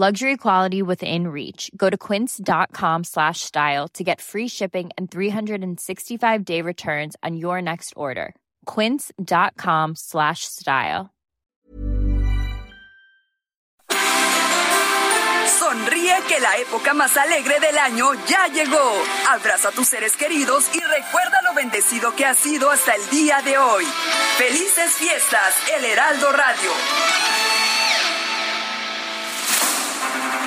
Luxury 0.00 0.36
quality 0.36 0.80
within 0.80 1.26
reach. 1.26 1.72
Go 1.76 1.90
to 1.90 1.98
quince.com 1.98 3.02
slash 3.02 3.40
style 3.40 3.88
to 3.94 4.04
get 4.04 4.20
free 4.20 4.46
shipping 4.46 4.90
and 4.96 5.10
365-day 5.10 6.62
returns 6.62 7.16
on 7.24 7.36
your 7.36 7.60
next 7.60 7.94
order. 7.96 8.36
quince.com 8.64 9.96
slash 9.96 10.44
style. 10.44 11.10
Sonríe 15.58 16.22
que 16.28 16.38
la 16.38 16.58
época 16.58 16.94
más 16.94 17.16
alegre 17.16 17.58
del 17.58 17.76
año 17.76 18.14
ya 18.28 18.46
llegó. 18.46 19.02
Abraza 19.28 19.70
a 19.70 19.72
tus 19.72 19.88
seres 19.88 20.16
queridos 20.16 20.70
y 20.72 20.78
recuerda 20.78 21.42
lo 21.42 21.54
bendecido 21.54 22.14
que 22.14 22.24
ha 22.24 22.36
sido 22.36 22.70
hasta 22.70 22.94
el 22.94 23.10
día 23.10 23.42
de 23.42 23.58
hoy. 23.58 23.84
Felices 24.36 24.92
fiestas, 24.92 25.56
El 25.76 25.84
Heraldo 25.84 26.30
Radio. 26.30 26.70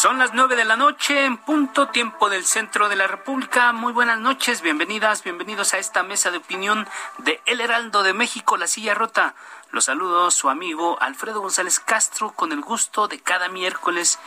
Son 0.00 0.18
las 0.18 0.32
nueve 0.32 0.56
de 0.56 0.64
la 0.64 0.78
noche 0.78 1.26
en 1.26 1.36
punto 1.36 1.88
tiempo 1.88 2.30
del 2.30 2.46
centro 2.46 2.88
de 2.88 2.96
la 2.96 3.06
República. 3.06 3.74
Muy 3.74 3.92
buenas 3.92 4.18
noches, 4.18 4.62
bienvenidas, 4.62 5.22
bienvenidos 5.22 5.74
a 5.74 5.78
esta 5.78 6.02
mesa 6.02 6.30
de 6.30 6.38
opinión 6.38 6.88
de 7.18 7.38
El 7.44 7.60
Heraldo 7.60 8.02
de 8.02 8.14
México, 8.14 8.56
La 8.56 8.66
Silla 8.66 8.94
Rota. 8.94 9.34
Los 9.72 9.84
saludo 9.84 10.30
su 10.30 10.48
amigo 10.48 10.96
Alfredo 11.02 11.42
González 11.42 11.80
Castro 11.80 12.30
con 12.30 12.52
el 12.52 12.62
gusto 12.62 13.08
de 13.08 13.20
cada 13.20 13.50
miércoles 13.50 14.18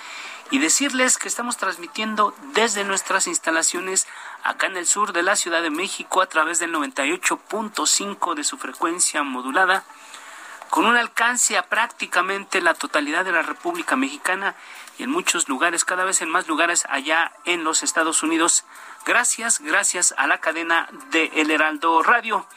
y 0.52 0.60
decirles 0.60 1.18
que 1.18 1.28
estamos 1.28 1.58
transmitiendo 1.58 2.36
desde 2.54 2.84
nuestras 2.84 3.26
instalaciones 3.26 4.06
acá 4.44 4.68
en 4.68 4.78
el 4.78 4.86
sur 4.86 5.12
de 5.12 5.24
la 5.24 5.36
Ciudad 5.36 5.64
de 5.64 5.72
México 5.72 6.22
a 6.22 6.28
través 6.28 6.60
del 6.60 6.72
98.5 6.72 8.36
de 8.36 8.44
su 8.44 8.60
frecuencia 8.60 9.24
modulada 9.24 9.84
con 10.74 10.88
un 10.88 10.98
alcance 10.98 11.56
a 11.56 11.68
prácticamente 11.68 12.60
la 12.60 12.74
totalidad 12.74 13.24
de 13.24 13.32
la 13.32 13.44
República 13.44 13.96
Mexicana 13.96 14.56
y 14.98 15.04
en 15.04 15.12
muchos 15.12 15.48
lugares, 15.48 15.86
cada 15.86 16.04
vez 16.04 16.24
en 16.24 16.32
más 16.32 16.48
lugares 16.48 16.88
allá 16.90 17.32
en 17.46 17.64
los 17.64 17.84
Estados 17.84 18.24
Unidos. 18.24 18.66
Gracias, 19.06 19.60
gracias 19.60 20.16
a 20.18 20.26
la 20.26 20.40
cadena 20.40 20.90
de 21.12 21.30
El 21.36 21.52
Heraldo 21.52 22.02
Radio. 22.02 22.48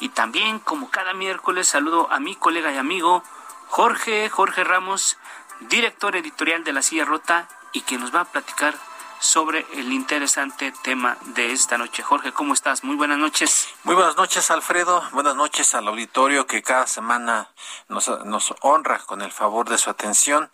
Y 0.00 0.10
también, 0.10 0.58
como 0.58 0.90
cada 0.90 1.14
miércoles, 1.14 1.66
saludo 1.66 2.12
a 2.12 2.20
mi 2.20 2.36
colega 2.36 2.70
y 2.72 2.76
amigo 2.76 3.22
Jorge, 3.68 4.28
Jorge 4.28 4.64
Ramos, 4.64 5.16
director 5.60 6.14
editorial 6.14 6.64
de 6.64 6.74
La 6.74 6.82
Silla 6.82 7.06
Rota 7.06 7.48
y 7.72 7.80
que 7.80 7.96
nos 7.96 8.14
va 8.14 8.20
a 8.20 8.26
platicar 8.26 8.74
sobre 9.22 9.64
el 9.74 9.92
interesante 9.92 10.72
tema 10.82 11.16
de 11.26 11.52
esta 11.52 11.78
noche. 11.78 12.02
Jorge, 12.02 12.32
¿cómo 12.32 12.54
estás? 12.54 12.82
Muy 12.82 12.96
buenas 12.96 13.18
noches. 13.18 13.68
Muy 13.84 13.94
buenas 13.94 14.16
noches, 14.16 14.50
Alfredo. 14.50 15.00
Buenas 15.12 15.36
noches 15.36 15.74
al 15.74 15.86
auditorio 15.86 16.48
que 16.48 16.60
cada 16.62 16.88
semana 16.88 17.48
nos, 17.88 18.08
nos 18.24 18.52
honra 18.62 18.98
con 18.98 19.22
el 19.22 19.30
favor 19.30 19.68
de 19.68 19.78
su 19.78 19.90
atención. 19.90 20.50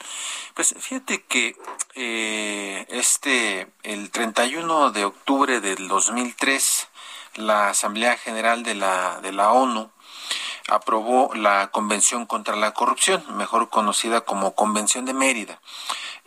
Pues 0.53 0.75
fíjate 0.79 1.25
que 1.25 1.57
eh, 1.95 2.85
este, 2.91 3.73
el 3.85 4.11
31 4.11 4.91
de 4.91 5.07
octubre 5.07 5.61
del 5.63 5.89
2003, 5.89 6.89
la 7.37 7.71
Asamblea 7.71 8.19
General 8.19 8.63
de 8.65 8.75
la, 8.75 9.21
de 9.23 9.33
la 9.33 9.51
ONU 9.51 9.91
aprobó 10.69 11.35
la 11.35 11.69
Convención 11.69 12.27
contra 12.27 12.55
la 12.55 12.75
Corrupción, 12.75 13.25
mejor 13.37 13.71
conocida 13.71 14.21
como 14.21 14.55
Convención 14.55 15.07
de 15.07 15.15
Mérida. 15.15 15.59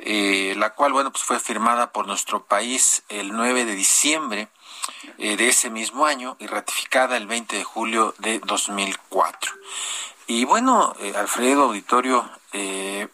Eh, 0.04 0.56
la 0.58 0.72
cual, 0.72 0.94
bueno, 0.94 1.12
pues 1.12 1.24
fue 1.24 1.40
firmada 1.40 1.92
por 1.92 2.08
nuestro 2.08 2.44
país 2.44 3.04
el 3.10 3.34
9 3.34 3.66
de 3.66 3.76
diciembre 3.76 4.48
eh, 5.20 5.38
de 5.38 5.48
ese 5.48 5.70
mismo 5.70 6.08
año 6.08 6.38
y 6.40 6.48
ratificada 6.48 7.18
el 7.18 7.28
20 7.28 7.58
de 7.58 7.64
julio 7.64 8.16
de 8.18 8.40
2004. 8.40 9.52
Y 10.26 10.46
bueno, 10.46 10.96
eh, 11.00 11.14
Alfredo 11.16 11.64
Auditorio, 11.64 12.28
en 12.52 13.10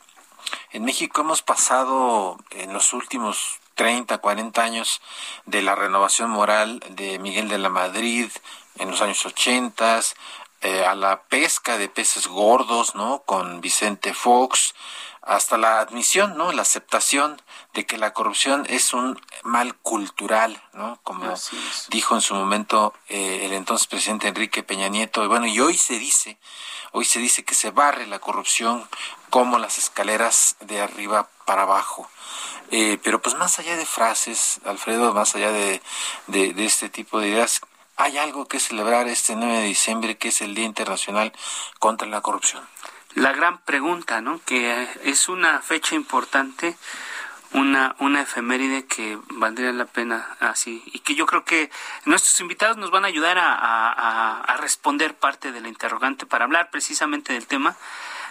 México 0.86 1.22
hemos 1.22 1.42
pasado 1.42 2.38
en 2.52 2.72
los 2.72 2.94
últimos 2.94 3.60
30, 3.76 4.20
40 4.20 4.64
años 4.64 5.02
de 5.46 5.62
la 5.62 5.76
renovación 5.76 6.30
moral 6.30 6.82
de 6.92 7.20
Miguel 7.20 7.50
de 7.50 7.58
la 7.58 7.70
Madrid 7.70 8.32
en 8.78 8.90
los 8.90 9.02
años 9.02 9.26
80, 9.26 10.00
a 10.88 10.96
la 10.96 11.22
pesca 11.24 11.78
de 11.78 11.90
peces 11.90 12.28
gordos, 12.28 12.96
¿no? 12.96 13.24
Con 13.26 13.62
Vicente 13.62 14.14
Fox, 14.14 14.74
hasta 15.28 15.58
la 15.58 15.82
admisión, 15.82 16.38
¿no? 16.38 16.54
La 16.54 16.62
aceptación 16.62 17.42
de 17.74 17.86
que 17.86 17.98
la 17.98 18.14
corrupción 18.14 18.66
es 18.70 18.94
un 18.94 19.20
mal 19.44 19.76
cultural, 19.76 20.62
¿no? 20.74 21.00
Como 21.04 21.34
dijo 21.90 22.16
en 22.16 22.22
su 22.22 22.34
momento 22.34 22.94
eh, 23.10 23.42
el 23.44 23.54
entonces 23.54 23.88
presidente 23.88 24.30
Enrique 24.30 24.64
Peña 24.64 24.88
Nieto. 24.88 25.24
Y 25.24 25.28
bueno, 25.28 25.46
y 25.46 25.60
hoy 25.60 25.78
se 25.78 26.00
dice, 26.00 26.38
hoy 26.94 27.04
se 27.04 27.20
dice 27.20 27.44
que 27.44 27.56
se 27.56 27.72
barre 27.72 28.08
la 28.08 28.20
corrupción 28.20 28.88
como 29.30 29.60
las 29.60 29.78
escaleras 29.78 30.56
de 30.62 30.80
arriba 30.82 31.30
para 31.46 31.64
abajo. 31.64 32.10
Eh, 32.72 32.98
pero 33.04 33.22
pues 33.22 33.36
más 33.36 33.60
allá 33.60 33.76
de 33.76 33.86
frases, 33.86 34.62
Alfredo, 34.66 35.14
más 35.14 35.36
allá 35.36 35.52
de, 35.52 35.82
de, 36.28 36.54
de 36.54 36.66
este 36.66 36.88
tipo 36.88 37.20
de 37.20 37.30
ideas, 37.30 37.60
hay 37.98 38.18
algo 38.18 38.48
que 38.48 38.62
celebrar 38.62 39.08
este 39.10 39.36
9 39.36 39.58
de 39.58 39.68
diciembre, 39.68 40.18
que 40.18 40.30
es 40.30 40.42
el 40.42 40.56
Día 40.56 40.66
Internacional 40.66 41.34
contra 41.80 42.08
la 42.08 42.22
Corrupción 42.22 42.66
la 43.18 43.34
gran 43.34 43.58
pregunta, 43.58 44.22
¿no? 44.22 44.40
Que 44.46 44.88
es 45.04 45.28
una 45.28 45.62
fecha 45.62 45.96
importante, 45.96 46.78
una, 47.54 47.96
una 48.00 48.22
efeméride 48.22 48.86
que 48.86 49.18
valdría 49.32 49.72
la 49.72 49.86
pena 49.86 50.38
así 50.40 50.84
y 50.86 51.00
que 51.00 51.16
yo 51.16 51.26
creo 51.26 51.44
que 51.44 51.72
nuestros 52.06 52.40
invitados 52.42 52.78
nos 52.78 52.92
van 52.92 53.06
a 53.06 53.08
ayudar 53.08 53.40
a, 53.40 54.42
a, 54.42 54.58
responder 54.58 55.16
parte 55.16 55.52
de 55.52 55.62
la 55.62 55.68
interrogante 55.68 56.26
para 56.26 56.46
hablar 56.46 56.70
precisamente 56.70 57.34
del 57.34 57.48
tema. 57.48 57.76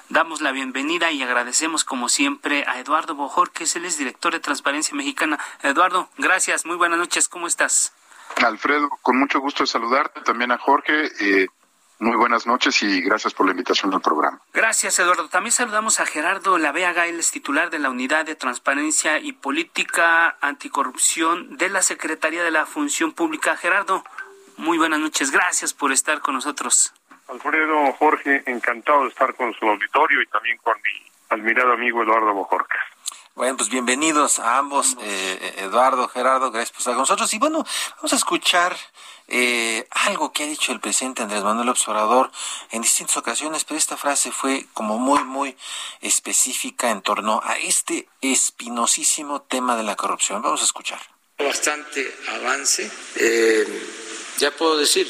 Damos 0.08 0.40
la 0.40 0.52
bienvenida 0.52 1.10
y 1.10 1.20
agradecemos 1.20 1.82
como 1.82 2.08
siempre 2.08 2.64
a 2.68 2.78
Eduardo 2.78 3.16
Bojor, 3.16 3.50
que 3.50 3.64
es 3.64 3.74
el 3.74 3.86
es 3.86 3.98
director 3.98 4.32
de 4.32 4.38
Transparencia 4.38 4.94
Mexicana. 4.94 5.40
Eduardo, 5.62 6.08
gracias, 6.16 6.64
muy 6.64 6.76
buenas 6.76 6.98
noches, 7.00 7.28
¿cómo 7.28 7.48
estás? 7.48 7.92
Alfredo, 8.36 8.88
con 9.02 9.18
mucho 9.18 9.40
gusto 9.40 9.64
de 9.64 9.66
saludarte, 9.66 10.20
también 10.20 10.52
a 10.52 10.58
Jorge. 10.58 11.10
Eh, 11.20 11.48
muy 11.98 12.16
buenas 12.16 12.46
noches 12.46 12.82
y 12.82 13.00
gracias 13.00 13.32
por 13.32 13.46
la 13.46 13.52
invitación 13.52 13.92
al 13.94 14.00
programa. 14.00 14.40
Gracias, 14.52 14.98
Eduardo. 14.98 15.28
También 15.28 15.52
saludamos 15.52 16.00
a 16.00 16.06
Gerardo 16.06 16.58
Lavea 16.58 16.92
Gailes, 16.92 17.30
titular 17.30 17.70
de 17.70 17.78
la 17.78 17.90
Unidad 17.90 18.26
de 18.26 18.34
Transparencia 18.34 19.18
y 19.18 19.32
Política 19.32 20.36
Anticorrupción 20.40 21.56
de 21.56 21.70
la 21.70 21.82
Secretaría 21.82 22.42
de 22.42 22.50
la 22.50 22.66
Función 22.66 23.12
Pública. 23.12 23.56
Gerardo, 23.56 24.04
muy 24.56 24.78
buenas 24.78 25.00
noches. 25.00 25.30
Gracias 25.30 25.72
por 25.72 25.92
estar 25.92 26.20
con 26.20 26.34
nosotros. 26.34 26.92
Alfredo, 27.28 27.92
Jorge, 27.94 28.42
encantado 28.46 29.02
de 29.02 29.08
estar 29.08 29.34
con 29.34 29.52
su 29.54 29.66
auditorio 29.66 30.22
y 30.22 30.26
también 30.26 30.58
con 30.58 30.76
mi 30.76 31.10
admirado 31.30 31.72
amigo 31.72 32.02
Eduardo 32.02 32.32
Bojorca. 32.34 32.78
Bueno, 33.34 33.56
pues 33.56 33.68
bienvenidos 33.68 34.38
a 34.38 34.56
ambos, 34.56 34.96
eh, 35.02 35.56
Eduardo, 35.58 36.08
Gerardo, 36.08 36.50
gracias 36.50 36.70
por 36.70 36.78
estar 36.78 36.94
con 36.94 37.02
nosotros. 37.02 37.34
Y 37.34 37.38
bueno, 37.38 37.66
vamos 37.96 38.12
a 38.12 38.16
escuchar 38.16 38.74
eh, 39.28 39.86
algo 39.90 40.32
que 40.32 40.44
ha 40.44 40.46
dicho 40.46 40.72
el 40.72 40.80
presidente 40.80 41.22
Andrés 41.22 41.42
Manuel 41.42 41.68
Observador 41.68 42.30
en 42.70 42.82
distintas 42.82 43.16
ocasiones, 43.16 43.64
pero 43.64 43.78
esta 43.78 43.96
frase 43.96 44.30
fue 44.30 44.66
como 44.72 44.98
muy, 44.98 45.24
muy 45.24 45.56
específica 46.00 46.90
en 46.90 47.02
torno 47.02 47.40
a 47.44 47.58
este 47.58 48.08
espinosísimo 48.20 49.42
tema 49.42 49.76
de 49.76 49.82
la 49.82 49.96
corrupción. 49.96 50.42
Vamos 50.42 50.62
a 50.62 50.64
escuchar. 50.64 51.00
Bastante 51.38 52.16
avance. 52.28 52.90
Eh, 53.16 53.66
ya 54.38 54.50
puedo 54.52 54.76
decir, 54.76 55.06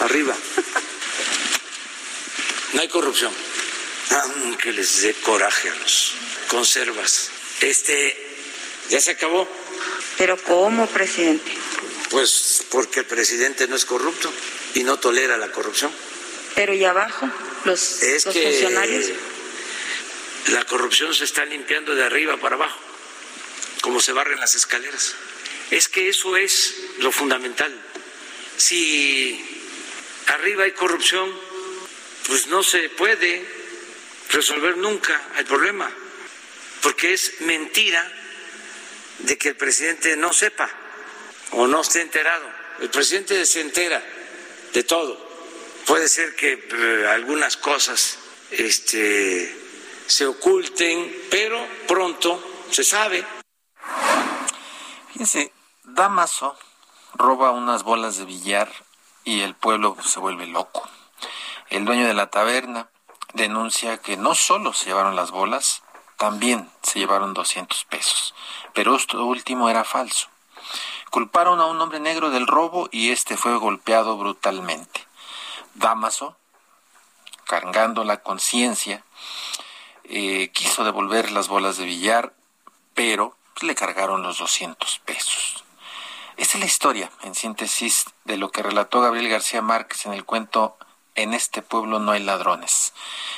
arriba. 0.00 0.34
No 2.72 2.80
hay 2.80 2.88
corrupción. 2.88 3.32
Aunque 4.10 4.72
les 4.72 5.02
dé 5.02 5.14
coraje 5.14 5.70
a 5.70 5.74
los 5.76 6.14
conservas. 6.48 7.30
Este, 7.60 8.16
ya 8.90 9.00
se 9.00 9.12
acabó. 9.12 9.48
¿Pero 10.18 10.36
cómo, 10.42 10.86
presidente? 10.88 11.52
Pues 12.14 12.64
porque 12.70 13.00
el 13.00 13.06
presidente 13.06 13.66
no 13.66 13.74
es 13.74 13.84
corrupto 13.84 14.32
y 14.74 14.84
no 14.84 15.00
tolera 15.00 15.36
la 15.36 15.50
corrupción. 15.50 15.90
Pero 16.54 16.72
¿y 16.72 16.84
abajo? 16.84 17.28
¿Los, 17.64 18.04
es 18.04 18.24
los 18.24 18.36
funcionarios? 18.36 19.06
la 20.52 20.64
corrupción 20.64 21.12
se 21.12 21.24
está 21.24 21.44
limpiando 21.44 21.92
de 21.96 22.04
arriba 22.04 22.36
para 22.36 22.54
abajo, 22.54 22.78
como 23.80 23.98
se 23.98 24.12
barren 24.12 24.38
las 24.38 24.54
escaleras. 24.54 25.16
Es 25.72 25.88
que 25.88 26.08
eso 26.08 26.36
es 26.36 26.76
lo 26.98 27.10
fundamental. 27.10 27.76
Si 28.58 29.44
arriba 30.28 30.62
hay 30.62 30.72
corrupción, 30.72 31.36
pues 32.28 32.46
no 32.46 32.62
se 32.62 32.90
puede 32.90 33.44
resolver 34.30 34.76
nunca 34.76 35.20
el 35.36 35.46
problema, 35.46 35.90
porque 36.80 37.12
es 37.12 37.40
mentira 37.40 38.08
de 39.18 39.36
que 39.36 39.48
el 39.48 39.56
presidente 39.56 40.16
no 40.16 40.32
sepa 40.32 40.83
o 41.52 41.66
no 41.66 41.80
esté 41.80 42.00
enterado. 42.00 42.44
El 42.80 42.90
presidente 42.90 43.44
se 43.46 43.60
entera 43.60 44.02
de 44.72 44.82
todo. 44.84 45.16
Puede 45.86 46.08
ser 46.08 46.34
que 46.36 46.52
eh, 46.70 47.06
algunas 47.08 47.56
cosas 47.56 48.18
este, 48.50 49.54
se 50.06 50.26
oculten, 50.26 51.14
pero 51.30 51.64
pronto 51.86 52.42
se 52.70 52.84
sabe. 52.84 53.24
Fíjense, 55.12 55.52
Damaso 55.84 56.56
roba 57.14 57.52
unas 57.52 57.84
bolas 57.84 58.16
de 58.16 58.24
billar 58.24 58.70
y 59.24 59.42
el 59.42 59.54
pueblo 59.54 59.96
se 60.04 60.18
vuelve 60.18 60.46
loco. 60.46 60.88
El 61.70 61.84
dueño 61.84 62.06
de 62.06 62.14
la 62.14 62.30
taberna 62.30 62.90
denuncia 63.34 63.98
que 63.98 64.16
no 64.16 64.34
solo 64.34 64.72
se 64.72 64.86
llevaron 64.86 65.16
las 65.16 65.30
bolas, 65.30 65.82
también 66.16 66.70
se 66.82 66.98
llevaron 66.98 67.34
200 67.34 67.84
pesos. 67.84 68.34
Pero 68.72 68.96
esto 68.96 69.24
último 69.24 69.68
era 69.68 69.84
falso. 69.84 70.28
Culparon 71.14 71.60
a 71.60 71.66
un 71.66 71.80
hombre 71.80 72.00
negro 72.00 72.30
del 72.30 72.48
robo 72.48 72.88
y 72.90 73.12
este 73.12 73.36
fue 73.36 73.56
golpeado 73.56 74.16
brutalmente. 74.16 75.06
Damaso, 75.74 76.36
cargando 77.46 78.02
la 78.02 78.16
conciencia, 78.16 79.04
eh, 80.02 80.50
quiso 80.52 80.82
devolver 80.82 81.30
las 81.30 81.46
bolas 81.46 81.76
de 81.76 81.84
billar, 81.84 82.34
pero 82.94 83.36
le 83.62 83.76
cargaron 83.76 84.24
los 84.24 84.38
200 84.38 84.98
pesos. 85.04 85.62
Esta 86.36 86.54
es 86.54 86.60
la 86.60 86.66
historia, 86.66 87.12
en 87.22 87.36
síntesis, 87.36 88.06
de 88.24 88.36
lo 88.36 88.50
que 88.50 88.64
relató 88.64 89.00
Gabriel 89.00 89.28
García 89.28 89.62
Márquez 89.62 90.06
en 90.06 90.14
el 90.14 90.24
cuento 90.24 90.76
En 91.14 91.32
este 91.32 91.62
pueblo 91.62 92.00
no 92.00 92.10
hay 92.10 92.24
ladrones. 92.24 92.92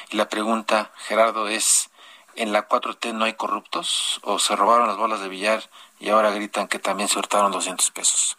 Y 0.08 0.17
la 0.17 0.31
pregunta, 0.31 0.93
Gerardo, 0.96 1.46
es, 1.46 1.90
¿en 2.37 2.55
la 2.55 2.70
4T 2.70 3.12
no 3.12 3.26
hay 3.26 3.34
corruptos? 3.34 4.19
¿O 4.22 4.38
se 4.38 4.56
robaron 4.56 4.88
las 4.88 4.96
bolas 4.96 5.20
de 5.20 5.29
billar 5.29 5.69
y 5.98 6.10
ahora 6.10 6.31
gritan 6.31 6.69
que 6.69 6.78
también 6.78 7.08
se 7.08 7.19
hurtaron 7.19 7.52
200 7.52 7.90
pesos? 7.90 8.37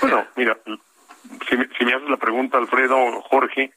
Bueno, 0.00 0.26
mira, 0.36 0.58
si, 1.48 1.56
me 1.84 1.94
haces 1.94 2.08
la 2.08 2.16
pregunta, 2.16 2.58
Alfredo, 2.58 3.22
Jorge, 3.22 3.72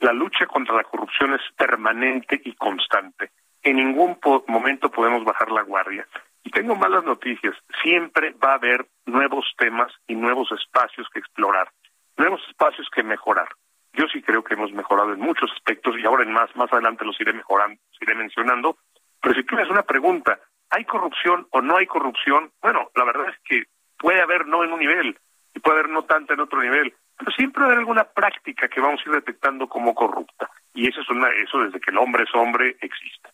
la 0.00 0.12
lucha 0.12 0.46
contra 0.46 0.74
la 0.74 0.84
corrupción 0.84 1.34
es 1.34 1.40
permanente 1.56 2.40
y 2.44 2.54
constante. 2.54 3.30
En 3.62 3.76
ningún 3.76 4.18
momento 4.46 4.90
podemos 4.90 5.24
bajar 5.24 5.50
la 5.50 5.62
guardia. 5.62 6.06
Y 6.42 6.50
tengo 6.50 6.74
malas 6.74 7.04
noticias. 7.04 7.54
Siempre 7.82 8.34
va 8.42 8.52
a 8.52 8.54
haber 8.54 8.86
nuevos 9.04 9.44
temas 9.58 9.92
y 10.06 10.14
nuevos 10.14 10.50
espacios 10.52 11.06
que 11.12 11.18
explorar, 11.18 11.70
nuevos 12.16 12.40
espacios 12.48 12.88
que 12.94 13.02
mejorar. 13.02 13.48
Yo 13.92 14.06
sí 14.12 14.22
creo 14.22 14.42
que 14.42 14.54
hemos 14.54 14.72
mejorado 14.72 15.12
en 15.12 15.20
muchos 15.20 15.50
aspectos 15.52 15.96
y 15.98 16.06
ahora 16.06 16.22
en 16.22 16.32
más, 16.32 16.54
más 16.56 16.72
adelante 16.72 17.04
los 17.04 17.20
iré 17.20 17.32
mejorando, 17.32 17.78
los 17.90 18.02
iré 18.02 18.14
mencionando. 18.14 18.78
Pero 19.22 19.34
si 19.34 19.44
tú 19.44 19.54
me 19.54 19.62
haces 19.62 19.72
una 19.72 19.82
pregunta, 19.82 20.38
¿hay 20.70 20.84
corrupción 20.84 21.46
o 21.50 21.60
no 21.60 21.76
hay 21.76 21.86
corrupción? 21.86 22.50
Bueno, 22.62 22.90
la 22.94 23.04
verdad 23.04 23.28
es 23.28 23.38
que 23.44 23.64
puede 23.98 24.20
haber 24.20 24.46
no 24.46 24.64
en 24.64 24.72
un 24.72 24.80
nivel 24.80 25.18
y 25.54 25.60
puede 25.60 25.80
haber 25.80 25.90
no 25.90 26.04
tanto 26.04 26.32
en 26.32 26.40
otro 26.40 26.60
nivel 26.62 26.94
pero 27.20 27.32
siempre 27.32 27.64
hay 27.66 27.72
alguna 27.72 28.04
práctica 28.04 28.66
que 28.66 28.80
vamos 28.80 29.00
a 29.00 29.08
ir 29.10 29.14
detectando 29.14 29.68
como 29.68 29.94
corrupta. 29.94 30.50
Y 30.72 30.88
eso, 30.88 31.02
es 31.02 31.10
una, 31.10 31.28
eso 31.28 31.58
desde 31.58 31.78
que 31.78 31.90
el 31.90 31.98
hombre 31.98 32.24
es 32.24 32.34
hombre 32.34 32.78
existe. 32.80 33.28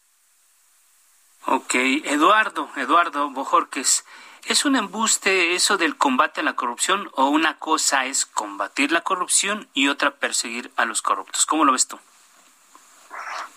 Ok, 1.47 1.75
Eduardo, 2.05 2.69
Eduardo 2.75 3.31
Bojorques, 3.31 4.05
¿es 4.49 4.65
un 4.65 4.75
embuste 4.75 5.55
eso 5.55 5.77
del 5.77 5.97
combate 5.97 6.41
a 6.41 6.45
la 6.45 6.57
corrupción 6.57 7.09
o 7.13 7.29
una 7.29 7.59
cosa 7.59 8.07
es 8.07 8.27
combatir 8.27 8.91
la 8.91 9.03
corrupción 9.03 9.69
y 9.73 9.87
otra 9.87 10.11
perseguir 10.11 10.73
a 10.77 10.85
los 10.85 11.01
corruptos? 11.01 11.47
¿Cómo 11.47 11.65
lo 11.65 11.71
ves 11.71 11.87
tú? 11.87 12.01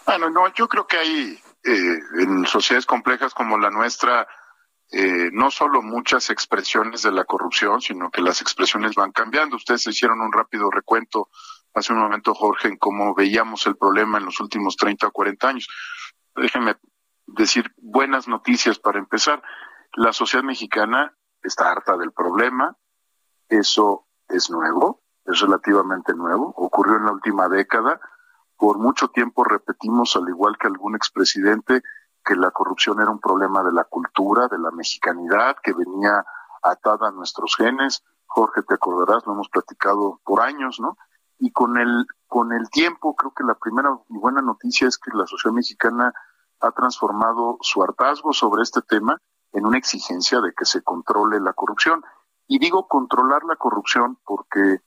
Bueno, 0.05 0.29
no, 0.29 0.53
yo 0.53 0.67
creo 0.67 0.85
que 0.85 0.97
hay 0.97 1.41
eh, 1.63 2.00
en 2.19 2.45
sociedades 2.45 2.85
complejas 2.85 3.33
como 3.33 3.57
la 3.57 3.69
nuestra 3.69 4.27
eh, 4.91 5.29
no 5.33 5.51
solo 5.51 5.83
muchas 5.83 6.31
expresiones 6.31 7.03
de 7.03 7.11
la 7.11 7.25
corrupción, 7.25 7.79
sino 7.79 8.09
que 8.09 8.21
las 8.21 8.41
expresiones 8.41 8.95
van 8.95 9.11
cambiando. 9.11 9.56
Ustedes 9.56 9.85
hicieron 9.85 10.19
un 10.19 10.33
rápido 10.33 10.71
recuento 10.71 11.29
hace 11.75 11.94
un 11.94 12.00
momento, 12.00 12.33
Jorge, 12.33 12.69
en 12.69 12.77
cómo 12.77 13.13
veíamos 13.13 13.67
el 13.67 13.77
problema 13.77 14.17
en 14.17 14.25
los 14.25 14.39
últimos 14.39 14.75
30 14.77 15.07
o 15.07 15.11
40 15.11 15.47
años. 15.47 15.67
Déjenme 16.35 16.75
decir 17.27 17.71
buenas 17.77 18.27
noticias 18.27 18.79
para 18.79 18.97
empezar. 18.97 19.44
La 19.94 20.12
sociedad 20.12 20.44
mexicana 20.44 21.15
está 21.44 21.71
harta 21.71 21.95
del 21.95 22.12
problema. 22.12 22.75
Eso 23.47 24.07
es 24.27 24.50
nuevo, 24.50 25.03
es 25.25 25.39
relativamente 25.39 26.15
nuevo. 26.15 26.51
Ocurrió 26.57 26.97
en 26.97 27.05
la 27.05 27.12
última 27.12 27.47
década. 27.47 28.00
Por 28.59 28.77
mucho 28.77 29.07
tiempo 29.07 29.45
repetimos, 29.45 30.17
al 30.17 30.27
igual 30.27 30.57
que 30.57 30.67
algún 30.67 30.94
expresidente, 30.94 31.81
que 32.25 32.35
la 32.35 32.51
corrupción 32.51 33.01
era 33.01 33.09
un 33.09 33.21
problema 33.21 33.63
de 33.63 33.71
la 33.71 33.85
cultura, 33.85 34.50
de 34.50 34.59
la 34.59 34.69
mexicanidad, 34.71 35.56
que 35.63 35.71
venía 35.71 36.25
atada 36.61 37.07
a 37.07 37.11
nuestros 37.11 37.56
genes. 37.56 38.03
Jorge, 38.25 38.61
te 38.63 38.73
acordarás, 38.73 39.25
lo 39.25 39.31
hemos 39.31 39.47
platicado 39.47 40.19
por 40.25 40.41
años, 40.41 40.81
¿no? 40.81 40.97
Y 41.38 41.53
con 41.53 41.77
el, 41.77 42.06
con 42.27 42.51
el 42.51 42.69
tiempo, 42.69 43.15
creo 43.15 43.33
que 43.33 43.45
la 43.45 43.56
primera 43.56 43.97
y 44.09 44.17
buena 44.17 44.41
noticia 44.41 44.89
es 44.89 44.97
que 44.97 45.12
la 45.13 45.25
sociedad 45.25 45.55
mexicana 45.55 46.13
ha 46.59 46.71
transformado 46.71 47.59
su 47.62 47.81
hartazgo 47.81 48.33
sobre 48.33 48.63
este 48.63 48.81
tema 48.81 49.21
en 49.53 49.65
una 49.65 49.77
exigencia 49.77 50.41
de 50.41 50.51
que 50.53 50.65
se 50.65 50.83
controle 50.83 51.39
la 51.39 51.53
corrupción. 51.53 52.03
Y 52.45 52.59
digo 52.59 52.89
controlar 52.89 53.45
la 53.45 53.55
corrupción 53.55 54.19
porque 54.25 54.81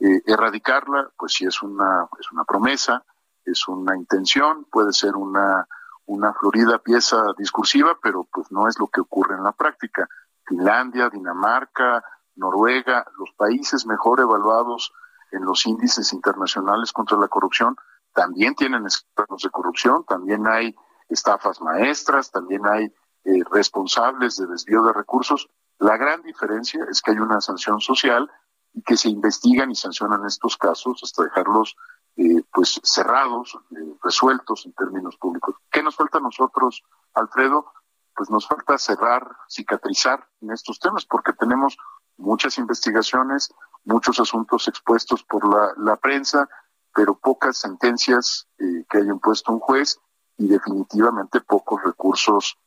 eh, 0.00 0.22
erradicarla, 0.24 1.10
pues 1.18 1.34
sí 1.34 1.44
es 1.44 1.62
una, 1.62 2.08
es 2.18 2.32
una 2.32 2.44
promesa, 2.44 3.04
es 3.50 3.66
una 3.68 3.96
intención, 3.96 4.64
puede 4.70 4.92
ser 4.92 5.16
una 5.16 5.66
una 6.08 6.32
florida 6.32 6.78
pieza 6.78 7.22
discursiva, 7.36 7.98
pero 8.02 8.26
pues 8.32 8.50
no 8.50 8.66
es 8.66 8.78
lo 8.78 8.88
que 8.88 9.02
ocurre 9.02 9.34
en 9.36 9.44
la 9.44 9.52
práctica. 9.52 10.08
Finlandia, 10.46 11.10
Dinamarca, 11.10 12.02
Noruega, 12.34 13.06
los 13.18 13.30
países 13.32 13.84
mejor 13.86 14.20
evaluados 14.20 14.90
en 15.32 15.44
los 15.44 15.66
índices 15.66 16.14
internacionales 16.14 16.92
contra 16.92 17.18
la 17.18 17.28
corrupción, 17.28 17.76
también 18.14 18.54
tienen 18.54 18.86
escándalos 18.86 19.42
de 19.42 19.50
corrupción, 19.50 20.04
también 20.04 20.46
hay 20.46 20.74
estafas 21.10 21.60
maestras, 21.60 22.30
también 22.30 22.66
hay 22.66 22.86
eh, 23.24 23.42
responsables 23.50 24.38
de 24.38 24.46
desvío 24.46 24.82
de 24.84 24.94
recursos. 24.94 25.50
La 25.78 25.98
gran 25.98 26.22
diferencia 26.22 26.86
es 26.90 27.02
que 27.02 27.10
hay 27.10 27.18
una 27.18 27.42
sanción 27.42 27.80
social 27.80 28.30
y 28.72 28.80
que 28.80 28.96
se 28.96 29.10
investigan 29.10 29.70
y 29.70 29.74
sancionan 29.74 30.24
estos 30.24 30.56
casos 30.56 31.02
hasta 31.02 31.24
dejarlos 31.24 31.76
eh, 32.20 32.42
pues 32.52 32.80
cerrados, 32.82 33.56
eh, 33.70 33.94
resueltos 34.02 34.66
en 34.66 34.72
términos 34.72 35.16
públicos. 35.18 35.54
¿Qué 35.70 35.84
nos 35.84 35.94
falta 35.94 36.18
a 36.18 36.20
nosotros, 36.20 36.82
Alfredo? 37.14 37.72
Pues 38.12 38.28
nos 38.28 38.48
falta 38.48 38.76
cerrar, 38.76 39.36
cicatrizar 39.48 40.28
en 40.40 40.50
estos 40.50 40.80
temas, 40.80 41.06
porque 41.06 41.32
tenemos 41.34 41.78
muchas 42.16 42.58
investigaciones, 42.58 43.54
muchos 43.84 44.18
asuntos 44.18 44.66
expuestos 44.66 45.22
por 45.22 45.78
la, 45.78 45.94
prensa, 45.94 46.48
pero 46.92 47.16
pocas 47.16 47.56
sentencias 47.56 48.48
eh, 48.58 48.84
que 48.90 48.98
haya 48.98 49.12
impuesto 49.12 49.52
un 49.52 49.60
juez 49.60 50.00
y 50.38 50.48
definitivamente 50.48 51.40
pocos 51.40 51.80
recursos 51.84 52.58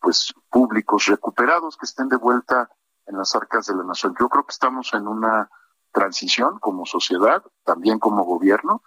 pues 0.00 0.34
públicos 0.50 1.06
recuperados 1.06 1.76
que 1.76 1.86
estén 1.86 2.08
de 2.08 2.16
vuelta 2.16 2.68
en 3.06 3.16
las 3.16 3.36
arcas 3.36 3.66
de 3.66 3.76
la 3.76 3.84
nación. 3.84 4.12
Yo 4.18 4.28
creo 4.28 4.44
que 4.44 4.50
estamos 4.50 4.92
en 4.92 5.06
una 5.06 5.48
transición 5.92 6.58
como 6.58 6.86
sociedad, 6.86 7.42
también 7.64 7.98
como 7.98 8.24
gobierno, 8.24 8.82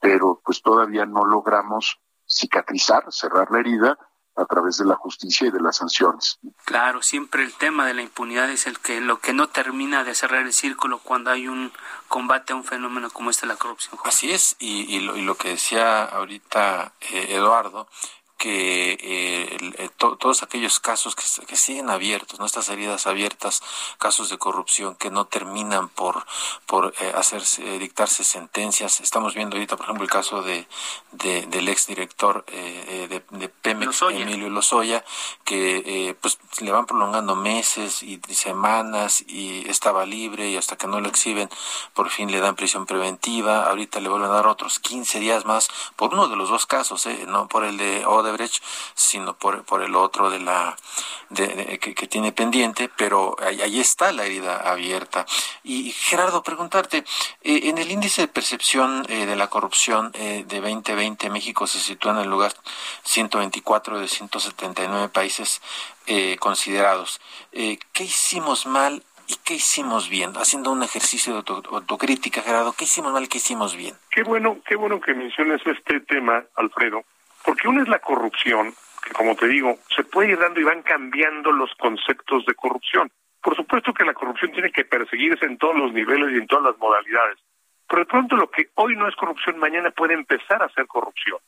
pero 0.00 0.40
pues 0.44 0.62
todavía 0.62 1.06
no 1.06 1.24
logramos 1.24 2.00
cicatrizar, 2.26 3.04
cerrar 3.10 3.50
la 3.50 3.60
herida 3.60 3.98
a 4.38 4.46
través 4.46 4.78
de 4.78 4.84
la 4.84 4.94
justicia 4.94 5.48
y 5.48 5.50
de 5.50 5.60
las 5.60 5.76
sanciones. 5.76 6.38
Claro, 6.64 7.02
siempre 7.02 7.42
el 7.42 7.52
tema 7.54 7.86
de 7.86 7.94
la 7.94 8.02
impunidad 8.02 8.48
es 8.50 8.66
el 8.66 8.78
que 8.78 9.00
lo 9.00 9.18
que 9.18 9.32
no 9.32 9.48
termina 9.48 10.04
de 10.04 10.14
cerrar 10.14 10.46
el 10.46 10.52
círculo 10.52 10.98
cuando 10.98 11.30
hay 11.30 11.48
un 11.48 11.72
combate 12.06 12.52
a 12.52 12.56
un 12.56 12.64
fenómeno 12.64 13.10
como 13.10 13.30
este 13.30 13.46
la 13.46 13.56
corrupción. 13.56 13.98
Así 14.04 14.30
es, 14.30 14.54
y, 14.60 15.00
lo, 15.00 15.34
que 15.34 15.50
decía 15.50 16.04
ahorita 16.04 16.92
eh, 17.00 17.34
Eduardo, 17.34 17.88
que 18.38 18.96
eh, 19.00 19.90
todos 19.98 20.42
aquellos 20.42 20.78
casos 20.80 21.14
que, 21.14 21.56
siguen 21.56 21.90
abiertos, 21.90 22.38
¿no? 22.38 22.46
estas 22.46 22.68
heridas 22.68 23.06
abiertas, 23.06 23.62
casos 23.98 24.30
de 24.30 24.38
corrupción 24.38 24.94
que 24.94 25.10
no 25.10 25.26
terminan 25.26 25.88
por, 25.88 26.24
por 26.66 26.94
hacerse, 27.16 27.78
dictarse 27.78 28.22
sentencias. 28.22 29.00
Estamos 29.00 29.34
viendo 29.34 29.56
ahorita, 29.56 29.76
por 29.76 29.86
ejemplo, 29.86 30.04
el 30.04 30.10
caso 30.10 30.42
de, 30.42 30.66
del 31.12 31.68
exdirector 31.68 32.44
de, 32.46 33.22
de 33.30 33.48
Pemex, 33.48 34.02
Emilio 34.02 34.48
Lozoya, 34.50 35.04
que 35.44 36.16
pues 36.20 36.38
le 36.60 36.70
van 36.70 36.86
prolongando 36.86 37.34
meses 37.34 38.02
y 38.02 38.20
semanas 38.30 39.24
y 39.26 39.68
estaba 39.68 40.06
libre 40.06 40.48
y 40.48 40.56
hasta 40.56 40.76
que 40.76 40.86
no 40.86 41.00
lo 41.00 41.08
exhiben, 41.08 41.50
por 41.94 42.10
fin 42.10 42.30
le 42.30 42.40
dan 42.40 42.56
prisión 42.56 42.86
preventiva. 42.86 43.66
Ahorita 43.68 44.00
le 44.00 44.08
vuelven 44.08 44.30
a 44.30 44.34
dar 44.34 44.46
otros 44.46 44.78
15 44.78 45.20
días 45.20 45.44
más 45.44 45.68
por 45.96 46.14
uno 46.14 46.28
de 46.28 46.36
los 46.36 46.48
dos 46.48 46.66
casos, 46.66 47.06
¿eh? 47.06 47.24
no 47.26 47.48
por 47.48 47.64
el 47.64 47.76
de 47.76 48.04
Odebrecht, 48.28 48.62
sino 48.94 49.36
por, 49.36 49.64
por 49.64 49.82
el 49.82 49.94
otro 49.94 50.30
de 50.30 50.40
la 50.40 50.76
de, 51.30 51.78
que, 51.78 52.06
tiene 52.06 52.32
pendiente, 52.32 52.90
pero 52.96 53.36
ahí, 53.40 53.80
está 53.80 54.12
la 54.12 54.24
herida 54.24 54.70
abierta. 54.70 55.26
Y 55.62 55.92
Gerardo, 55.92 56.42
preguntarte, 56.42 57.04
eh, 57.42 57.60
en 57.64 57.78
el 57.78 57.90
índice 57.90 58.22
de 58.22 58.28
percepción 58.28 59.04
eh, 59.08 59.26
de 59.26 59.36
la 59.36 59.48
corrupción 59.48 60.12
de 60.12 60.44
2020, 60.60 61.30
México 61.30 61.66
se 61.66 61.78
sitúa 61.78 62.12
en 62.12 62.18
el 62.18 62.28
lugar 62.28 62.52
124 63.02 64.00
de 64.00 64.08
179 64.08 65.08
países 65.08 65.60
considerados. 66.40 67.20
¿Qué 67.52 68.04
hicimos 68.04 68.64
mal 68.64 69.02
y 69.28 69.36
qué 69.44 69.54
hicimos 69.54 70.08
bien, 70.08 70.32
haciendo 70.36 70.72
un 70.72 70.82
ejercicio 70.82 71.34
de 71.34 71.54
autocrítica, 71.70 72.40
Gerardo, 72.40 72.72
qué 72.72 72.84
hicimos 72.84 73.12
mal, 73.12 73.28
qué 73.28 73.36
hicimos 73.36 73.76
bien. 73.76 73.94
Qué 74.10 74.22
bueno, 74.22 74.58
qué 74.66 74.74
bueno 74.74 75.00
que 75.00 75.12
menciones 75.14 75.60
este 75.66 76.00
tema, 76.00 76.44
Alfredo, 76.56 77.04
porque 77.48 77.66
una 77.66 77.80
es 77.80 77.88
la 77.88 78.00
corrupción, 78.00 78.74
que 79.02 79.14
como 79.14 79.34
te 79.34 79.48
digo, 79.48 79.78
se 79.96 80.04
puede 80.04 80.32
ir 80.32 80.38
dando 80.38 80.60
y 80.60 80.64
van 80.64 80.82
cambiando 80.82 81.50
los 81.50 81.74
conceptos 81.76 82.44
de 82.44 82.54
corrupción. 82.54 83.10
Por 83.42 83.56
supuesto 83.56 83.94
que 83.94 84.04
la 84.04 84.12
corrupción 84.12 84.52
tiene 84.52 84.70
que 84.70 84.84
perseguirse 84.84 85.46
en 85.46 85.56
todos 85.56 85.74
los 85.74 85.90
niveles 85.94 86.30
y 86.30 86.36
en 86.36 86.46
todas 86.46 86.64
las 86.64 86.78
modalidades, 86.78 87.38
pero 87.88 88.00
de 88.00 88.10
pronto 88.10 88.36
lo 88.36 88.50
que 88.50 88.68
hoy 88.74 88.96
no 88.96 89.08
es 89.08 89.16
corrupción, 89.16 89.58
mañana 89.58 89.90
puede 89.92 90.12
empezar 90.12 90.62
a 90.62 90.68
ser 90.68 90.86
corrupción. 90.86 91.38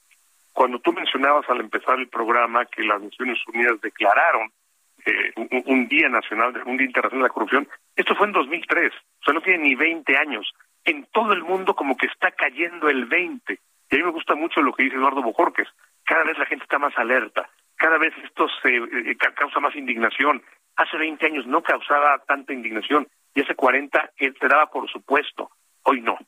Cuando 0.54 0.78
tú 0.78 0.90
mencionabas 0.94 1.46
al 1.50 1.60
empezar 1.60 1.98
el 1.98 2.08
programa 2.08 2.64
que 2.64 2.82
las 2.82 3.02
Naciones 3.02 3.38
Unidas 3.48 3.78
declararon 3.82 4.50
eh, 5.04 5.34
un, 5.66 5.86
Día 5.86 6.08
Nacional, 6.08 6.62
un 6.64 6.78
Día 6.78 6.86
Internacional 6.86 7.24
de 7.24 7.28
la 7.28 7.34
Corrupción. 7.34 7.68
Esto 7.94 8.14
fue 8.14 8.26
en 8.26 8.32
2003, 8.32 8.90
o 8.94 9.24
sea, 9.24 9.34
no 9.34 9.42
tiene 9.42 9.64
ni 9.64 9.74
20 9.74 10.16
años. 10.16 10.50
En 10.82 11.04
todo 11.12 11.34
el 11.34 11.42
mundo 11.42 11.74
como 11.74 11.94
que 11.94 12.06
está 12.06 12.30
cayendo 12.30 12.88
el 12.88 13.04
20. 13.04 13.60
Y 13.90 13.94
a 13.94 13.98
mí 13.98 14.04
me 14.04 14.12
gusta 14.12 14.34
mucho 14.34 14.62
lo 14.62 14.72
que 14.72 14.84
dice 14.84 14.96
Eduardo 14.96 15.20
Bojorques. 15.22 15.68
Cada 16.10 16.24
vez 16.24 16.36
la 16.38 16.46
gente 16.46 16.64
está 16.64 16.76
más 16.80 16.92
alerta, 16.98 17.48
cada 17.76 17.96
vez 17.96 18.12
esto 18.24 18.48
se 18.60 18.78
eh, 18.78 19.16
causa 19.36 19.60
más 19.60 19.76
indignación. 19.76 20.42
Hace 20.74 20.96
20 20.98 21.24
años 21.24 21.46
no 21.46 21.62
causaba 21.62 22.18
tanta 22.26 22.52
indignación 22.52 23.06
y 23.32 23.42
hace 23.42 23.54
40 23.54 24.10
te 24.18 24.48
daba 24.48 24.66
por 24.72 24.90
supuesto, 24.90 25.52
hoy 25.84 26.00
no. 26.00 26.18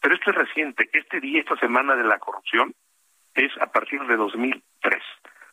Pero 0.00 0.16
esto 0.16 0.30
es 0.30 0.36
reciente, 0.36 0.90
este 0.92 1.20
día, 1.20 1.38
esta 1.38 1.56
semana 1.58 1.94
de 1.94 2.02
la 2.02 2.18
corrupción 2.18 2.74
es 3.32 3.52
a 3.60 3.70
partir 3.70 4.02
de 4.02 4.16
2003 4.16 5.00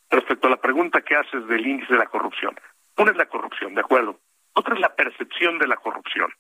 respecto 0.10 0.48
a 0.48 0.52
la 0.52 0.58
pregunta 0.58 1.02
que 1.02 1.16
haces 1.16 1.48
del 1.48 1.68
índice 1.68 1.94
de 1.94 2.00
la 2.00 2.08
corrupción. 2.08 2.60
Una 2.98 3.12
es 3.12 3.18
la 3.18 3.28
corrupción, 3.28 3.76
de 3.76 3.82
acuerdo. 3.82 4.20
Otra 4.54 4.74
es 4.74 4.80
la 4.80 4.96
percepción 4.96 5.60
de 5.60 5.68
la 5.68 5.78
corrupción. 5.78 6.34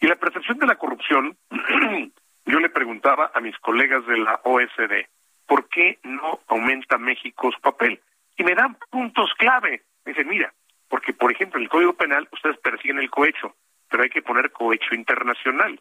Y 0.00 0.06
la 0.06 0.14
percepción 0.14 0.56
de 0.58 0.66
la 0.68 0.76
corrupción, 0.76 1.36
yo 2.46 2.60
le 2.60 2.70
preguntaba 2.70 3.32
a 3.34 3.40
mis 3.40 3.58
colegas 3.58 4.06
de 4.06 4.18
la 4.18 4.40
OSD, 4.44 5.08
¿por 5.46 5.68
qué 5.68 5.98
no 6.02 6.40
aumenta 6.48 6.98
México 6.98 7.50
su 7.52 7.60
papel? 7.60 8.00
Y 8.36 8.44
me 8.44 8.54
dan 8.54 8.76
puntos 8.90 9.32
clave. 9.38 9.82
Me 10.04 10.12
dicen, 10.12 10.28
mira, 10.28 10.52
porque 10.88 11.12
por 11.12 11.32
ejemplo 11.32 11.58
en 11.58 11.64
el 11.64 11.70
Código 11.70 11.94
Penal 11.94 12.28
ustedes 12.32 12.58
persiguen 12.58 12.98
el 12.98 13.10
cohecho, 13.10 13.56
pero 13.88 14.02
hay 14.02 14.10
que 14.10 14.22
poner 14.22 14.52
cohecho 14.52 14.94
internacional. 14.94 15.80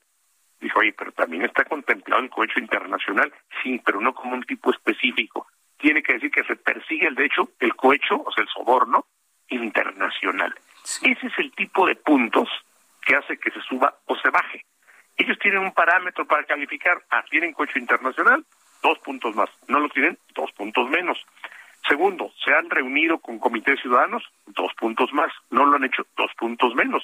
Dijo, 0.60 0.80
oye, 0.80 0.94
pero 0.94 1.12
también 1.12 1.44
está 1.44 1.66
contemplado 1.66 2.24
el 2.24 2.30
cohecho 2.30 2.60
internacional. 2.60 3.34
Sí, 3.62 3.82
pero 3.86 4.00
no 4.00 4.14
como 4.14 4.36
un 4.36 4.44
tipo 4.44 4.72
específico 4.72 5.48
tiene 5.78 6.02
que 6.02 6.14
decir 6.14 6.32
que 6.32 6.44
se 6.44 6.56
persigue 6.56 7.08
el 7.08 7.16
derecho, 7.16 7.52
el 7.60 7.76
cohecho, 7.76 8.22
o 8.26 8.32
sea, 8.32 8.44
el 8.44 8.50
soborno 8.50 9.06
internacional. 9.50 10.54
Ese 10.84 11.28
es 11.28 11.34
el 11.38 11.52
tipo 11.52 11.86
de 11.86 11.96
puntos 11.96 12.50
que 13.02 13.16
hace 13.16 13.38
que 13.38 13.52
se 13.52 13.62
suba 13.62 13.96
o 14.06 14.16
se 14.16 14.30
baje. 14.30 14.66
Ellos 15.18 15.38
tienen 15.40 15.62
un 15.62 15.74
parámetro 15.74 16.26
para 16.26 16.44
calificar. 16.44 17.04
Ah, 17.10 17.24
tienen 17.30 17.54
cohecho 17.54 17.80
internacional, 17.80 18.44
dos 18.86 19.00
puntos 19.00 19.36
más. 19.36 19.50
No 19.68 19.80
lo 19.80 19.90
tienen, 19.90 20.18
dos 20.36 20.52
puntos 20.52 20.88
menos. 20.90 21.18
Segundo, 21.88 22.32
se 22.44 22.54
han 22.54 22.70
reunido 22.70 23.18
con 23.18 23.40
comités 23.40 23.80
ciudadanos, 23.82 24.24
dos 24.46 24.74
puntos 24.76 25.12
más. 25.12 25.32
No 25.50 25.66
lo 25.66 25.76
han 25.76 25.86
hecho, 25.86 26.06
dos 26.16 26.32
puntos 26.38 26.76
menos. 26.76 27.04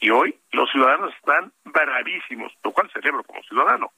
Y 0.00 0.10
hoy 0.10 0.34
los 0.50 0.68
ciudadanos 0.70 1.14
están 1.14 1.52
bravísimos, 1.64 2.52
lo 2.64 2.72
cual 2.72 2.90
celebro 2.92 3.22
como 3.22 3.40
ciudadano. 3.44 3.92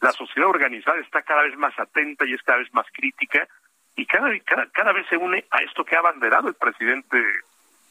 La 0.00 0.12
sociedad 0.12 0.48
organizada 0.48 0.98
está 1.00 1.20
cada 1.20 1.42
vez 1.42 1.56
más 1.58 1.78
atenta 1.78 2.24
y 2.24 2.32
es 2.32 2.42
cada 2.42 2.58
vez 2.58 2.72
más 2.72 2.86
crítica 2.92 3.46
y 3.94 4.06
cada, 4.06 4.30
cada, 4.40 4.66
cada 4.70 4.92
vez 4.92 5.06
se 5.10 5.18
une 5.18 5.44
a 5.50 5.58
esto 5.58 5.84
que 5.84 5.96
ha 5.96 5.98
abanderado 5.98 6.48
el 6.48 6.54
presidente 6.54 7.18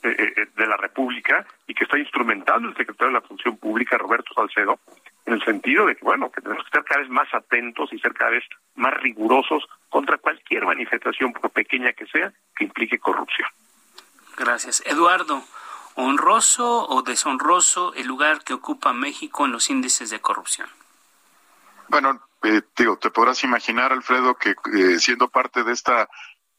eh, 0.02 0.34
eh, 0.38 0.48
de 0.56 0.68
la 0.68 0.78
República 0.78 1.46
y 1.68 1.74
que 1.74 1.84
está 1.84 1.98
instrumentando 1.98 2.70
el 2.70 2.76
secretario 2.78 3.14
de 3.14 3.20
la 3.20 3.28
Función 3.28 3.58
Pública, 3.58 3.98
Roberto 3.98 4.34
Salcedo, 4.34 4.80
en 5.26 5.34
el 5.34 5.44
sentido 5.44 5.86
de 5.86 5.96
que, 5.96 6.06
bueno, 6.06 6.32
que 6.32 6.42
tenemos 6.42 6.64
que 6.64 6.68
estar 6.68 6.86
cada 6.86 7.02
vez 7.02 7.10
más 7.10 7.28
atentos 7.34 7.92
y 7.92 8.00
ser 8.00 8.14
cada 8.14 8.32
vez 8.32 8.44
más 8.76 8.94
rigurosos 8.96 9.68
contra 9.90 10.18
cualquier 10.18 10.66
manifestación, 10.66 11.34
por 11.34 11.52
pequeña 11.52 11.92
que 11.94 12.08
sea, 12.08 12.32
que 12.56 12.64
implique 12.64 12.98
corrupción. 12.98 13.48
Gracias. 14.38 14.82
Eduardo, 14.86 15.44
¿honroso 15.96 16.88
o 16.88 17.02
deshonroso 17.02 17.94
el 17.94 18.08
lugar 18.08 18.44
que 18.44 18.54
ocupa 18.54 18.94
México 18.94 19.46
en 19.46 19.52
los 19.52 19.70
índices 19.70 20.10
de 20.10 20.22
corrupción? 20.22 20.70
Bueno, 21.90 22.22
eh, 22.44 22.62
digo, 22.78 22.98
te 22.98 23.10
podrás 23.10 23.44
imaginar, 23.44 23.92
Alfredo, 23.92 24.36
que 24.36 24.56
eh, 24.74 25.00
siendo 25.00 25.28
parte 25.28 25.64
de 25.64 25.74
esta 25.74 26.08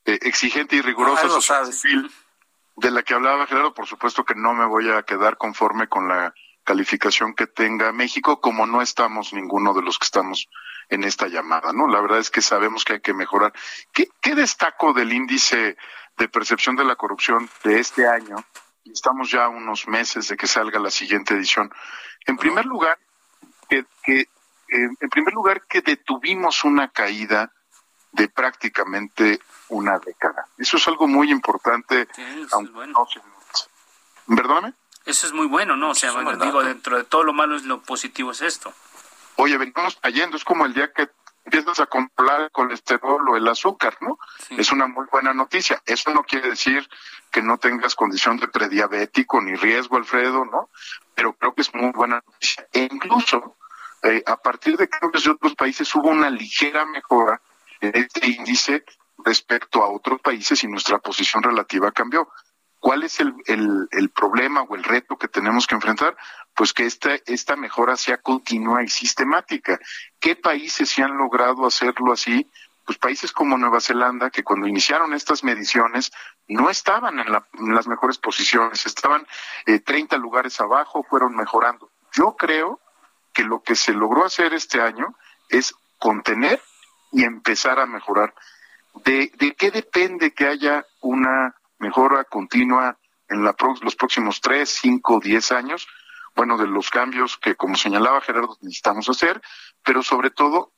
eh, 0.05 0.19
exigente 0.23 0.77
y 0.77 0.83
rigurosa 0.83 1.29
sociedad 1.29 1.65
civil 1.65 2.11
de 2.81 2.91
la 2.91 3.03
que 3.03 3.15
hablaba 3.15 3.47
Gerardo, 3.47 3.75
por 3.75 3.87
supuesto 3.87 4.25
que 4.25 4.35
no 4.35 4.55
me 4.55 4.65
voy 4.65 4.91
a 4.91 5.03
quedar 5.03 5.37
conforme 5.37 5.87
con 5.87 6.09
la 6.09 6.33
calificación 6.65 7.35
que 7.35 7.47
tenga 7.47 7.93
México, 7.93 8.41
como 8.41 8.67
no 8.67 8.81
estamos 8.81 9.33
ninguno 9.35 9.75
de 9.75 9.83
los 9.83 9.99
que 9.99 10.07
estamos 10.07 10.49
en 10.89 11.05
esta 11.05 11.29
llamada, 11.29 11.73
¿no? 11.73 11.87
La 11.87 12.01
verdad 12.01 12.19
es 12.19 12.31
que 12.31 12.41
sabemos 12.41 12.85
que 12.85 12.95
hay 12.95 13.01
que 13.01 13.13
mejorar. 13.13 13.53
¿Qué, 13.93 14.09
qué 14.21 14.35
destaco 14.35 14.95
del 14.95 15.13
índice 15.13 15.77
de 16.17 16.29
percepción 16.29 16.75
de 16.75 16.85
la 16.85 16.97
corrupción 16.97 17.51
de 17.65 17.81
este 17.81 18.09
año? 18.09 18.37
Estamos 18.87 19.31
ya 19.31 19.49
unos 19.49 19.87
meses 19.87 20.29
de 20.29 20.37
que 20.37 20.47
salga 20.47 20.81
la 20.81 20.91
siguiente 20.91 21.35
edición. 21.35 21.71
En 22.27 22.39
primer 22.39 22.65
lugar, 22.65 22.99
que, 23.69 23.85
que 24.03 24.27
en 24.69 25.11
primer 25.11 25.35
lugar, 25.35 25.67
que 25.67 25.83
detuvimos 25.83 26.65
una 26.65 26.89
caída 26.89 27.53
de 28.13 28.29
prácticamente 28.29 29.41
una 29.69 29.99
década. 29.99 30.47
Eso 30.59 30.77
es 30.77 30.89
algo 30.89 31.07
muy 31.07 31.31
importante, 31.31 32.09
aunque 32.53 32.87
no 32.87 33.07
¿Perdóname? 34.37 34.75
Eso 35.07 35.27
es 35.27 35.33
muy 35.33 35.47
bueno, 35.47 35.77
¿no? 35.77 35.91
O 35.91 35.95
sea, 35.95 36.13
digo, 36.41 36.63
dentro 36.63 36.97
de 36.97 37.05
todo 37.05 37.25
lo 37.25 37.33
malo 37.33 37.57
es 37.57 37.65
lo 37.65 37.83
positivo 37.83 38.31
es 38.33 38.43
esto. 38.43 38.73
Oye, 39.37 39.57
venimos 39.57 39.97
cayendo, 40.01 40.37
es 40.37 40.45
como 40.45 40.67
el 40.67 40.75
día 40.75 40.93
que 40.93 41.09
empiezas 41.45 41.81
a 41.81 41.87
controlar 41.87 42.43
el 42.43 42.51
colesterol 42.51 43.29
o 43.29 43.37
el 43.37 43.49
azúcar, 43.49 43.97
¿no? 44.01 44.19
Es 44.51 44.71
una 44.71 44.87
muy 44.87 45.07
buena 45.11 45.33
noticia. 45.33 45.83
Eso 45.87 46.13
no 46.13 46.23
quiere 46.23 46.51
decir 46.51 46.89
que 47.31 47.43
no 47.43 47.59
tengas 47.59 47.95
condición 47.95 48.37
de 48.37 48.49
prediabético 48.49 49.41
ni 49.41 49.55
riesgo, 49.57 49.97
Alfredo, 49.97 50.45
¿no? 50.45 50.69
Pero 51.15 51.33
creo 51.33 51.55
que 51.55 51.63
es 51.63 51.75
muy 51.75 51.91
buena 51.93 52.23
noticia. 52.25 52.67
E 52.73 52.89
incluso 52.91 53.57
eh, 54.03 54.23
a 54.27 54.37
partir 54.37 54.77
de 54.77 54.89
cambios 54.89 55.25
de 55.25 55.31
otros 55.31 55.55
países 55.55 55.93
hubo 55.95 56.09
una 56.09 56.31
ligera 56.31 56.85
mejora 56.87 57.41
en 57.81 57.97
este 57.97 58.27
índice 58.27 58.85
respecto 59.25 59.83
a 59.83 59.91
otros 59.91 60.21
países 60.21 60.63
y 60.65 60.69
nuestra 60.69 60.99
posición 60.99 61.43
relativa 61.43 61.93
cambió. 61.93 62.29
¿Cuál 62.79 63.03
es 63.03 63.21
el, 63.21 63.35
el, 63.47 64.11
problema 64.11 64.63
o 64.63 64.75
el 64.75 64.85
reto 64.85 65.19
que 65.19 65.29
tenemos 65.29 65.67
que 65.67 65.75
enfrentar? 65.75 66.17
Pues 66.55 66.73
que 66.73 66.87
esta, 66.87 67.11
esta 67.27 67.55
mejora 67.55 67.95
sea 67.97 68.17
continua 68.17 68.83
y 68.83 68.89
sistemática. 68.89 69.79
¿Qué 70.19 70.35
países 70.35 70.89
se 70.89 71.03
han 71.03 71.19
logrado 71.19 71.67
hacerlo 71.67 72.13
así? 72.13 72.51
Pues 72.87 72.97
países 72.97 73.33
como 73.33 73.59
Nueva 73.59 73.83
Zelanda, 73.83 74.31
que 74.31 74.43
cuando 74.43 74.67
iniciaron 74.67 75.13
estas 75.13 75.45
mediciones 75.45 76.11
no 76.49 76.71
estaban 76.71 77.21
en, 77.21 77.31
las 77.75 77.87
mejores 77.87 78.17
posiciones, 78.17 78.87
estaban 78.87 79.27
eh, 79.67 79.81
30 79.81 80.17
lugares 80.17 80.59
abajo, 80.59 81.05
fueron 81.09 81.37
mejorando. 81.37 81.91
Yo 82.13 82.35
creo 82.35 82.81
que 83.35 83.45
lo 83.45 83.63
que 83.63 83.77
se 83.77 83.93
logró 83.93 84.25
hacer 84.25 84.55
este 84.55 84.81
año 84.81 85.15
es 85.51 85.75
contener 85.99 86.63
y 87.13 87.25
empezar 87.25 87.79
a 87.81 87.87
mejorar. 87.87 88.35
¿De, 89.05 89.33
de 89.37 89.55
qué 89.55 89.71
depende 89.71 90.33
que 90.33 90.47
haya 90.47 90.85
una 91.01 91.55
mejora 91.79 92.25
continua 92.25 92.99
en 93.29 93.45
la, 93.45 93.55
los 93.83 93.97
próximos 93.97 94.41
tres, 94.41 94.71
cinco, 94.71 95.21
diez 95.21 95.53
años? 95.53 95.87
Bueno, 96.35 96.57
de 96.57 96.67
los 96.67 96.91
cambios 96.91 97.37
que, 97.39 97.57
como 97.57 97.77
señalaba 97.77 98.21
Gerardo, 98.21 98.57
necesitamos 98.61 99.09
hacer, 99.09 99.41
pero 99.85 100.03
sobre 100.03 100.31
todo 100.31 100.73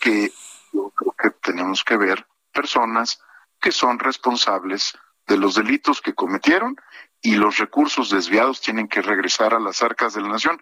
que 0.00 0.32
yo 0.72 0.90
creo 0.90 1.14
que 1.18 1.30
tenemos 1.30 1.84
que 1.84 1.96
ver 1.96 2.26
personas 2.52 3.20
que 3.60 3.72
son 3.72 3.98
responsables 3.98 4.96
de 5.26 5.38
los 5.38 5.54
delitos 5.54 6.00
que 6.00 6.14
cometieron 6.14 6.76
y 7.20 7.36
los 7.36 7.58
recursos 7.58 8.10
desviados 8.10 8.60
tienen 8.60 8.88
que 8.88 9.00
regresar 9.00 9.54
a 9.54 9.60
las 9.60 9.82
arcas 9.82 10.14
de 10.14 10.20
la 10.20 10.28
nación. 10.28 10.60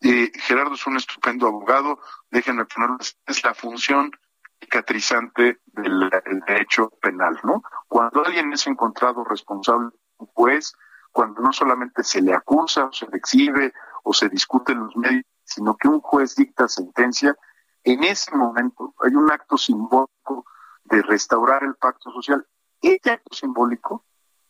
Eh, 0.00 0.30
Gerardo 0.34 0.74
es 0.74 0.86
un 0.86 0.96
estupendo 0.96 1.46
abogado, 1.46 2.00
déjenme 2.30 2.64
ponerlo, 2.64 2.98
es 3.26 3.44
la 3.44 3.54
función 3.54 4.12
cicatrizante 4.60 5.60
del, 5.66 6.10
derecho 6.46 6.90
penal, 7.00 7.38
¿no? 7.44 7.62
Cuando 7.86 8.24
alguien 8.24 8.52
es 8.52 8.66
encontrado 8.66 9.24
responsable, 9.24 9.90
juez, 10.34 10.74
cuando 11.12 11.40
no 11.40 11.52
solamente 11.52 12.02
se 12.04 12.20
le 12.20 12.34
acusa 12.34 12.86
o 12.86 12.92
se 12.92 13.06
le 13.08 13.18
exhibe 13.18 13.72
o 14.04 14.12
se 14.12 14.28
discute 14.28 14.72
en 14.72 14.80
los 14.80 14.96
medios, 14.96 15.24
sino 15.44 15.76
que 15.76 15.88
un 15.88 16.00
juez 16.00 16.34
dicta 16.36 16.68
sentencia, 16.68 17.36
en 17.84 18.04
ese 18.04 18.34
momento 18.36 18.94
hay 19.02 19.14
un 19.14 19.30
acto 19.30 19.56
simbólico 19.56 20.44
de 20.84 21.02
restaurar 21.02 21.64
el 21.64 21.74
pacto 21.76 22.10
social. 22.10 22.46
Este 22.80 23.10
acto 23.10 23.34
simbólico 23.34 24.04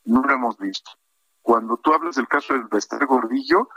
no 0.05 0.23
lo 0.23 0.35
hemos 0.35 0.59
visto. 0.59 0.91
Cuando 1.43 1.77
tú 1.77 1.93
hablas 1.93 2.17
del 2.17 2.29
caso 2.29 2.55
del 2.55 2.65
Bester 2.65 3.07
Gordillo, 3.07 3.69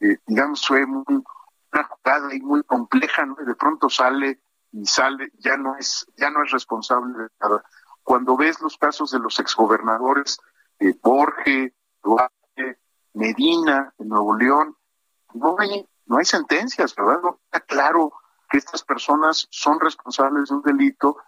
eh, 0.00 0.18
digamos, 0.26 0.66
fue 0.66 0.84
una 0.84 1.84
jugada 1.84 2.28
muy 2.42 2.62
compleja, 2.64 3.24
¿no? 3.24 3.36
De 3.36 3.54
pronto 3.54 3.88
sale 3.88 4.40
y 4.74 4.86
sale, 4.86 5.30
ya 5.38 5.56
no 5.56 5.76
es, 5.76 6.04
ya 6.16 6.30
no 6.30 6.42
es 6.42 6.50
responsable 6.50 7.16
de 7.16 7.28
nada. 7.40 7.64
Cuando 8.02 8.36
ves 8.36 8.60
los 8.60 8.76
casos 8.76 9.12
de 9.12 9.20
los 9.20 9.38
exgobernadores, 9.38 10.40
eh, 10.80 10.94
Borges, 11.00 11.72
Duarte, 12.02 12.80
Medina, 13.12 13.94
en 13.98 14.08
Nuevo 14.08 14.36
León, 14.36 14.76
no 15.32 15.56
hay, 15.58 15.86
no 16.06 16.18
hay 16.18 16.24
sentencias, 16.24 16.94
¿verdad? 16.96 17.20
Está 17.44 17.60
claro 17.60 18.12
que 18.50 18.58
estas 18.58 18.82
personas 18.82 19.46
son 19.50 19.78
responsables 19.78 20.48
de 20.48 20.56
un 20.56 20.62
delito 20.62 21.18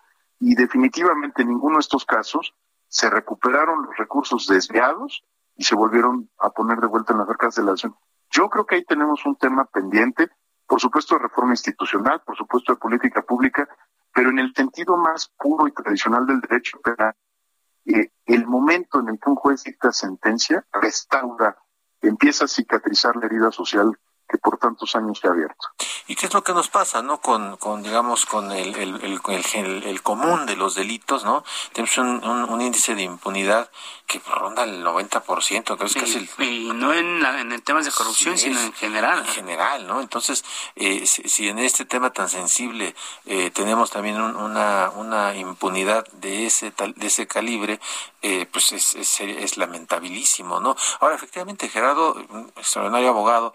y 0.40 0.56
definitivamente 0.56 1.42
en 1.42 1.48
ninguno 1.48 1.76
de 1.76 1.80
estos 1.80 2.04
casos 2.04 2.52
se 2.88 3.08
recuperaron 3.08 3.86
los 3.86 3.96
recursos 3.96 4.48
desviados 4.48 5.22
y 5.56 5.62
se 5.62 5.76
volvieron 5.76 6.28
a 6.38 6.50
poner 6.50 6.78
de 6.80 6.88
vuelta 6.88 7.12
en 7.12 7.20
las 7.20 7.28
arcas 7.28 7.54
de 7.54 7.62
la 7.62 7.70
nación. 7.72 7.96
Yo 8.30 8.50
creo 8.50 8.66
que 8.66 8.74
ahí 8.74 8.84
tenemos 8.84 9.24
un 9.24 9.36
tema 9.36 9.66
pendiente, 9.66 10.30
por 10.66 10.80
supuesto 10.80 11.14
de 11.14 11.22
reforma 11.22 11.52
institucional, 11.52 12.22
por 12.24 12.36
supuesto 12.36 12.72
de 12.72 12.78
política 12.78 13.22
pública, 13.22 13.68
pero 14.12 14.30
en 14.30 14.38
el 14.38 14.54
sentido 14.54 14.96
más 14.96 15.30
puro 15.38 15.68
y 15.68 15.72
tradicional 15.72 16.26
del 16.26 16.40
derecho 16.40 16.80
penal, 16.80 17.14
eh, 17.86 18.10
el 18.24 18.46
momento 18.46 19.00
en 19.00 19.10
el 19.10 19.20
que 19.20 19.30
un 19.30 19.36
juez 19.36 19.62
dicta 19.64 19.92
sentencia 19.92 20.66
restaura, 20.72 21.56
empieza 22.00 22.44
a 22.44 22.48
cicatrizar 22.48 23.16
la 23.16 23.26
herida 23.26 23.52
social 23.52 23.96
que 24.28 24.38
por 24.38 24.58
tantos 24.58 24.94
años 24.96 25.18
se 25.18 25.28
ha 25.28 25.30
abierto. 25.30 25.68
¿Y 26.08 26.14
qué 26.14 26.26
es 26.26 26.34
lo 26.34 26.44
que 26.44 26.52
nos 26.52 26.68
pasa, 26.68 27.02
no? 27.02 27.20
Con, 27.20 27.56
con 27.56 27.82
digamos, 27.82 28.26
con 28.26 28.52
el, 28.52 28.74
el, 28.76 29.02
el, 29.02 29.82
el 29.84 30.02
común 30.02 30.46
de 30.46 30.56
los 30.56 30.74
delitos, 30.74 31.24
¿no? 31.24 31.44
Tenemos 31.72 31.98
un, 31.98 32.24
un, 32.24 32.60
índice 32.60 32.94
de 32.94 33.02
impunidad 33.02 33.70
que 34.06 34.20
ronda 34.20 34.62
el 34.62 34.84
90%, 34.84 35.64
creo 35.64 35.76
que 35.76 35.84
es 35.84 36.14
el... 36.14 36.28
Y 36.38 36.70
no 36.72 36.92
en, 36.92 37.20
la, 37.20 37.40
en 37.40 37.60
temas 37.62 37.84
de 37.84 37.90
corrupción, 37.90 38.38
sino 38.38 38.60
en 38.60 38.72
general. 38.72 39.18
En 39.20 39.26
general, 39.26 39.86
¿no? 39.86 40.00
Entonces, 40.00 40.44
eh, 40.76 41.04
si, 41.06 41.48
en 41.48 41.58
este 41.58 41.84
tema 41.84 42.12
tan 42.12 42.28
sensible 42.28 42.94
eh, 43.24 43.50
tenemos 43.50 43.90
también 43.90 44.20
una, 44.20 44.90
una 44.90 45.34
impunidad 45.34 46.06
de 46.12 46.46
ese, 46.46 46.70
tal, 46.70 46.94
de 46.94 47.06
ese 47.08 47.26
calibre, 47.26 47.80
eh, 48.22 48.46
pues 48.52 48.72
es, 48.72 48.94
es, 48.94 49.20
es 49.20 49.56
lamentabilísimo, 49.56 50.60
¿no? 50.60 50.76
Ahora, 51.00 51.16
efectivamente, 51.16 51.68
Gerardo, 51.68 52.14
un 52.30 52.52
extraordinario 52.56 53.08
abogado, 53.10 53.54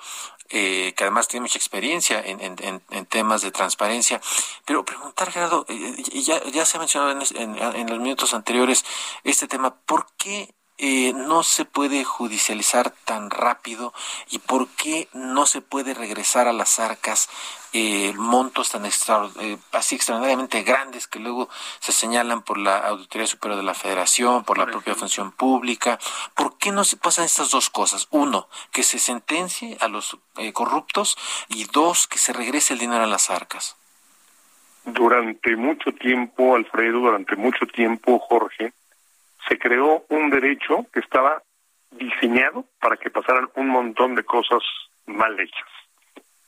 eh, 0.52 0.94
que 0.96 1.04
además 1.04 1.28
tiene 1.28 1.44
mucha 1.44 1.58
experiencia 1.58 2.20
en, 2.20 2.42
en, 2.42 2.82
en, 2.90 3.06
temas 3.06 3.42
de 3.42 3.52
transparencia. 3.52 4.22
Pero 4.66 4.86
preguntar, 4.86 5.32
Gerardo, 5.32 5.66
eh, 5.70 6.04
ya, 6.24 6.44
ya 6.46 6.66
se 6.66 6.78
ha 6.78 6.80
mencionado 6.80 7.12
en, 7.12 7.58
en, 7.58 7.90
los 7.90 8.00
minutos 8.00 8.34
anteriores 8.34 8.86
este 9.24 9.48
tema, 9.48 9.76
¿por 9.86 10.08
qué 10.18 10.54
eh, 10.84 11.14
no 11.14 11.44
se 11.44 11.64
puede 11.64 12.04
judicializar 12.04 12.90
tan 13.06 13.30
rápido 13.30 13.94
y 14.32 14.40
por 14.40 14.68
qué 14.70 15.08
no 15.14 15.46
se 15.46 15.62
puede 15.62 15.94
regresar 15.94 16.48
a 16.48 16.54
las 16.54 16.80
arcas 16.80 17.30
eh, 17.72 18.14
montos 18.18 18.72
tan 18.72 18.88
extra, 18.88 19.30
eh, 19.42 19.60
así 19.74 19.94
extraordinariamente 19.94 20.64
grandes 20.64 21.08
que 21.08 21.20
luego 21.20 21.50
se 21.80 21.92
señalan 21.92 22.42
por 22.42 22.58
la 22.58 22.80
Auditoría 22.80 23.28
Superior 23.28 23.60
de 23.60 23.64
la 23.64 23.76
Federación, 23.76 24.44
por 24.44 24.58
la 24.58 24.66
propia 24.66 24.96
función 24.96 25.32
pública. 25.32 26.00
¿Por 26.34 26.58
qué 26.58 26.72
no 26.72 26.84
se 26.84 26.98
pasan 26.98 27.26
estas 27.26 27.52
dos 27.52 27.70
cosas? 27.70 28.08
Uno, 28.10 28.50
que 28.72 28.82
se 28.82 28.98
sentencie 28.98 29.78
a 29.82 29.88
los 29.88 30.18
corruptos 30.54 31.16
y 31.48 31.66
dos, 31.66 32.08
que 32.08 32.18
se 32.18 32.34
regrese 32.34 32.74
el 32.74 32.80
dinero 32.80 33.04
a 33.04 33.08
las 33.08 33.30
arcas. 33.30 33.78
Durante 34.84 35.56
mucho 35.56 35.92
tiempo, 35.92 36.56
Alfredo, 36.56 37.02
durante 37.02 37.36
mucho 37.36 37.68
tiempo, 37.68 38.18
Jorge, 38.18 38.74
se 39.48 39.58
creó 39.58 40.06
un 40.10 40.30
derecho 40.30 40.86
que 40.94 41.00
estaba 41.00 41.42
diseñado 41.92 42.66
para 42.80 42.98
que 42.98 43.10
pasaran 43.10 43.50
un 43.56 43.68
montón 43.68 44.16
de 44.16 44.24
cosas 44.24 44.64
mal 45.06 45.40
hechas. 45.40 45.68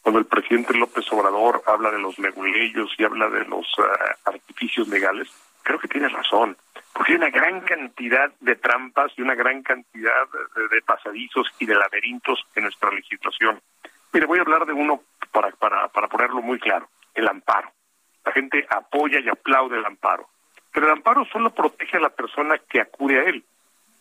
Cuando 0.01 0.19
el 0.19 0.25
presidente 0.25 0.77
López 0.77 1.05
Obrador 1.11 1.63
habla 1.65 1.91
de 1.91 1.99
los 1.99 2.17
leguleyos 2.19 2.93
y 2.97 3.03
habla 3.03 3.29
de 3.29 3.45
los 3.45 3.65
eh, 3.77 4.15
artificios 4.25 4.87
legales, 4.87 5.29
creo 5.63 5.79
que 5.79 5.87
tiene 5.87 6.09
razón, 6.09 6.57
porque 6.93 7.13
hay 7.13 7.17
una 7.17 7.29
gran 7.29 7.61
cantidad 7.61 8.31
de 8.41 8.55
trampas 8.55 9.11
y 9.17 9.21
una 9.21 9.33
gran 9.33 9.63
cantidad 9.63 10.27
de, 10.71 10.81
pasadizos 10.81 11.47
y 11.59 11.65
de 11.65 11.75
laberintos 11.75 12.45
en 12.55 12.63
nuestra 12.63 12.91
legislación. 12.91 13.61
Mire, 14.11 14.25
voy 14.25 14.39
a 14.39 14.41
hablar 14.41 14.65
de 14.65 14.73
uno 14.73 15.01
para, 15.31 15.49
para, 15.51 15.87
para 15.87 16.07
ponerlo 16.07 16.41
muy 16.41 16.59
claro, 16.59 16.89
el 17.13 17.27
amparo. 17.27 17.71
La 18.25 18.31
gente 18.33 18.65
apoya 18.69 19.19
y 19.19 19.29
aplaude 19.29 19.77
el 19.77 19.85
amparo. 19.85 20.27
Pero 20.73 20.87
el 20.87 20.93
amparo 20.93 21.23
solo 21.25 21.51
protege 21.51 21.97
a 21.97 22.01
la 22.01 22.09
persona 22.09 22.57
que 22.57 22.81
acude 22.81 23.19
a 23.19 23.23
él. 23.23 23.43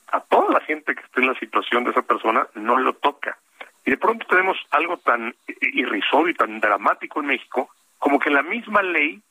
A 0.08 0.20
toda 0.20 0.52
la 0.52 0.60
gente 0.60 0.94
que 0.94 1.02
esté 1.02 1.20
en 1.20 1.28
la 1.28 1.38
situación 1.38 1.84
de 1.84 1.90
esa 1.90 2.02
persona 2.02 2.46
no 2.54 2.78
lo 2.78 2.94
toca. 2.94 3.38
Y 3.84 3.90
de 3.90 3.96
pronto 3.98 4.26
tenemos 4.26 4.56
algo 4.70 4.96
tan 4.96 5.34
irrisorio 5.60 6.30
y 6.30 6.34
tan 6.34 6.60
dramático 6.60 7.20
en 7.20 7.26
México 7.26 7.70
como 7.98 8.18
que 8.18 8.30
la 8.30 8.42
misma 8.42 8.82
ley 8.82 9.22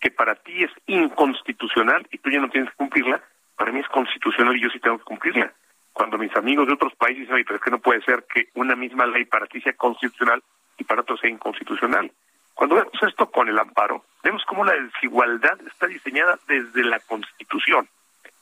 que 0.00 0.10
para 0.10 0.34
ti 0.34 0.64
es 0.64 0.70
inconstitucional 0.86 2.06
y 2.10 2.18
tú 2.18 2.30
ya 2.30 2.40
no 2.40 2.50
tienes 2.50 2.70
que 2.70 2.76
cumplirla, 2.76 3.22
para 3.56 3.70
mí 3.70 3.78
es 3.78 3.88
constitucional 3.88 4.56
y 4.56 4.60
yo 4.60 4.70
sí 4.70 4.80
tengo 4.80 4.98
que 4.98 5.04
cumplirla. 5.04 5.52
Cuando 5.92 6.18
mis 6.18 6.34
amigos 6.36 6.66
de 6.66 6.72
otros 6.72 6.94
países 6.96 7.28
dicen, 7.28 7.44
pero 7.44 7.56
es 7.56 7.62
que 7.62 7.70
no 7.70 7.78
puede 7.78 8.02
ser 8.02 8.24
que 8.24 8.48
una 8.54 8.74
misma 8.74 9.06
ley 9.06 9.24
para 9.26 9.46
ti 9.46 9.60
sea 9.60 9.74
constitucional 9.74 10.42
y 10.78 10.84
para 10.84 11.02
otros 11.02 11.20
sea 11.20 11.30
inconstitucional. 11.30 12.10
Cuando 12.54 12.76
vemos 12.76 12.92
esto 13.02 13.30
con 13.30 13.48
el 13.48 13.58
amparo, 13.58 14.04
vemos 14.22 14.44
cómo 14.46 14.64
la 14.64 14.74
desigualdad 14.74 15.58
está 15.66 15.86
diseñada 15.86 16.38
desde 16.46 16.84
la 16.84 17.00
Constitución. 17.00 17.88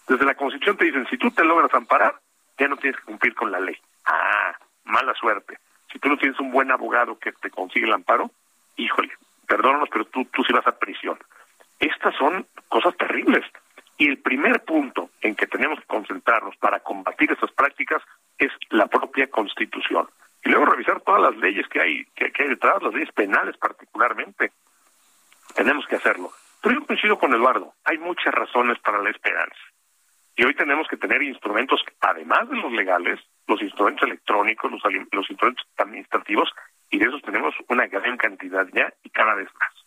Desde 0.08 0.24
la 0.24 0.34
Constitución 0.34 0.76
te 0.76 0.86
dicen, 0.86 1.06
si 1.08 1.16
tú 1.16 1.30
te 1.30 1.44
logras 1.44 1.72
amparar, 1.72 2.16
ya 2.58 2.68
no 2.68 2.76
tienes 2.76 2.98
que 3.00 3.06
cumplir 3.06 3.34
con 3.34 3.50
la 3.50 3.60
ley. 3.60 3.76
Ah, 4.04 4.56
mala 4.84 5.14
suerte. 5.14 5.58
Si 5.92 5.98
tú 5.98 6.08
no 6.08 6.16
tienes 6.16 6.38
un 6.40 6.50
buen 6.50 6.70
abogado 6.70 7.18
que 7.18 7.32
te 7.32 7.50
consigue 7.50 7.86
el 7.86 7.92
amparo, 7.92 8.30
híjole, 8.76 9.12
perdónanos, 9.46 9.88
pero 9.90 10.04
tú, 10.06 10.24
tú 10.26 10.42
sí 10.44 10.52
vas 10.52 10.66
a 10.66 10.78
prisión. 10.78 11.18
Estas 11.78 12.14
son 12.16 12.46
cosas 12.68 12.96
terribles. 12.96 13.44
Y 13.96 14.08
el 14.08 14.18
primer 14.18 14.64
punto 14.64 15.10
en 15.20 15.34
que 15.34 15.46
tenemos 15.46 15.78
que 15.80 15.86
concentrarnos 15.86 16.56
para 16.56 16.80
combatir 16.80 17.32
estas 17.32 17.52
prácticas 17.52 18.02
es 18.38 18.50
la 18.70 18.86
propia 18.86 19.30
Constitución 19.30 20.08
y 20.44 20.48
luego 20.48 20.66
revisar 20.66 21.00
todas 21.02 21.20
las 21.20 21.36
leyes 21.36 21.66
que 21.68 21.80
hay, 21.80 22.04
que, 22.14 22.32
hay 22.38 22.48
detrás, 22.48 22.82
las 22.82 22.94
leyes 22.94 23.12
penales 23.12 23.56
particularmente. 23.56 24.52
Tenemos 25.54 25.86
que 25.86 25.96
hacerlo. 25.96 26.32
Pero 26.62 26.76
yo 26.76 26.86
coincido 26.86 27.18
con 27.18 27.34
Eduardo, 27.34 27.74
hay 27.84 27.98
muchas 27.98 28.32
razones 28.34 28.78
para 28.80 29.02
la 29.02 29.10
esperanza. 29.10 29.58
Y 30.36 30.44
hoy 30.44 30.54
tenemos 30.54 30.88
que 30.88 30.96
tener 30.96 31.22
instrumentos, 31.22 31.82
además 32.00 32.48
de 32.48 32.56
los 32.56 32.72
legales, 32.72 33.20
los 33.46 33.60
instrumentos 33.60 34.06
electrónicos, 34.06 34.70
los, 34.70 34.82
los 35.12 35.30
instrumentos 35.30 35.66
administrativos, 35.76 36.50
y 36.90 36.98
de 36.98 37.06
esos 37.06 37.22
tenemos 37.22 37.54
una 37.68 37.86
gran 37.86 38.16
cantidad 38.16 38.66
ya 38.72 38.92
y 39.02 39.10
cada 39.10 39.34
vez 39.34 39.48
más. 39.58 39.79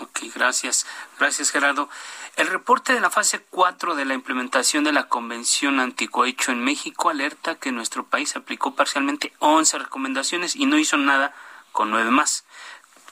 Ok, 0.00 0.20
gracias. 0.34 0.86
Gracias, 1.18 1.50
Gerardo. 1.50 1.88
El 2.36 2.48
reporte 2.48 2.92
de 2.92 3.00
la 3.00 3.10
fase 3.10 3.44
4 3.50 3.94
de 3.94 4.04
la 4.04 4.14
implementación 4.14 4.84
de 4.84 4.92
la 4.92 5.08
Convención 5.08 5.80
Anticohecho 5.80 6.52
en 6.52 6.62
México 6.62 7.10
alerta 7.10 7.56
que 7.56 7.72
nuestro 7.72 8.04
país 8.04 8.36
aplicó 8.36 8.74
parcialmente 8.74 9.32
11 9.40 9.78
recomendaciones 9.78 10.56
y 10.56 10.66
no 10.66 10.78
hizo 10.78 10.96
nada 10.96 11.34
con 11.72 11.90
nueve 11.90 12.10
más. 12.10 12.44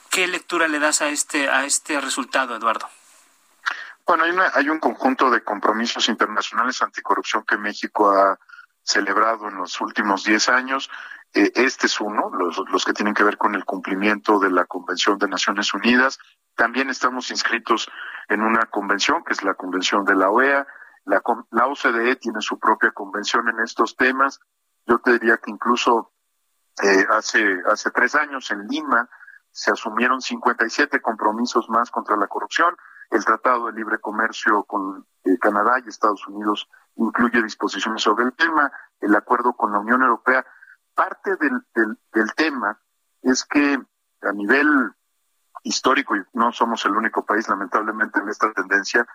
¿Qué 0.09 0.27
lectura 0.27 0.67
le 0.67 0.79
das 0.79 1.01
a 1.01 1.09
este, 1.09 1.49
a 1.49 1.65
este 1.65 1.99
resultado, 2.01 2.55
Eduardo? 2.55 2.89
Bueno, 4.05 4.23
hay, 4.23 4.31
hay 4.55 4.69
un 4.69 4.79
conjunto 4.79 5.29
de 5.29 5.43
compromisos 5.43 6.09
internacionales 6.09 6.81
anticorrupción 6.81 7.43
que 7.45 7.57
México 7.57 8.11
ha 8.11 8.39
celebrado 8.81 9.47
en 9.47 9.57
los 9.57 9.79
últimos 9.81 10.23
10 10.23 10.49
años. 10.49 10.89
Eh, 11.33 11.51
este 11.53 11.85
es 11.85 12.01
uno, 12.01 12.31
los, 12.33 12.57
los 12.71 12.85
que 12.85 12.93
tienen 12.93 13.13
que 13.13 13.23
ver 13.23 13.37
con 13.37 13.53
el 13.53 13.65
cumplimiento 13.65 14.39
de 14.39 14.49
la 14.49 14.65
Convención 14.65 15.19
de 15.19 15.27
Naciones 15.27 15.73
Unidas, 15.75 16.17
también 16.59 16.89
estamos 16.89 17.31
inscritos 17.31 17.89
en 18.27 18.41
una 18.41 18.65
convención, 18.65 19.23
que 19.23 19.31
es 19.31 19.43
la 19.43 19.53
convención 19.53 20.03
de 20.03 20.13
la 20.13 20.29
OEA. 20.29 20.67
La, 21.05 21.21
la 21.51 21.67
OCDE 21.67 22.17
tiene 22.17 22.41
su 22.41 22.59
propia 22.59 22.91
convención 22.91 23.47
en 23.47 23.61
estos 23.61 23.95
temas. 23.95 24.41
Yo 24.85 24.99
te 24.99 25.13
diría 25.13 25.37
que 25.37 25.51
incluso 25.51 26.11
eh, 26.83 27.05
hace, 27.11 27.61
hace 27.65 27.91
tres 27.91 28.13
años 28.15 28.51
en 28.51 28.67
Lima 28.67 29.09
se 29.51 29.71
asumieron 29.71 30.19
57 30.19 31.01
compromisos 31.01 31.69
más 31.69 31.89
contra 31.91 32.17
la 32.17 32.27
corrupción 32.27 32.75
El 33.09 33.23
Tratado 33.23 33.67
de 33.67 33.73
Libre 33.73 33.99
Comercio 33.99 34.65
con 34.65 35.07
eh, 35.23 35.37
Canadá 35.39 35.79
y 35.79 35.87
Estados 35.87 36.27
Unidos 36.27 36.67
incluye 36.97 37.41
disposiciones 37.41 38.01
sobre 38.01 38.25
el 38.25 38.33
tema, 38.33 38.69
el 38.99 39.15
acuerdo 39.15 39.53
con 39.53 39.71
la 39.71 39.79
Unión 39.79 40.01
Europea. 40.01 40.45
Parte 40.93 41.37
del, 41.37 41.61
del, 41.73 42.33
tema 42.35 42.77
es 43.21 43.45
que 43.45 43.81
a 44.21 44.31
nivel 44.33 44.91
histórico, 45.63 46.15
y 46.15 46.21
no 46.33 46.51
somos 46.51 46.85
el 46.85 46.91
único 46.91 47.25
país 47.25 47.47
lamentablemente 47.49 48.19
en 48.19 48.29
esta 48.29 48.51
tendencia, 48.53 49.07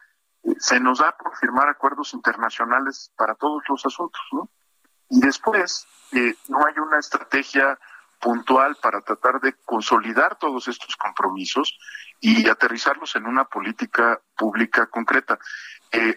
eh, 0.42 0.54
se 0.58 0.80
nos 0.80 0.98
da 0.98 1.16
por 1.16 1.36
firmar 1.36 1.68
acuerdos 1.68 2.14
internacionales 2.14 3.12
para 3.16 3.34
todos 3.34 3.62
los 3.68 3.84
asuntos, 3.86 4.22
¿no? 4.32 4.48
Y 5.10 5.20
después 5.20 5.86
eh, 6.12 6.34
no 6.48 6.64
hay 6.66 6.74
una 6.78 6.98
estrategia 6.98 7.78
puntual 8.20 8.76
para 8.80 9.02
tratar 9.02 9.40
de 9.40 9.54
consolidar 9.64 10.36
todos 10.36 10.66
estos 10.68 10.96
compromisos 10.96 11.78
y 12.20 12.48
aterrizarlos 12.48 13.16
en 13.16 13.26
una 13.26 13.44
política 13.44 14.20
pública 14.36 14.86
concreta. 14.86 15.38
Eh, 15.92 16.16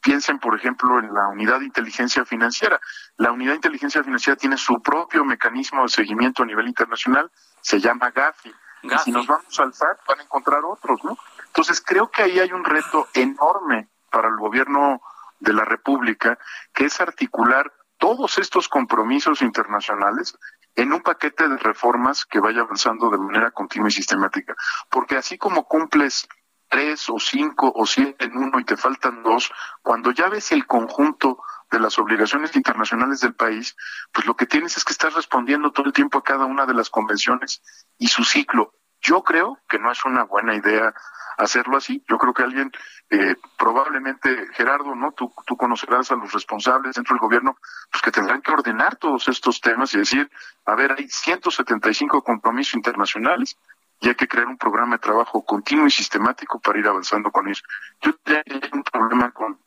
piensen, 0.00 0.38
por 0.38 0.56
ejemplo, 0.56 0.98
en 0.98 1.12
la 1.12 1.28
unidad 1.28 1.60
de 1.60 1.66
inteligencia 1.66 2.24
financiera. 2.24 2.80
La 3.16 3.32
unidad 3.32 3.52
de 3.52 3.56
inteligencia 3.56 4.02
financiera 4.02 4.36
tiene 4.36 4.56
su 4.56 4.80
propio 4.80 5.24
mecanismo 5.24 5.82
de 5.82 5.88
seguimiento 5.88 6.42
a 6.42 6.46
nivel 6.46 6.68
internacional, 6.68 7.30
se 7.60 7.80
llama 7.80 8.10
GAFI. 8.10 8.52
Y 8.82 8.98
si 8.98 9.12
nos 9.12 9.26
vamos 9.26 9.58
al 9.60 9.72
FAT, 9.72 9.98
van 10.06 10.20
a 10.20 10.22
encontrar 10.22 10.64
otros, 10.64 11.02
¿no? 11.04 11.16
Entonces, 11.46 11.80
creo 11.80 12.10
que 12.10 12.22
ahí 12.22 12.38
hay 12.38 12.52
un 12.52 12.64
reto 12.64 13.08
enorme 13.14 13.88
para 14.10 14.28
el 14.28 14.36
gobierno 14.36 15.00
de 15.38 15.52
la 15.52 15.64
República, 15.64 16.38
que 16.72 16.86
es 16.86 17.00
articular 17.00 17.72
todos 17.98 18.38
estos 18.38 18.68
compromisos 18.68 19.42
internacionales 19.42 20.36
en 20.74 20.92
un 20.92 21.02
paquete 21.02 21.48
de 21.48 21.56
reformas 21.56 22.24
que 22.24 22.40
vaya 22.40 22.62
avanzando 22.62 23.10
de 23.10 23.18
manera 23.18 23.50
continua 23.50 23.88
y 23.88 23.92
sistemática. 23.92 24.54
Porque 24.88 25.16
así 25.16 25.38
como 25.38 25.64
cumples 25.64 26.28
tres 26.68 27.08
o 27.10 27.18
cinco 27.18 27.70
o 27.74 27.86
siete 27.86 28.24
en 28.24 28.36
uno 28.36 28.58
y 28.58 28.64
te 28.64 28.76
faltan 28.76 29.22
dos, 29.22 29.52
cuando 29.82 30.10
ya 30.10 30.28
ves 30.28 30.52
el 30.52 30.66
conjunto 30.66 31.38
de 31.72 31.80
las 31.80 31.98
obligaciones 31.98 32.54
internacionales 32.54 33.20
del 33.20 33.34
país, 33.34 33.74
pues 34.12 34.26
lo 34.26 34.36
que 34.36 34.46
tienes 34.46 34.76
es 34.76 34.84
que 34.84 34.92
estar 34.92 35.12
respondiendo 35.12 35.72
todo 35.72 35.86
el 35.86 35.92
tiempo 35.92 36.18
a 36.18 36.22
cada 36.22 36.44
una 36.44 36.66
de 36.66 36.74
las 36.74 36.90
convenciones 36.90 37.62
y 37.98 38.08
su 38.08 38.22
ciclo. 38.22 38.74
Yo 39.00 39.24
creo 39.24 39.58
que 39.68 39.78
no 39.78 39.90
es 39.90 40.04
una 40.04 40.22
buena 40.24 40.54
idea 40.54 40.94
hacerlo 41.38 41.76
así. 41.76 42.04
Yo 42.08 42.18
creo 42.18 42.34
que 42.34 42.42
alguien, 42.42 42.70
eh, 43.10 43.36
probablemente 43.58 44.48
Gerardo, 44.52 44.94
¿no? 44.94 45.12
Tú, 45.12 45.32
conocerás 45.56 46.10
a 46.12 46.16
los 46.16 46.32
responsables 46.32 46.94
dentro 46.94 47.14
del 47.14 47.20
gobierno, 47.20 47.56
pues 47.90 48.02
que 48.02 48.10
tendrán 48.10 48.42
que 48.42 48.52
ordenar 48.52 48.96
todos 48.96 49.28
estos 49.28 49.60
temas 49.60 49.94
y 49.94 49.98
decir, 49.98 50.30
a 50.66 50.74
ver, 50.74 50.92
hay 50.92 51.08
175 51.08 52.22
compromisos 52.22 52.74
internacionales 52.74 53.56
y 54.00 54.08
hay 54.08 54.14
que 54.14 54.26
crear 54.26 54.48
un 54.48 54.58
programa 54.58 54.96
de 54.96 55.00
trabajo 55.00 55.44
continuo 55.44 55.86
y 55.86 55.90
sistemático 55.90 56.60
para 56.60 56.78
ir 56.78 56.88
avanzando 56.88 57.30
con 57.30 57.48
eso. 57.48 57.62
Yo 58.00 58.12
tengo 58.24 58.42
un 58.72 58.82
problema 58.82 59.30
con, 59.30 59.58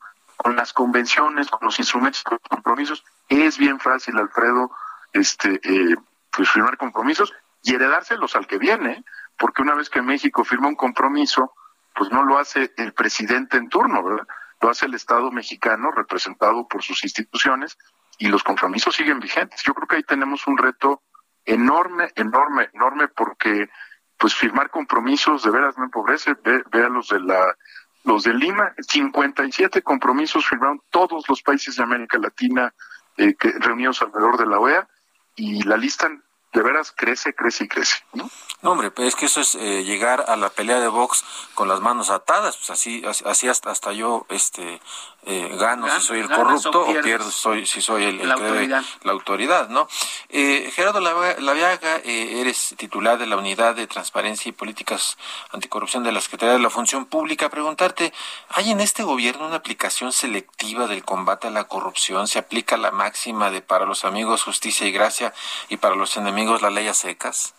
con 0.46 0.56
las 0.56 0.74
convenciones, 0.74 1.50
con 1.50 1.66
los 1.66 1.80
instrumentos, 1.80 2.22
con 2.22 2.38
los 2.40 2.48
compromisos. 2.48 3.04
Es 3.28 3.58
bien 3.58 3.80
fácil, 3.80 4.16
Alfredo, 4.20 4.70
este, 5.12 5.60
eh, 5.64 5.96
pues 6.30 6.52
firmar 6.52 6.78
compromisos 6.78 7.34
y 7.64 7.74
heredárselos 7.74 8.36
al 8.36 8.46
que 8.46 8.60
viene 8.60 9.04
porque 9.40 9.64
una 9.64 9.74
vez 9.74 9.90
que 9.90 10.04
México 10.04 10.44
firma 10.44 10.68
un 10.68 10.76
compromiso, 10.76 11.56
pues 11.96 12.12
no 12.12 12.24
lo 12.24 12.38
hace 12.38 12.72
el 12.78 12.94
presidente 12.94 13.58
en 13.58 13.70
turno, 13.70 14.04
¿verdad? 14.04 14.28
Lo 14.62 14.70
hace 14.70 14.86
el 14.86 14.94
Estado 14.94 15.32
mexicano 15.32 15.90
representado 15.90 16.68
por 16.68 16.84
sus 16.84 17.04
instituciones 17.04 17.76
y 18.20 18.28
los 18.28 18.44
compromisos 18.44 18.96
siguen 18.96 19.20
vigentes. 19.20 19.64
Yo 19.64 19.74
creo 19.74 19.88
que 19.88 19.96
ahí 19.96 20.04
tenemos 20.04 20.46
un 20.46 20.60
reto 20.60 21.02
enorme, 21.44 22.12
enorme, 22.14 22.70
enorme 22.72 23.08
porque 23.08 23.68
pues 24.16 24.36
firmar 24.36 24.70
compromisos 24.70 25.42
de 25.42 25.50
veras 25.50 25.76
no 25.76 25.86
empobrece, 25.86 26.36
ve, 26.44 26.84
a 26.84 26.90
los 26.90 27.08
de 27.08 27.20
la 27.20 27.58
los 28.06 28.24
de 28.24 28.34
Lima, 28.34 28.74
57 28.78 29.82
compromisos 29.82 30.48
firmaron 30.48 30.82
todos 30.90 31.28
los 31.28 31.42
países 31.42 31.76
de 31.76 31.84
América 31.84 32.18
Latina 32.18 32.74
eh, 33.18 33.36
que, 33.36 33.52
reunidos 33.60 34.02
alrededor 34.02 34.38
de 34.38 34.46
la 34.46 34.60
OEA 34.60 34.88
y 35.36 35.64
la 35.64 35.76
lista 35.76 36.10
de 36.56 36.64
veras 36.64 36.94
crece, 36.96 37.36
crece 37.36 37.66
y 37.66 37.68
crece, 37.68 37.98
¿no? 38.14 38.30
No, 38.62 38.72
hombre, 38.72 38.90
pues 38.90 39.10
es 39.10 39.16
que 39.16 39.28
eso 39.28 39.42
es 39.42 39.54
eh, 39.56 39.84
llegar 39.84 40.26
a 40.28 40.36
la 40.38 40.50
pelea 40.50 40.80
de 40.80 40.88
box 40.88 41.24
con 41.54 41.68
las 41.68 41.82
manos 41.82 42.10
atadas, 42.10 42.58
pues 42.58 42.70
así, 42.72 43.04
así 43.06 43.48
hasta, 43.48 43.70
hasta 43.70 43.92
yo 43.92 44.26
este 44.30 44.82
eh, 45.28 45.56
gano 45.58 45.88
si 45.90 46.06
soy 46.06 46.20
el 46.20 46.30
corrupto 46.30 46.82
o, 46.82 47.02
pierdo 47.02 47.32
soy, 47.32 47.66
si 47.66 47.82
soy 47.82 48.04
el, 48.04 48.28
la, 48.28 48.36
autoridad. 48.36 48.84
la 49.02 49.12
autoridad, 49.12 49.70
¿no? 49.70 49.88
Eh, 50.30 50.72
Gerardo 50.76 51.00
Laviaga, 51.00 51.98
eh, 52.04 52.42
eres 52.42 52.76
titular 52.78 53.18
de 53.18 53.26
la 53.26 53.36
Unidad 53.36 53.76
de 53.76 53.88
Transparencia 53.88 54.50
y 54.50 54.52
Políticas 54.52 55.18
Anticorrupción 55.52 56.04
de 56.04 56.12
la 56.12 56.22
Secretaría 56.22 56.54
de 56.54 56.60
la 56.60 56.70
Función 56.70 57.06
Pública. 57.08 57.50
Preguntarte, 57.50 58.14
¿hay 58.50 58.70
en 58.70 58.82
este 58.82 59.02
gobierno 59.02 59.48
una 59.48 59.56
aplicación 59.56 60.12
selectiva 60.12 60.86
del 60.86 61.04
combate 61.04 61.48
a 61.48 61.52
la 61.52 61.64
corrupción? 61.64 62.28
¿Se 62.28 62.38
aplica 62.38 62.78
la 62.78 62.92
máxima 62.92 63.50
de 63.50 63.62
para 63.62 63.88
los 63.88 64.06
amigos 64.06 64.44
justicia 64.44 64.86
y 64.86 64.92
gracia 64.92 65.34
y 65.70 65.78
para 65.78 65.96
los 65.96 66.18
enemigos 66.18 66.45
la 66.62 66.70
ley 66.70 66.88
a 66.88 66.94
secas? 66.94 67.54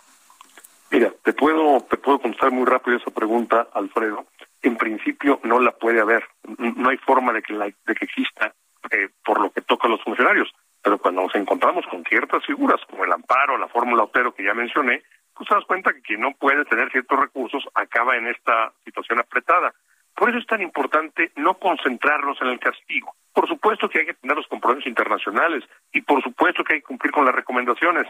Mira, 0.90 1.12
te 1.22 1.32
puedo, 1.32 1.80
te 1.82 1.96
puedo 1.96 2.20
contestar 2.20 2.52
muy 2.52 2.64
rápido 2.64 2.96
esa 2.96 3.10
pregunta, 3.10 3.68
Alfredo. 3.72 4.26
En 4.62 4.76
principio 4.76 5.40
no 5.42 5.60
la 5.60 5.72
puede 5.72 6.00
haber. 6.00 6.24
No 6.58 6.88
hay 6.88 6.96
forma 6.98 7.32
de 7.32 7.42
que, 7.42 7.52
la, 7.52 7.66
de 7.66 7.94
que 7.94 8.04
exista 8.04 8.54
eh, 8.90 9.08
por 9.24 9.40
lo 9.40 9.50
que 9.50 9.62
toca 9.62 9.88
a 9.88 9.90
los 9.90 10.02
funcionarios. 10.02 10.52
Pero 10.82 10.98
cuando 10.98 11.22
nos 11.22 11.34
encontramos 11.34 11.84
con 11.90 12.04
ciertas 12.04 12.44
figuras, 12.46 12.80
como 12.88 13.04
el 13.04 13.12
amparo, 13.12 13.58
la 13.58 13.68
fórmula 13.68 14.04
Otero 14.04 14.32
que 14.32 14.44
ya 14.44 14.54
mencioné, 14.54 15.02
pues 15.34 15.48
te 15.48 15.54
das 15.54 15.64
cuenta 15.64 15.92
que 15.92 16.02
quien 16.02 16.20
no 16.20 16.32
puede 16.32 16.64
tener 16.64 16.90
ciertos 16.90 17.18
recursos 17.18 17.64
acaba 17.74 18.16
en 18.16 18.28
esta 18.28 18.72
situación 18.84 19.18
apretada. 19.18 19.74
Por 20.14 20.30
eso 20.30 20.38
es 20.38 20.46
tan 20.46 20.62
importante 20.62 21.32
no 21.36 21.54
concentrarnos 21.58 22.40
en 22.40 22.48
el 22.48 22.58
castigo. 22.58 23.14
Por 23.34 23.46
supuesto 23.46 23.88
que 23.88 23.98
hay 23.98 24.06
que 24.06 24.14
tener 24.14 24.36
los 24.36 24.46
compromisos 24.46 24.86
internacionales 24.86 25.64
y 25.92 26.00
por 26.00 26.22
supuesto 26.22 26.64
que 26.64 26.74
hay 26.74 26.80
que 26.80 26.86
cumplir 26.86 27.12
con 27.12 27.26
las 27.26 27.34
recomendaciones. 27.34 28.06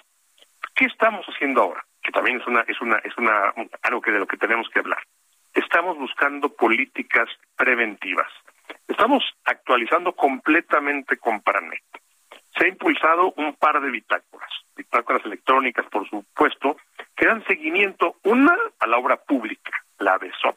¿Qué 0.77 0.85
estamos 0.85 1.27
haciendo 1.27 1.63
ahora? 1.63 1.85
que 2.07 2.13
también 2.13 2.41
es 2.41 2.47
una 2.47 2.61
es 2.61 2.81
una 2.81 2.97
es 2.99 3.17
una 3.19 3.53
algo 3.83 4.01
que 4.01 4.13
de 4.13 4.21
lo 4.21 4.27
que 4.27 4.37
tenemos 4.37 4.69
que 4.71 4.79
hablar. 4.79 5.03
Estamos 5.53 5.99
buscando 5.99 6.51
políticas 6.51 7.29
preventivas. 7.57 8.29
Estamos 8.87 9.25
actualizando 9.45 10.13
completamente 10.13 11.17
Compranet. 11.17 11.83
Se 12.57 12.65
ha 12.65 12.69
impulsado 12.69 13.33
un 13.37 13.55
par 13.55 13.81
de 13.81 13.91
bitácoras, 13.91 14.51
bitácoras 14.77 15.25
electrónicas, 15.27 15.85
por 15.87 16.09
supuesto, 16.09 16.77
que 17.17 17.27
dan 17.27 17.45
seguimiento, 17.47 18.17
una 18.23 18.57
a 18.79 18.87
la 18.87 18.99
obra 18.99 19.17
pública, 19.17 19.73
la 19.99 20.17
BESOP, 20.19 20.57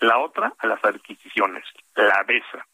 la 0.00 0.18
otra 0.18 0.54
a 0.58 0.66
las 0.66 0.82
adquisiciones, 0.84 1.64
la 1.94 2.22
BESA. 2.26 2.66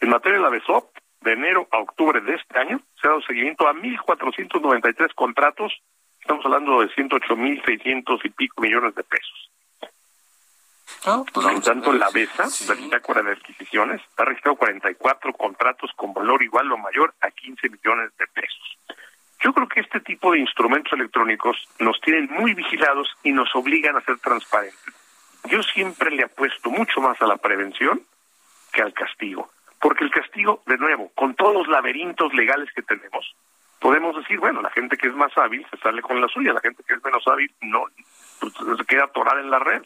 En 0.00 0.10
materia 0.10 0.38
de 0.38 0.44
la 0.44 0.50
BESOP, 0.50 0.90
de 1.20 1.32
enero 1.32 1.68
a 1.70 1.78
octubre 1.78 2.20
de 2.20 2.34
este 2.34 2.58
año, 2.58 2.80
se 3.00 3.06
ha 3.06 3.10
dado 3.10 3.22
seguimiento 3.22 3.66
a 3.68 3.74
1.493 3.74 5.14
contratos 5.14 5.72
Estamos 6.24 6.46
hablando 6.46 6.80
de 6.80 6.88
108.600 6.88 8.20
y 8.24 8.30
pico 8.30 8.62
millones 8.62 8.94
de 8.94 9.04
pesos. 9.04 9.50
Ah, 11.04 11.22
pues 11.30 11.46
en 11.48 11.60
tanto, 11.60 11.92
la 11.92 12.08
BESA, 12.08 12.44
la 12.66 12.80
bitácora 12.80 13.22
de 13.22 13.32
adquisiciones, 13.32 14.00
ha 14.16 14.24
registrado 14.24 14.56
44 14.56 15.34
contratos 15.34 15.90
con 15.94 16.14
valor 16.14 16.42
igual 16.42 16.72
o 16.72 16.78
mayor 16.78 17.12
a 17.20 17.30
15 17.30 17.68
millones 17.68 18.16
de 18.16 18.26
pesos. 18.28 18.78
Yo 19.40 19.52
creo 19.52 19.68
que 19.68 19.80
este 19.80 20.00
tipo 20.00 20.32
de 20.32 20.38
instrumentos 20.38 20.94
electrónicos 20.94 21.68
nos 21.78 22.00
tienen 22.00 22.30
muy 22.30 22.54
vigilados 22.54 23.14
y 23.22 23.30
nos 23.30 23.54
obligan 23.54 23.94
a 23.94 24.00
ser 24.00 24.16
transparentes. 24.16 24.94
Yo 25.50 25.62
siempre 25.62 26.10
le 26.10 26.22
apuesto 26.22 26.70
mucho 26.70 27.02
más 27.02 27.20
a 27.20 27.26
la 27.26 27.36
prevención 27.36 28.00
que 28.72 28.80
al 28.80 28.94
castigo, 28.94 29.50
porque 29.78 30.04
el 30.04 30.10
castigo, 30.10 30.62
de 30.64 30.78
nuevo, 30.78 31.10
con 31.14 31.34
todos 31.34 31.52
los 31.52 31.68
laberintos 31.68 32.32
legales 32.32 32.72
que 32.74 32.80
tenemos, 32.80 33.34
podemos 33.84 34.16
decir, 34.16 34.40
bueno, 34.40 34.62
la 34.62 34.70
gente 34.70 34.96
que 34.96 35.08
es 35.08 35.14
más 35.14 35.36
hábil 35.36 35.66
se 35.70 35.76
sale 35.76 36.00
con 36.00 36.18
la 36.18 36.26
suya, 36.28 36.54
la 36.54 36.60
gente 36.62 36.82
que 36.88 36.94
es 36.94 37.04
menos 37.04 37.22
hábil 37.26 37.54
no 37.60 37.84
pues, 38.40 38.54
se 38.78 38.84
queda 38.86 39.04
atorada 39.04 39.42
en 39.42 39.50
la 39.50 39.58
red. 39.58 39.82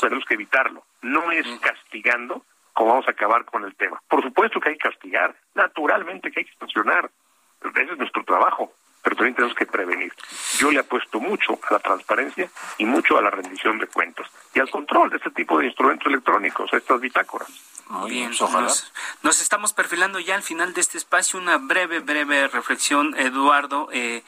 Tenemos 0.00 0.24
que 0.24 0.34
evitarlo. 0.34 0.82
No 1.02 1.30
es 1.30 1.46
castigando 1.60 2.44
como 2.72 2.90
vamos 2.90 3.06
a 3.06 3.12
acabar 3.12 3.44
con 3.44 3.62
el 3.62 3.76
tema. 3.76 4.02
Por 4.08 4.20
supuesto 4.20 4.58
que 4.58 4.70
hay 4.70 4.78
que 4.78 4.88
castigar, 4.88 5.32
naturalmente 5.54 6.32
que 6.32 6.40
hay 6.40 6.44
que 6.44 6.56
sancionar. 6.58 7.08
Ese 7.62 7.92
es 7.92 7.98
nuestro 7.98 8.24
trabajo, 8.24 8.72
pero 9.00 9.14
también 9.14 9.36
tenemos 9.36 9.56
que 9.56 9.66
prevenir. 9.66 10.12
Yo 10.58 10.72
le 10.72 10.80
apuesto 10.80 11.20
mucho 11.20 11.56
a 11.70 11.74
la 11.74 11.78
transparencia 11.78 12.50
y 12.78 12.84
mucho 12.84 13.16
a 13.16 13.22
la 13.22 13.30
rendición 13.30 13.78
de 13.78 13.86
cuentas 13.86 14.26
y 14.52 14.58
al 14.58 14.70
control 14.70 15.10
de 15.10 15.18
este 15.18 15.30
tipo 15.30 15.56
de 15.60 15.66
instrumentos 15.66 16.08
electrónicos, 16.08 16.72
estas 16.72 17.00
bitácoras. 17.00 17.73
Muy 17.88 18.10
bien, 18.10 18.32
pues 18.38 18.90
Nos, 19.22 19.40
estamos 19.40 19.72
perfilando 19.72 20.18
ya 20.18 20.34
al 20.34 20.42
final 20.42 20.72
de 20.72 20.80
este 20.80 20.98
espacio. 20.98 21.38
Una 21.38 21.58
breve, 21.58 22.00
breve 22.00 22.48
reflexión, 22.48 23.14
Eduardo. 23.18 23.88
Eh, 23.92 24.24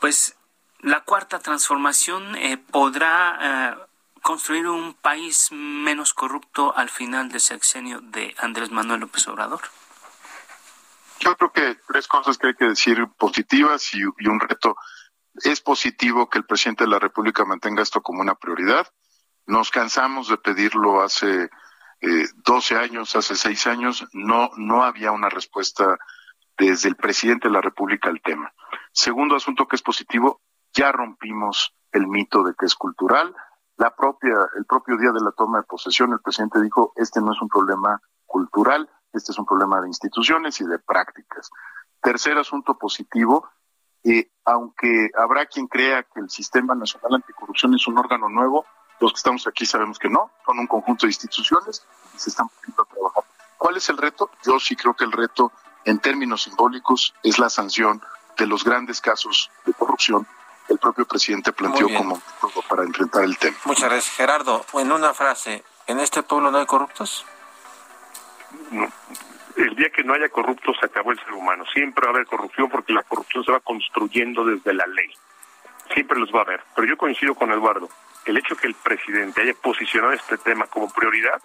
pues 0.00 0.36
la 0.80 1.00
cuarta 1.00 1.38
transformación 1.38 2.36
eh, 2.36 2.58
podrá 2.58 3.38
eh, 3.40 3.76
construir 4.20 4.66
un 4.66 4.94
país 4.94 5.48
menos 5.50 6.12
corrupto 6.12 6.76
al 6.76 6.90
final 6.90 7.30
del 7.30 7.40
sexenio 7.40 8.00
de 8.02 8.34
Andrés 8.38 8.70
Manuel 8.70 9.00
López 9.00 9.26
Obrador. 9.28 9.62
Yo 11.20 11.36
creo 11.36 11.52
que 11.52 11.78
tres 11.86 12.06
cosas 12.06 12.36
que 12.36 12.48
hay 12.48 12.54
que 12.54 12.66
decir 12.66 13.06
positivas 13.16 13.94
y, 13.94 14.04
un 14.04 14.40
reto. 14.40 14.76
Es 15.36 15.60
positivo 15.60 16.28
que 16.28 16.38
el 16.38 16.44
presidente 16.44 16.84
de 16.84 16.90
la 16.90 16.98
República 16.98 17.44
mantenga 17.44 17.82
esto 17.82 18.02
como 18.02 18.20
una 18.20 18.34
prioridad. 18.34 18.86
Nos 19.46 19.70
cansamos 19.70 20.28
de 20.28 20.36
pedirlo 20.36 21.02
hace 21.02 21.48
eh, 22.04 22.28
12 22.44 22.76
años, 22.76 23.16
hace 23.16 23.34
6 23.34 23.66
años, 23.66 24.06
no, 24.12 24.50
no 24.56 24.82
había 24.84 25.10
una 25.10 25.30
respuesta 25.30 25.96
desde 26.58 26.90
el 26.90 26.96
presidente 26.96 27.48
de 27.48 27.54
la 27.54 27.62
República 27.62 28.10
al 28.10 28.20
tema. 28.20 28.52
Segundo 28.92 29.36
asunto 29.36 29.66
que 29.66 29.76
es 29.76 29.82
positivo, 29.82 30.42
ya 30.74 30.92
rompimos 30.92 31.74
el 31.92 32.06
mito 32.06 32.42
de 32.42 32.54
que 32.58 32.66
es 32.66 32.74
cultural. 32.74 33.34
La 33.76 33.94
propia, 33.94 34.34
el 34.56 34.66
propio 34.66 34.98
día 34.98 35.12
de 35.12 35.20
la 35.20 35.32
toma 35.32 35.58
de 35.58 35.64
posesión, 35.64 36.12
el 36.12 36.20
presidente 36.20 36.60
dijo, 36.60 36.92
este 36.96 37.20
no 37.20 37.32
es 37.32 37.40
un 37.40 37.48
problema 37.48 37.98
cultural, 38.26 38.88
este 39.12 39.32
es 39.32 39.38
un 39.38 39.46
problema 39.46 39.80
de 39.80 39.88
instituciones 39.88 40.60
y 40.60 40.64
de 40.66 40.78
prácticas. 40.78 41.48
Tercer 42.02 42.36
asunto 42.36 42.76
positivo, 42.76 43.48
eh, 44.04 44.30
aunque 44.44 45.10
habrá 45.16 45.46
quien 45.46 45.68
crea 45.68 46.02
que 46.02 46.20
el 46.20 46.28
Sistema 46.28 46.74
Nacional 46.74 47.14
Anticorrupción 47.14 47.74
es 47.74 47.86
un 47.86 47.98
órgano 47.98 48.28
nuevo, 48.28 48.66
los 49.04 49.12
que 49.12 49.18
estamos 49.18 49.46
aquí 49.46 49.66
sabemos 49.66 49.98
que 49.98 50.08
no, 50.08 50.30
son 50.46 50.58
un 50.58 50.66
conjunto 50.66 51.06
de 51.06 51.10
instituciones 51.10 51.84
y 52.14 52.18
se 52.18 52.30
están 52.30 52.48
poniendo 52.48 52.82
a 52.82 52.86
trabajar. 52.86 53.24
¿Cuál 53.58 53.76
es 53.76 53.88
el 53.90 53.98
reto? 53.98 54.30
Yo 54.44 54.58
sí 54.58 54.76
creo 54.76 54.94
que 54.94 55.04
el 55.04 55.12
reto, 55.12 55.52
en 55.84 55.98
términos 55.98 56.44
simbólicos, 56.44 57.14
es 57.22 57.38
la 57.38 57.50
sanción 57.50 58.02
de 58.38 58.46
los 58.46 58.64
grandes 58.64 59.00
casos 59.02 59.50
de 59.66 59.74
corrupción 59.74 60.26
que 60.66 60.72
el 60.72 60.78
propio 60.78 61.04
presidente 61.06 61.52
planteó 61.52 61.86
como 61.94 62.20
para 62.68 62.84
enfrentar 62.84 63.24
el 63.24 63.36
tema. 63.36 63.56
Muchas 63.66 63.90
gracias, 63.90 64.16
Gerardo. 64.16 64.64
En 64.72 64.90
una 64.90 65.12
frase, 65.12 65.62
¿en 65.86 66.00
este 66.00 66.22
pueblo 66.22 66.50
no 66.50 66.58
hay 66.58 66.66
corruptos? 66.66 67.26
No. 68.70 68.88
El 69.56 69.76
día 69.76 69.90
que 69.90 70.02
no 70.02 70.14
haya 70.14 70.30
corruptos 70.30 70.76
se 70.80 70.86
acabó 70.86 71.12
el 71.12 71.18
ser 71.18 71.32
humano. 71.32 71.64
Siempre 71.74 72.06
va 72.06 72.12
a 72.12 72.14
haber 72.14 72.26
corrupción 72.26 72.70
porque 72.70 72.94
la 72.94 73.02
corrupción 73.02 73.44
se 73.44 73.52
va 73.52 73.60
construyendo 73.60 74.46
desde 74.46 74.72
la 74.72 74.86
ley. 74.86 75.12
Siempre 75.92 76.18
los 76.18 76.34
va 76.34 76.38
a 76.38 76.42
haber. 76.42 76.64
Pero 76.74 76.88
yo 76.88 76.96
coincido 76.96 77.34
con 77.34 77.52
Eduardo 77.52 77.90
el 78.24 78.36
hecho 78.36 78.56
que 78.56 78.66
el 78.66 78.74
presidente 78.74 79.42
haya 79.42 79.54
posicionado 79.54 80.12
este 80.12 80.38
tema 80.38 80.66
como 80.66 80.90
prioridad 80.90 81.40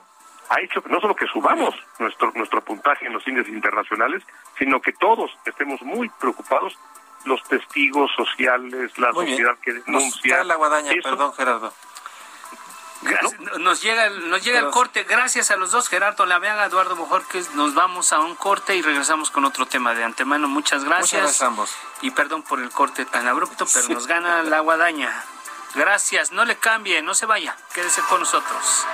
ha 0.50 0.62
hecho 0.62 0.84
no 0.90 1.00
solo 1.00 1.16
que 1.16 1.28
subamos 1.28 1.76
nuestro 2.00 2.32
nuestro 2.34 2.62
puntaje 2.62 3.06
en 3.06 3.14
los 3.14 3.28
índices 3.28 3.54
internacionales, 3.54 4.24
sino 4.58 4.82
que 4.82 4.94
todos 4.94 5.32
estemos 5.46 5.82
muy 5.84 6.10
preocupados, 6.10 6.78
los 7.26 7.42
testigos 7.44 8.12
sociales, 8.16 8.98
la 8.98 9.14
sociedad 9.14 9.58
que 9.62 9.74
denuncia. 9.74 10.44
la 10.44 10.56
guadaña, 10.56 10.92
perdón 11.04 11.34
Gerardo. 11.34 11.74
Nos 13.60 13.82
llega, 13.82 14.10
nos 14.10 14.44
llega 14.44 14.60
el 14.60 14.70
corte. 14.72 15.04
Gracias 15.06 15.52
a 15.52 15.56
los 15.56 15.72
dos, 15.72 15.88
Gerardo 15.88 16.26
Laveaga, 16.26 16.66
Eduardo 16.66 16.98
Bojorques. 16.98 17.54
Nos 17.56 17.74
vamos 17.74 18.12
a 18.12 18.20
un 18.20 18.36
corte 18.36 18.76
y 18.76 18.82
regresamos 18.82 19.32
con 19.32 19.46
otro 19.46 19.66
tema 19.66 19.94
de 19.94 20.04
antemano. 20.04 20.50
Muchas 20.50 20.84
gracias. 20.84 21.22
Muchas 21.22 21.42
ambos. 21.42 21.74
Y 22.02 22.12
perdón 22.12 22.44
por 22.44 22.60
el 22.60 22.70
corte 22.72 23.06
tan 23.06 23.26
abrupto, 23.28 23.66
pero 23.74 23.88
nos 23.90 24.06
gana 24.06 24.44
la 24.44 24.60
guadaña. 24.60 25.24
Gracias, 25.76 26.32
no 26.32 26.46
le 26.46 26.58
cambie, 26.58 27.02
no 27.02 27.14
se 27.14 27.26
vaya, 27.26 27.56
quédese 27.74 28.02
con 28.10 28.20
nosotros. 28.20 28.86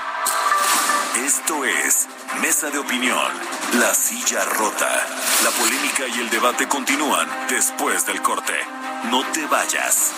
Esto 1.26 1.64
es 1.64 2.08
Mesa 2.42 2.70
de 2.70 2.78
Opinión, 2.78 3.32
La 3.80 3.94
Silla 3.94 4.44
Rota. 4.46 4.92
La 5.44 5.50
polémica 5.52 6.08
y 6.08 6.20
el 6.20 6.30
debate 6.30 6.68
continúan 6.68 7.28
después 7.48 8.06
del 8.06 8.22
corte. 8.22 8.54
No 9.10 9.24
te 9.32 9.46
vayas. 9.48 10.12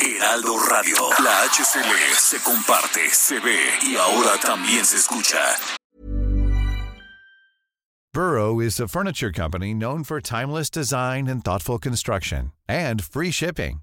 Heraldo 0.00 0.58
Radio, 0.68 0.96
la 1.22 1.44
HCL 1.44 2.14
se 2.16 2.42
comparte, 2.42 3.08
se 3.10 3.38
ve 3.38 3.58
y 3.82 3.96
ahora 3.96 4.36
también 4.38 4.84
se 4.84 4.96
escucha. 4.96 5.38
Burrow 8.12 8.58
is 8.58 8.80
a 8.80 8.88
furniture 8.88 9.30
company 9.30 9.72
known 9.72 10.02
for 10.02 10.20
timeless 10.20 10.68
design 10.68 11.28
and 11.28 11.44
thoughtful 11.44 11.78
construction 11.78 12.50
and 12.68 13.04
free 13.04 13.30
shipping. 13.30 13.82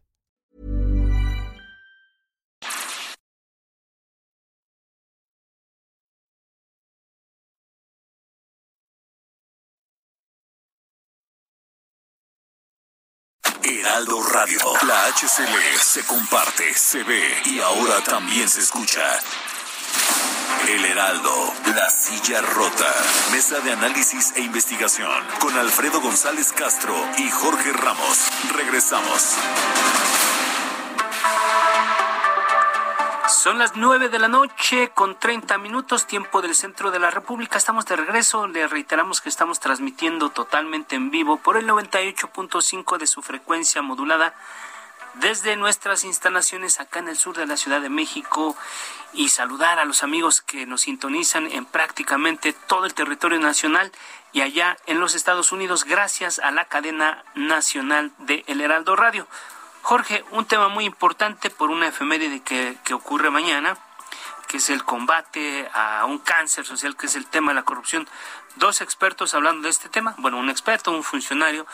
Heraldo 13.91 14.23
Radio. 14.23 14.57
La 14.87 15.07
HCL 15.07 15.77
se 15.81 16.05
comparte, 16.05 16.73
se 16.73 17.03
ve 17.03 17.41
y 17.43 17.59
ahora 17.59 18.01
también 18.01 18.47
se 18.47 18.61
escucha. 18.61 19.01
El 20.69 20.85
Heraldo, 20.85 21.53
la 21.75 21.89
silla 21.89 22.39
rota. 22.41 22.93
Mesa 23.33 23.59
de 23.59 23.73
análisis 23.73 24.31
e 24.37 24.43
investigación 24.43 25.11
con 25.41 25.57
Alfredo 25.57 25.99
González 25.99 26.53
Castro 26.53 26.95
y 27.17 27.29
Jorge 27.31 27.73
Ramos. 27.73 28.29
Regresamos. 28.55 29.35
Son 33.31 33.57
las 33.57 33.75
nueve 33.77 34.09
de 34.09 34.19
la 34.19 34.27
noche 34.27 34.89
con 34.93 35.17
30 35.17 35.57
minutos, 35.57 36.05
tiempo 36.05 36.41
del 36.41 36.53
centro 36.53 36.91
de 36.91 36.99
la 36.99 37.11
República. 37.11 37.57
Estamos 37.57 37.85
de 37.85 37.95
regreso. 37.95 38.45
Le 38.45 38.67
reiteramos 38.67 39.21
que 39.21 39.29
estamos 39.29 39.59
transmitiendo 39.59 40.29
totalmente 40.29 40.95
en 40.95 41.11
vivo 41.11 41.37
por 41.37 41.55
el 41.55 41.65
98.5 41.65 42.97
de 42.97 43.07
su 43.07 43.21
frecuencia 43.21 43.81
modulada 43.81 44.35
desde 45.15 45.55
nuestras 45.55 46.03
instalaciones 46.03 46.79
acá 46.79 46.99
en 46.99 47.07
el 47.07 47.17
sur 47.17 47.35
de 47.35 47.47
la 47.47 47.57
Ciudad 47.57 47.81
de 47.81 47.89
México 47.89 48.55
y 49.13 49.29
saludar 49.29 49.79
a 49.79 49.85
los 49.85 50.03
amigos 50.03 50.41
que 50.41 50.65
nos 50.65 50.81
sintonizan 50.81 51.47
en 51.51 51.65
prácticamente 51.65 52.53
todo 52.53 52.85
el 52.85 52.93
territorio 52.93 53.39
nacional 53.39 53.91
y 54.33 54.41
allá 54.41 54.77
en 54.87 54.99
los 54.99 55.15
Estados 55.15 55.51
Unidos 55.51 55.85
gracias 55.85 56.39
a 56.39 56.51
la 56.51 56.65
cadena 56.65 57.23
nacional 57.33 58.11
de 58.19 58.43
El 58.47 58.61
Heraldo 58.61 58.95
Radio. 58.95 59.25
Jorge, 59.81 60.23
un 60.31 60.45
tema 60.45 60.67
muy 60.67 60.85
importante 60.85 61.49
por 61.49 61.69
una 61.69 61.87
efeméride 61.87 62.41
que, 62.41 62.77
que 62.83 62.93
ocurre 62.93 63.29
mañana, 63.29 63.77
que 64.47 64.57
es 64.57 64.69
el 64.69 64.83
combate 64.83 65.69
a 65.73 66.05
un 66.05 66.19
cáncer 66.19 66.65
social, 66.65 66.95
que 66.95 67.05
es 67.05 67.15
el 67.15 67.25
tema 67.25 67.51
de 67.51 67.55
la 67.55 67.63
corrupción. 67.63 68.07
Dos 68.57 68.81
expertos 68.81 69.33
hablando 69.33 69.63
de 69.63 69.69
este 69.69 69.87
tema, 69.87 70.13
bueno, 70.17 70.37
un 70.37 70.49
experto, 70.49 70.91
un 70.91 71.03
funcionario, 71.03 71.65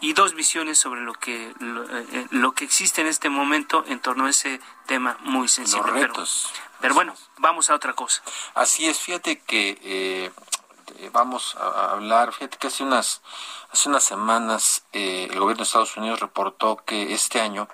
y 0.00 0.12
dos 0.12 0.34
visiones 0.34 0.78
sobre 0.78 1.00
lo 1.00 1.14
que 1.14 1.54
lo, 1.58 1.84
eh, 1.98 2.26
lo 2.30 2.52
que 2.52 2.64
existe 2.64 3.00
en 3.00 3.06
este 3.06 3.30
momento 3.30 3.84
en 3.86 4.00
torno 4.00 4.26
a 4.26 4.30
ese 4.30 4.60
tema 4.84 5.16
muy 5.20 5.48
sensible. 5.48 5.90
Los 5.90 6.00
retos. 6.00 6.50
Pero, 6.52 6.66
pero 6.80 6.94
bueno, 6.94 7.14
vamos 7.38 7.70
a 7.70 7.74
otra 7.74 7.94
cosa. 7.94 8.22
Así 8.54 8.86
es, 8.86 8.98
fíjate 8.98 9.40
que 9.40 9.70
eh, 9.70 9.78
eh, 9.82 10.30
vamos 11.12 11.56
a 11.56 11.92
hablar, 11.92 12.32
fíjate 12.32 12.58
que 12.58 12.66
hace 12.66 12.82
unas, 12.82 13.22
hace 13.70 13.88
unas 13.88 14.04
semanas 14.04 14.84
eh, 14.92 15.28
el 15.30 15.38
gobierno 15.40 15.62
de 15.62 15.64
Estados 15.64 15.96
Unidos 15.96 16.20
reportó 16.20 16.76
que 16.76 17.14
este 17.14 17.40
año 17.40 17.68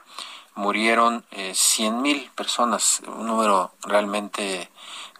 murieron 0.54 1.24
eh, 1.30 1.54
100 1.54 2.02
mil 2.02 2.30
personas, 2.32 3.02
un 3.06 3.26
número 3.26 3.72
realmente 3.82 4.70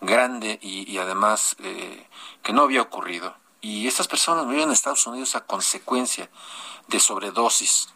grande 0.00 0.58
y, 0.62 0.98
además 0.98 1.56
eh, 1.60 2.06
que 2.42 2.52
no 2.52 2.62
había 2.62 2.82
ocurrido. 2.82 3.34
Y 3.60 3.86
estas 3.86 4.08
personas 4.08 4.44
murieron 4.44 4.70
en 4.70 4.74
Estados 4.74 5.06
Unidos 5.06 5.36
a 5.36 5.46
consecuencia 5.46 6.28
de 6.88 7.00
sobredosis 7.00 7.88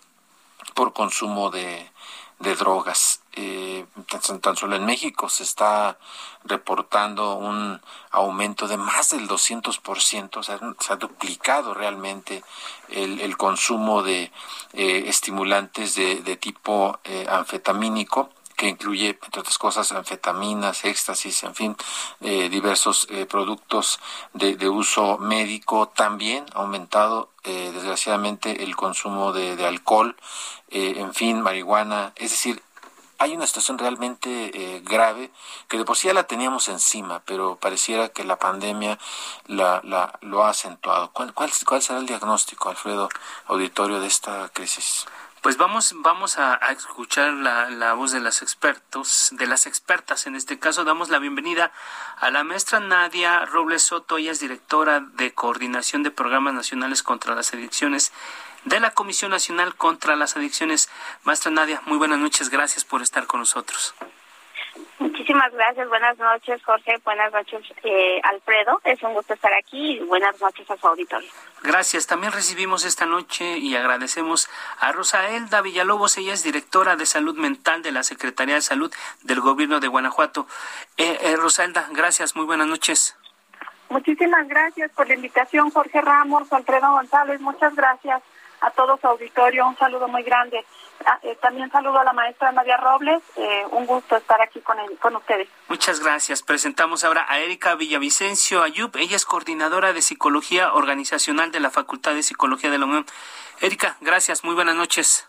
por 0.74 0.92
consumo 0.92 1.50
de, 1.50 1.90
de 2.38 2.54
drogas. 2.54 3.20
Eh, 3.38 3.84
tan, 4.40 4.56
solo 4.56 4.76
en 4.76 4.86
México 4.86 5.28
se 5.28 5.42
está 5.42 5.98
reportando 6.44 7.34
un 7.34 7.80
aumento 8.10 8.66
de 8.66 8.78
más 8.78 9.10
del 9.10 9.28
200%, 9.28 10.36
o 10.38 10.42
se 10.42 10.92
ha 10.92 10.96
duplicado 10.96 11.74
realmente 11.74 12.42
el, 12.88 13.36
consumo 13.36 14.02
de 14.02 14.32
eh, 14.72 15.04
estimulantes 15.06 15.94
de, 15.96 16.22
de 16.22 16.36
tipo 16.36 16.98
eh, 17.04 17.26
anfetamínico 17.28 18.30
que 18.56 18.68
incluye, 18.68 19.18
entre 19.22 19.40
otras 19.40 19.58
cosas, 19.58 19.92
anfetaminas, 19.92 20.84
éxtasis, 20.84 21.44
en 21.44 21.54
fin, 21.54 21.76
eh, 22.22 22.48
diversos 22.48 23.06
eh, 23.10 23.26
productos 23.26 24.00
de, 24.32 24.68
uso 24.68 25.18
médico. 25.18 25.88
También 25.88 26.46
ha 26.54 26.60
aumentado, 26.60 27.28
eh, 27.44 27.70
desgraciadamente, 27.74 28.64
el 28.64 28.74
consumo 28.74 29.32
de, 29.32 29.56
de 29.56 29.66
alcohol, 29.66 30.16
en 30.68 31.14
fin, 31.14 31.42
marihuana. 31.42 32.12
Es 32.16 32.30
decir, 32.32 32.62
hay 33.18 33.34
una 33.34 33.46
situación 33.46 33.78
realmente 33.78 34.28
eh, 34.54 34.80
grave 34.84 35.30
que 35.68 35.78
de 35.78 35.84
por 35.84 35.96
sí 35.96 36.08
ya 36.08 36.14
la 36.14 36.24
teníamos 36.24 36.68
encima, 36.68 37.22
pero 37.24 37.56
pareciera 37.56 38.08
que 38.08 38.24
la 38.24 38.38
pandemia 38.38 38.98
la, 39.46 39.80
la, 39.84 40.18
lo 40.22 40.44
ha 40.44 40.50
acentuado. 40.50 41.10
¿Cuál, 41.12 41.32
cuál, 41.32 41.50
¿Cuál 41.66 41.82
será 41.82 41.98
el 41.98 42.06
diagnóstico, 42.06 42.68
Alfredo, 42.68 43.08
auditorio, 43.46 44.00
de 44.00 44.06
esta 44.06 44.48
crisis? 44.50 45.06
Pues 45.42 45.58
vamos, 45.58 45.94
vamos 45.98 46.38
a, 46.38 46.56
escuchar 46.72 47.32
la, 47.32 47.70
la, 47.70 47.92
voz 47.92 48.10
de 48.10 48.20
las 48.20 48.42
expertos, 48.42 49.28
de 49.32 49.46
las 49.46 49.66
expertas. 49.66 50.26
En 50.26 50.34
este 50.34 50.58
caso, 50.58 50.82
damos 50.82 51.08
la 51.08 51.20
bienvenida 51.20 51.70
a 52.18 52.30
la 52.30 52.42
maestra 52.42 52.80
Nadia 52.80 53.44
Robles 53.44 53.84
Soto. 53.84 54.18
Ella 54.18 54.32
es 54.32 54.40
directora 54.40 55.00
de 55.00 55.34
Coordinación 55.34 56.02
de 56.02 56.10
Programas 56.10 56.54
Nacionales 56.54 57.04
contra 57.04 57.36
las 57.36 57.52
Adicciones 57.54 58.12
de 58.66 58.80
la 58.80 58.90
Comisión 58.90 59.30
Nacional 59.30 59.74
contra 59.74 60.16
las 60.16 60.36
Adicciones. 60.36 60.90
Maestra 61.22 61.50
Nadia, 61.50 61.80
muy 61.86 61.96
buenas 61.96 62.18
noches. 62.18 62.50
Gracias 62.50 62.84
por 62.84 63.00
estar 63.00 63.26
con 63.26 63.40
nosotros. 63.40 63.94
Muchísimas 64.98 65.52
gracias. 65.52 65.88
Buenas 65.88 66.18
noches, 66.18 66.62
Jorge. 66.64 66.96
Buenas 67.04 67.32
noches, 67.32 67.62
eh, 67.84 68.20
Alfredo. 68.24 68.80
Es 68.84 69.02
un 69.02 69.14
gusto 69.14 69.34
estar 69.34 69.52
aquí 69.54 69.92
y 69.92 70.00
buenas 70.00 70.40
noches 70.40 70.68
a 70.70 70.76
su 70.76 70.86
auditorio. 70.86 71.30
Gracias. 71.62 72.06
También 72.06 72.32
recibimos 72.32 72.84
esta 72.84 73.06
noche 73.06 73.58
y 73.58 73.76
agradecemos 73.76 74.48
a 74.80 74.92
Rosaelda 74.92 75.62
Villalobos. 75.62 76.18
Ella 76.18 76.32
es 76.32 76.42
directora 76.42 76.96
de 76.96 77.06
salud 77.06 77.36
mental 77.36 77.82
de 77.82 77.92
la 77.92 78.02
Secretaría 78.02 78.56
de 78.56 78.62
Salud 78.62 78.92
del 79.22 79.40
Gobierno 79.40 79.80
de 79.80 79.88
Guanajuato. 79.88 80.46
Eh, 80.96 81.18
eh, 81.22 81.36
Rosaelda, 81.36 81.88
gracias. 81.92 82.34
Muy 82.34 82.46
buenas 82.46 82.66
noches. 82.66 83.16
Muchísimas 83.90 84.48
gracias 84.48 84.90
por 84.92 85.06
la 85.06 85.14
invitación, 85.14 85.70
Jorge 85.70 86.00
Ramos, 86.00 86.52
Alfredo 86.52 86.90
González. 86.90 87.40
Muchas 87.40 87.74
gracias 87.76 88.22
a 88.66 88.70
todos 88.72 89.00
su 89.00 89.06
auditorio. 89.06 89.66
Un 89.66 89.76
saludo 89.76 90.08
muy 90.08 90.22
grande. 90.22 90.64
Ah, 91.04 91.18
eh, 91.22 91.36
también 91.40 91.70
saludo 91.70 91.98
a 92.00 92.04
la 92.04 92.12
maestra 92.12 92.50
Nadia 92.52 92.76
Robles. 92.76 93.22
Eh, 93.36 93.64
un 93.70 93.86
gusto 93.86 94.16
estar 94.16 94.40
aquí 94.42 94.60
con, 94.60 94.76
con 95.00 95.14
ustedes. 95.16 95.48
Muchas 95.68 96.00
gracias. 96.00 96.42
Presentamos 96.42 97.04
ahora 97.04 97.26
a 97.28 97.38
Erika 97.38 97.74
Villavicencio 97.76 98.62
Ayub. 98.62 98.96
Ella 98.96 99.16
es 99.16 99.24
coordinadora 99.24 99.92
de 99.92 100.02
Psicología 100.02 100.72
Organizacional 100.72 101.52
de 101.52 101.60
la 101.60 101.70
Facultad 101.70 102.14
de 102.14 102.22
Psicología 102.22 102.70
de 102.70 102.78
la 102.78 102.86
UNAM. 102.86 103.06
Erika, 103.60 103.96
gracias. 104.00 104.42
Muy 104.42 104.54
buenas 104.54 104.74
noches. 104.74 105.28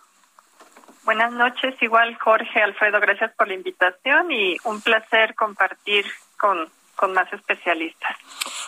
Buenas 1.04 1.32
noches, 1.32 1.82
igual 1.82 2.18
Jorge, 2.18 2.62
Alfredo, 2.62 3.00
gracias 3.00 3.32
por 3.38 3.48
la 3.48 3.54
invitación 3.54 4.30
y 4.30 4.58
un 4.66 4.82
placer 4.82 5.36
compartir 5.36 6.06
con, 6.38 6.70
con 6.98 7.14
más 7.14 7.32
especialistas. 7.32 8.18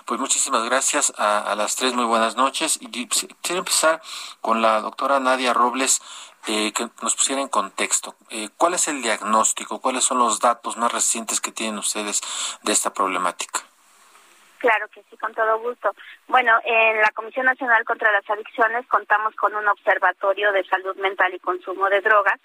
Pues 0.06 0.20
muchísimas 0.20 0.64
gracias 0.64 1.12
a, 1.18 1.54
las 1.56 1.76
tres, 1.76 1.94
muy 1.94 2.06
buenas 2.06 2.38
noches. 2.38 2.80
Y 2.82 3.08
quiero 3.42 3.60
empezar 3.60 4.02
con 4.40 4.62
la 4.62 4.80
doctora 4.80 5.20
Nadia 5.20 5.54
Robles. 5.54 6.02
Eh, 6.48 6.72
que 6.72 6.88
nos 7.02 7.16
pusiera 7.16 7.42
en 7.42 7.50
contexto. 7.50 8.16
Eh, 8.30 8.48
¿Cuál 8.56 8.74
es 8.74 8.88
el 8.88 9.02
diagnóstico? 9.02 9.82
¿Cuáles 9.82 10.06
son 10.06 10.20
los 10.20 10.40
datos 10.40 10.78
más 10.78 10.90
recientes 10.90 11.42
que 11.42 11.52
tienen 11.52 11.78
ustedes 11.78 12.22
de 12.64 12.72
esta 12.72 12.94
problemática? 12.94 13.69
Claro 14.60 14.90
que 14.90 15.02
sí, 15.10 15.16
con 15.16 15.34
todo 15.34 15.58
gusto. 15.60 15.96
Bueno, 16.28 16.60
en 16.66 17.00
la 17.00 17.12
Comisión 17.12 17.46
Nacional 17.46 17.86
contra 17.86 18.12
las 18.12 18.30
Adicciones 18.30 18.86
contamos 18.88 19.34
con 19.36 19.56
un 19.56 19.66
observatorio 19.70 20.52
de 20.52 20.66
salud 20.66 20.98
mental 20.98 21.34
y 21.34 21.40
consumo 21.40 21.90
de 21.90 22.02
drogas 22.02 22.40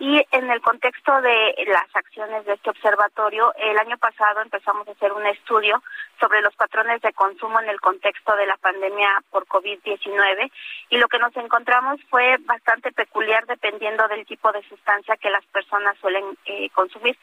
y 0.00 0.20
en 0.32 0.50
el 0.50 0.60
contexto 0.60 1.20
de 1.22 1.54
las 1.68 1.86
acciones 1.94 2.44
de 2.44 2.54
este 2.54 2.70
observatorio, 2.70 3.54
el 3.54 3.78
año 3.78 3.96
pasado 3.98 4.42
empezamos 4.42 4.88
a 4.88 4.90
hacer 4.90 5.12
un 5.12 5.24
estudio 5.26 5.80
sobre 6.18 6.42
los 6.42 6.54
patrones 6.56 7.00
de 7.02 7.12
consumo 7.12 7.60
en 7.60 7.68
el 7.68 7.80
contexto 7.80 8.34
de 8.34 8.46
la 8.46 8.56
pandemia 8.56 9.22
por 9.30 9.46
COVID-19 9.46 10.50
y 10.88 10.98
lo 10.98 11.06
que 11.06 11.20
nos 11.20 11.36
encontramos 11.36 12.00
fue 12.10 12.36
bastante 12.40 12.90
peculiar 12.90 13.46
dependiendo 13.46 14.08
del 14.08 14.26
tipo 14.26 14.50
de 14.50 14.62
sustancia 14.68 15.16
que 15.18 15.30
las 15.30 15.44
personas 15.46 15.96
suelen 15.98 16.36
eh, 16.46 16.68
consumir. 16.70 17.16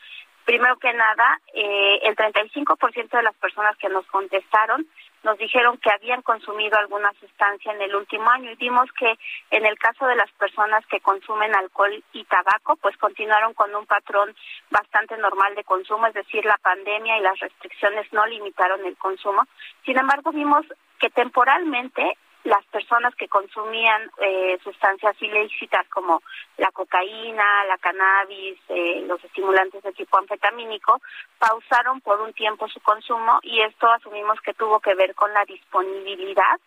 Primero 0.48 0.78
que 0.78 0.94
nada, 0.94 1.42
eh, 1.54 2.00
el 2.04 2.16
35% 2.16 3.18
de 3.18 3.22
las 3.22 3.36
personas 3.36 3.76
que 3.76 3.90
nos 3.90 4.08
contestaron 4.08 4.88
nos 5.24 5.38
dijeron 5.38 5.78
que 5.78 5.92
habían 5.92 6.22
consumido 6.22 6.78
alguna 6.78 7.12
sustancia 7.20 7.74
en 7.74 7.82
el 7.82 7.94
último 7.94 8.30
año 8.30 8.50
y 8.52 8.56
vimos 8.56 8.90
que 8.98 9.20
en 9.52 9.66
el 9.66 9.78
caso 9.78 10.08
de 10.08 10.16
las 10.16 10.32
personas 10.40 10.86
que 10.86 11.02
consumen 11.02 11.54
alcohol 11.54 12.02
y 12.14 12.24
tabaco, 12.24 12.78
pues 12.78 12.96
continuaron 12.96 13.54
con 13.56 13.76
un 13.76 13.86
patrón 13.86 14.34
bastante 14.70 15.18
normal 15.18 15.54
de 15.54 15.66
consumo, 15.66 16.08
es 16.08 16.14
decir, 16.14 16.46
la 16.46 16.58
pandemia 16.60 17.18
y 17.18 17.24
las 17.24 17.38
restricciones 17.40 18.08
no 18.14 18.26
limitaron 18.26 18.86
el 18.86 18.96
consumo. 18.96 19.44
Sin 19.84 19.98
embargo, 19.98 20.32
vimos 20.32 20.66
que 20.98 21.10
temporalmente 21.10 22.18
las 22.48 22.66
personas 22.68 23.14
que 23.16 23.28
consumían 23.28 24.10
eh, 24.20 24.58
sustancias 24.64 25.22
ilícitas 25.22 25.86
como 25.90 26.24
la 26.58 26.72
cocaína, 26.72 27.66
la 27.66 27.78
cannabis, 27.78 28.58
eh, 28.70 29.04
los 29.06 29.22
estimulantes 29.22 29.84
de 29.84 29.92
tipo 29.92 30.18
anfetamínico, 30.18 31.02
pausaron 31.38 32.00
por 32.00 32.22
un 32.22 32.32
tiempo 32.32 32.70
su 32.70 32.80
consumo 32.80 33.40
y 33.44 33.60
esto 33.62 33.90
asumimos 33.92 34.40
que 34.40 34.54
tuvo 34.54 34.80
que 34.80 34.96
ver 34.96 35.14
con 35.14 35.34
la 35.34 35.44
disponibilidad 35.44 36.58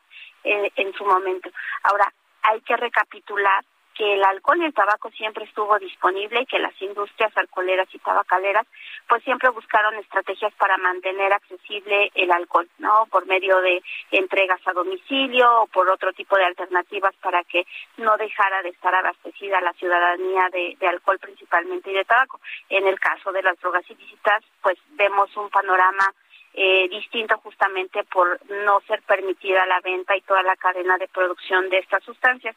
eh, 0.45 0.71
en 0.77 0.93
su 0.93 1.05
momento. 1.07 1.49
Ahora, 1.85 2.13
hay 2.43 2.61
que 2.61 2.77
recapitular 2.77 3.65
que 4.01 4.15
el 4.15 4.25
alcohol 4.25 4.63
y 4.63 4.65
el 4.65 4.73
tabaco 4.73 5.11
siempre 5.11 5.45
estuvo 5.45 5.79
disponible 5.79 6.41
y 6.41 6.47
que 6.47 6.59
las 6.59 6.73
industrias 6.81 7.37
alcoholeras 7.37 7.87
y 7.93 7.99
tabacaleras 7.99 8.67
pues 9.07 9.23
siempre 9.25 9.51
buscaron 9.51 9.95
estrategias 9.97 10.55
para 10.55 10.79
mantener 10.79 11.31
accesible 11.35 12.11
el 12.15 12.33
alcohol, 12.33 12.67
¿no? 12.79 13.05
Por 13.11 13.27
medio 13.27 13.61
de 13.61 13.83
entregas 14.11 14.59
a 14.67 14.73
domicilio 14.73 15.65
o 15.65 15.67
por 15.67 15.91
otro 15.91 16.15
tipo 16.15 16.35
de 16.39 16.47
alternativas 16.47 17.15
para 17.17 17.45
que 17.45 17.67
no 17.99 18.17
dejara 18.17 18.63
de 18.63 18.71
estar 18.71 18.95
abastecida 18.95 19.61
la 19.61 19.75
ciudadanía 19.75 20.49
de, 20.51 20.89
alcohol 20.89 21.19
principalmente 21.19 21.91
y 21.91 21.95
de 21.95 22.07
tabaco. 22.07 22.41
En 22.71 22.87
el 22.87 22.99
caso 22.99 23.33
de 23.33 23.43
las 23.43 23.61
drogas 23.61 23.85
ilícitas 23.91 24.43
pues 24.63 24.79
vemos 24.93 25.37
un 25.37 25.51
panorama 25.51 26.11
eh, 26.55 26.89
distinto 26.89 27.37
justamente 27.45 28.03
por 28.05 28.41
no 28.65 28.81
ser 28.89 29.03
permitida 29.03 29.67
la 29.67 29.81
venta 29.81 30.17
y 30.17 30.23
toda 30.23 30.43
la 30.43 30.57
cadena 30.57 30.97
de 30.97 31.07
producción 31.09 31.69
de 31.69 31.81
estas 31.81 32.03
sustancias. 32.03 32.57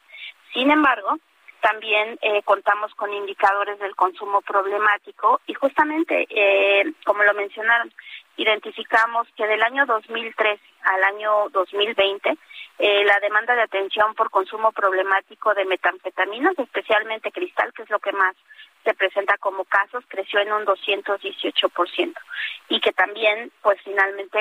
Sin 0.54 0.70
embargo, 0.70 1.18
también 1.64 2.18
eh, 2.20 2.42
contamos 2.42 2.94
con 2.94 3.10
indicadores 3.10 3.78
del 3.78 3.96
consumo 3.96 4.42
problemático 4.42 5.40
y 5.46 5.54
justamente, 5.54 6.26
eh, 6.28 6.92
como 7.06 7.22
lo 7.22 7.32
mencionaron, 7.32 7.90
identificamos 8.36 9.26
que 9.34 9.46
del 9.46 9.62
año 9.62 9.86
2003 9.86 10.60
al 10.82 11.04
año 11.04 11.48
2020 11.52 12.36
eh, 12.80 13.04
la 13.04 13.18
demanda 13.20 13.54
de 13.54 13.62
atención 13.62 14.14
por 14.14 14.28
consumo 14.28 14.72
problemático 14.72 15.54
de 15.54 15.64
metanfetaminas, 15.64 16.58
especialmente 16.58 17.32
cristal, 17.32 17.72
que 17.72 17.84
es 17.84 17.88
lo 17.88 17.98
que 17.98 18.12
más 18.12 18.36
se 18.84 18.92
presenta 18.92 19.38
como 19.38 19.64
casos, 19.64 20.04
creció 20.08 20.40
en 20.40 20.52
un 20.52 20.66
218% 20.66 22.12
y 22.68 22.78
que 22.78 22.92
también, 22.92 23.50
pues 23.62 23.80
finalmente 23.82 24.38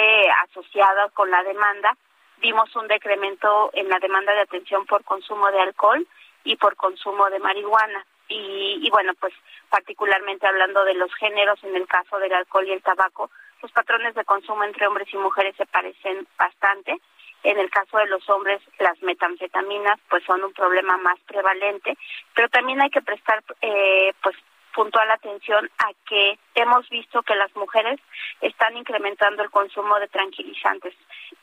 asociada 0.50 1.08
con 1.12 1.32
la 1.32 1.42
demanda, 1.44 1.96
vimos 2.40 2.76
un 2.76 2.90
decremento 2.90 3.70
en 3.72 3.88
la 3.88 4.00
demanda 4.00 4.34
de 4.34 4.42
atención 4.42 4.86
por 4.86 5.06
consumo 5.06 5.50
de 5.52 5.62
alcohol 5.62 6.06
y 6.44 6.56
por 6.58 6.76
consumo 6.76 7.30
de 7.30 7.40
marihuana. 7.40 8.06
Y, 8.28 8.80
y 8.82 8.90
bueno, 8.90 9.14
pues 9.20 9.34
particularmente 9.70 10.48
hablando 10.48 10.84
de 10.86 10.96
los 10.96 11.14
géneros, 11.16 11.64
en 11.64 11.76
el 11.76 11.88
caso 11.88 12.18
del 12.20 12.34
alcohol 12.34 12.68
y 12.68 12.72
el 12.72 12.82
tabaco, 12.82 13.30
los 13.62 13.72
patrones 13.72 14.14
de 14.16 14.26
consumo 14.26 14.64
entre 14.64 14.88
hombres 14.88 15.08
y 15.14 15.18
mujeres 15.18 15.56
se 15.56 15.66
parecen 15.66 16.28
bastante. 16.38 17.00
En 17.44 17.60
el 17.60 17.70
caso 17.70 17.98
de 17.98 18.08
los 18.08 18.30
hombres, 18.30 18.62
las 18.80 19.02
metanfetaminas 19.02 20.00
pues 20.10 20.24
son 20.26 20.44
un 20.44 20.54
problema 20.54 20.98
más 20.98 21.20
prevalente, 21.22 21.98
pero 22.34 22.48
también 22.50 22.82
hay 22.82 22.90
que 22.90 23.02
prestar 23.02 23.44
eh, 23.62 24.14
pues 24.22 24.36
puntual 24.74 25.10
atención 25.12 25.70
a 25.78 25.92
que 26.08 26.40
hemos 26.56 26.90
visto 26.90 27.22
que 27.22 27.36
las 27.36 27.56
mujeres 27.56 28.00
están 28.42 28.76
incrementando 28.76 29.44
el 29.44 29.52
consumo 29.52 30.00
de 30.00 30.08
tranquilizantes. 30.08 30.94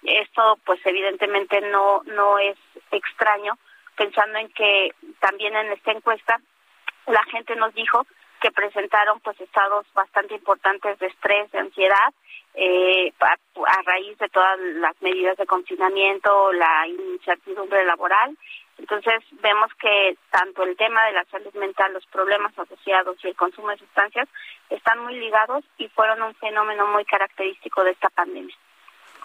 Esto 0.03 0.59
pues 0.65 0.81
evidentemente 0.85 1.61
no 1.61 2.03
no 2.07 2.39
es 2.39 2.57
extraño 2.91 3.57
pensando 4.01 4.39
en 4.39 4.49
que 4.49 4.95
también 5.19 5.55
en 5.55 5.73
esta 5.73 5.93
encuesta 5.93 6.41
la 7.07 7.23
gente 7.25 7.55
nos 7.57 7.75
dijo 7.75 8.07
que 8.41 8.51
presentaron 8.51 9.21
pues 9.21 9.39
estados 9.39 9.85
bastante 9.93 10.33
importantes 10.35 10.99
de 10.99 11.09
estrés, 11.09 11.51
de 11.51 11.59
ansiedad, 11.59 12.09
eh, 12.55 13.13
a, 13.21 13.83
raíz 13.85 14.17
de 14.17 14.31
todas 14.31 14.59
las 14.77 14.97
medidas 15.03 15.37
de 15.37 15.45
confinamiento, 15.45 16.51
la 16.55 16.87
incertidumbre 16.87 17.85
laboral. 17.85 18.39
Entonces 18.79 19.23
vemos 19.43 19.71
que 19.75 20.17
tanto 20.31 20.63
el 20.63 20.79
tema 20.79 21.05
de 21.05 21.13
la 21.13 21.25
salud 21.27 21.53
mental, 21.57 21.93
los 21.93 22.07
problemas 22.07 22.59
asociados 22.59 23.23
y 23.23 23.29
el 23.29 23.37
consumo 23.37 23.69
de 23.69 23.77
sustancias 23.77 24.29
están 24.71 25.01
muy 25.01 25.17
ligados 25.17 25.63
y 25.77 25.89
fueron 25.89 26.23
un 26.23 26.35
fenómeno 26.37 26.87
muy 26.87 27.05
característico 27.05 27.85
de 27.85 27.91
esta 27.91 28.09
pandemia. 28.09 28.57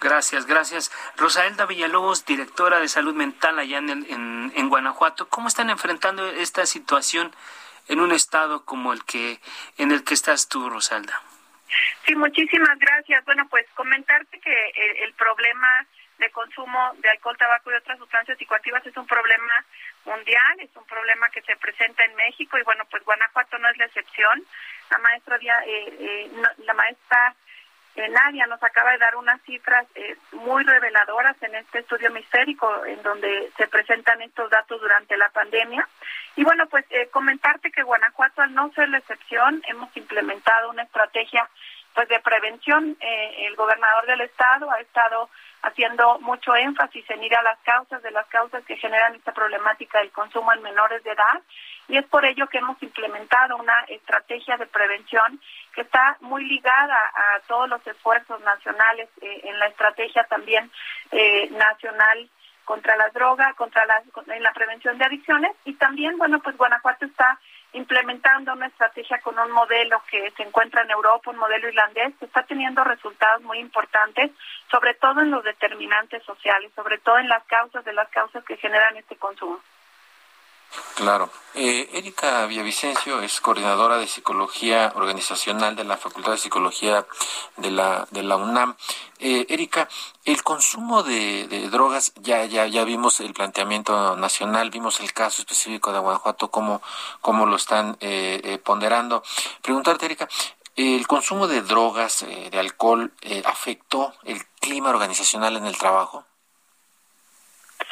Gracias, 0.02 0.46
gracias. 0.46 0.92
Rosaelda 1.16 1.66
Villalobos, 1.66 2.26
directora 2.26 2.80
de 2.80 2.88
salud 2.88 3.16
mental 3.16 3.60
allá 3.60 3.78
en, 3.78 4.52
en, 4.56 4.70
Guanajuato, 4.70 5.28
¿cómo 5.30 5.48
están 5.48 5.70
enfrentando 5.70 6.28
esta 6.28 6.66
situación 6.66 7.34
en 7.88 8.00
un 8.00 8.12
estado 8.12 8.66
como 8.66 8.94
el 8.94 9.04
que 9.06 9.40
en 9.78 9.92
el 9.92 10.04
que 10.04 10.14
estás 10.14 10.50
tú, 10.50 10.70
Rosalda? 10.70 11.22
Sí, 12.06 12.16
muchísimas 12.16 12.78
gracias. 12.78 13.24
Bueno, 13.26 13.48
pues 13.50 13.66
comentarte 13.76 14.40
que 14.40 14.72
el, 15.04 15.14
problema 15.14 15.86
de 16.18 16.30
consumo 16.32 16.94
de 16.98 17.10
alcohol, 17.10 17.38
tabaco 17.38 17.72
y 17.72 17.76
otras 17.76 17.98
sustancias 17.98 18.38
psicoactivas 18.38 18.86
es 18.86 18.96
un 18.96 19.08
problema 19.08 19.66
mundial, 20.06 20.60
es 20.60 20.70
un 20.76 20.86
problema 20.86 21.30
que 21.30 21.42
se 21.42 21.56
presenta 21.58 22.06
en 22.06 22.16
México 22.16 22.58
y 22.58 22.64
bueno, 22.64 22.86
pues 22.90 23.04
Guanajuato 23.04 23.58
no 23.58 23.70
es 23.70 23.78
la 23.78 23.86
excepción. 23.86 24.44
La 24.90 24.98
maestra, 25.00 25.38
eh, 25.38 25.96
eh, 26.00 26.32
la 26.60 26.74
maestra 26.74 27.36
Nadia 27.96 28.46
nos 28.48 28.62
acaba 28.62 28.92
de 28.92 28.98
dar 28.98 29.16
unas 29.16 29.42
cifras 29.44 29.86
eh, 29.96 30.18
muy 30.34 30.64
reveladoras 30.64 31.36
en 31.42 31.56
este 31.56 31.80
estudio 31.80 32.12
mistérico 32.12 32.86
en 32.86 33.02
donde 33.04 33.52
se 33.58 33.68
presentan 33.68 34.22
estos 34.22 34.50
datos 34.50 34.82
durante 34.82 35.16
la 35.18 35.30
pandemia. 35.30 35.88
Y 36.36 36.44
bueno, 36.44 36.68
pues 36.68 36.86
eh, 36.90 37.08
comentarte 37.08 37.72
que 37.72 37.84
Guanajuato, 37.84 38.42
al 38.42 38.54
no 38.54 38.72
ser 38.74 38.90
la 38.90 38.98
excepción, 38.98 39.62
hemos 39.68 39.96
implementado 39.96 40.70
una 40.70 40.84
estrategia 40.84 41.50
pues 41.96 42.10
de 42.10 42.20
prevención. 42.20 42.98
Eh, 43.00 43.48
el 43.48 43.56
gobernador 43.56 44.06
del 44.06 44.22
estado 44.22 44.70
ha 44.70 44.80
estado 44.80 45.30
haciendo 45.64 46.20
mucho 46.20 46.56
énfasis 46.56 47.10
en 47.10 47.24
ir 47.24 47.36
a 47.36 47.42
las 47.42 47.58
causas 47.60 48.04
de 48.04 48.12
las 48.12 48.28
causas 48.28 48.64
que 48.66 48.78
generan 48.78 49.16
esta 49.16 49.34
problemática 49.34 50.00
del 50.00 50.12
consumo 50.12 50.54
en 50.54 50.62
menores 50.62 51.04
de 51.04 51.12
edad 51.12 51.42
y 51.88 51.98
es 51.98 52.06
por 52.06 52.24
ello 52.26 52.48
que 52.48 52.60
hemos 52.60 52.82
implementado 52.84 53.58
una 53.58 53.80
estrategia 53.88 54.58
de 54.58 54.68
prevención 54.68 55.40
que 55.74 55.82
está 55.82 56.18
muy 56.22 56.46
ligada 56.46 56.96
a 56.96 57.40
todos 57.48 57.68
los 57.68 57.86
esfuerzos 57.88 58.40
nacionales 58.42 59.10
eh, 59.22 59.42
en 59.46 59.58
la 59.58 59.68
estrategia 59.68 60.24
también 60.26 60.70
eh, 61.12 61.50
nacional 61.52 62.30
contra 62.64 62.96
las 62.98 63.14
drogas, 63.14 63.56
contra 63.56 63.86
la, 63.86 64.04
en 64.36 64.44
la 64.44 64.54
prevención 64.54 64.98
de 64.98 65.06
adicciones 65.06 65.52
y 65.66 65.74
también, 65.74 66.18
bueno, 66.18 66.40
pues 66.40 66.58
Guanajuato 66.58 67.06
está 67.06 67.40
implementando 67.76 68.54
una 68.54 68.68
estrategia 68.68 69.20
con 69.20 69.38
un 69.38 69.52
modelo 69.52 70.02
que 70.10 70.32
se 70.32 70.44
encuentra 70.44 70.82
en 70.84 70.92
Europa, 70.92 71.30
un 71.30 71.38
modelo 71.38 71.68
irlandés, 71.68 72.14
está 72.22 72.44
teniendo 72.44 72.84
resultados 72.84 73.42
muy 73.44 73.60
importantes, 73.60 74.32
sobre 74.72 74.94
todo 74.96 75.22
en 75.22 75.32
los 75.32 75.44
determinantes 75.44 76.24
sociales, 76.24 76.72
sobre 76.76 76.98
todo 77.00 77.20
en 77.20 77.28
las 77.28 77.44
causas 77.46 77.84
de 77.84 77.94
las 77.94 78.10
causas 78.10 78.44
que 78.46 78.58
generan 78.58 78.96
este 78.96 79.18
consumo. 79.18 79.60
Claro. 80.96 81.30
Eh, 81.58 81.90
Erika 81.94 82.46
Villavicencio 82.48 83.22
es 83.22 83.40
coordinadora 83.40 83.98
de 83.98 84.08
Psicología 84.08 84.92
Organizacional 84.96 85.76
de 85.78 85.86
la 85.86 85.96
Facultad 85.96 86.34
de 86.34 86.38
Psicología 86.38 87.06
de 87.56 87.72
la, 87.72 88.08
de 88.12 88.24
la 88.24 88.36
UNAM. 88.36 88.76
Eh, 89.20 89.46
Erika, 89.48 89.88
el 90.26 90.44
consumo 90.44 91.02
de, 91.04 91.70
drogas, 91.72 92.12
ya, 92.22 92.44
ya, 92.44 92.68
ya 92.68 92.84
vimos 92.84 93.22
el 93.22 93.34
planteamiento 93.34 94.18
nacional, 94.18 94.70
vimos 94.70 95.00
el 95.00 95.14
caso 95.14 95.42
específico 95.42 95.94
de 95.94 96.00
Guanajuato, 96.00 96.52
cómo, 96.52 96.82
cómo 97.22 97.46
lo 97.46 97.56
están 97.56 97.96
eh, 98.02 98.42
eh 98.44 98.58
ponderando. 98.58 99.24
Preguntarte, 99.62 100.08
Erika, 100.08 100.28
¿el 100.76 101.08
consumo 101.08 101.48
de 101.48 101.62
drogas, 101.62 102.24
eh, 102.24 102.50
de 102.52 102.60
alcohol, 102.60 103.14
afectó 103.46 104.14
el 104.26 104.46
clima 104.60 104.90
organizacional 104.90 105.56
en 105.56 105.66
el 105.68 105.78
trabajo? 105.78 106.26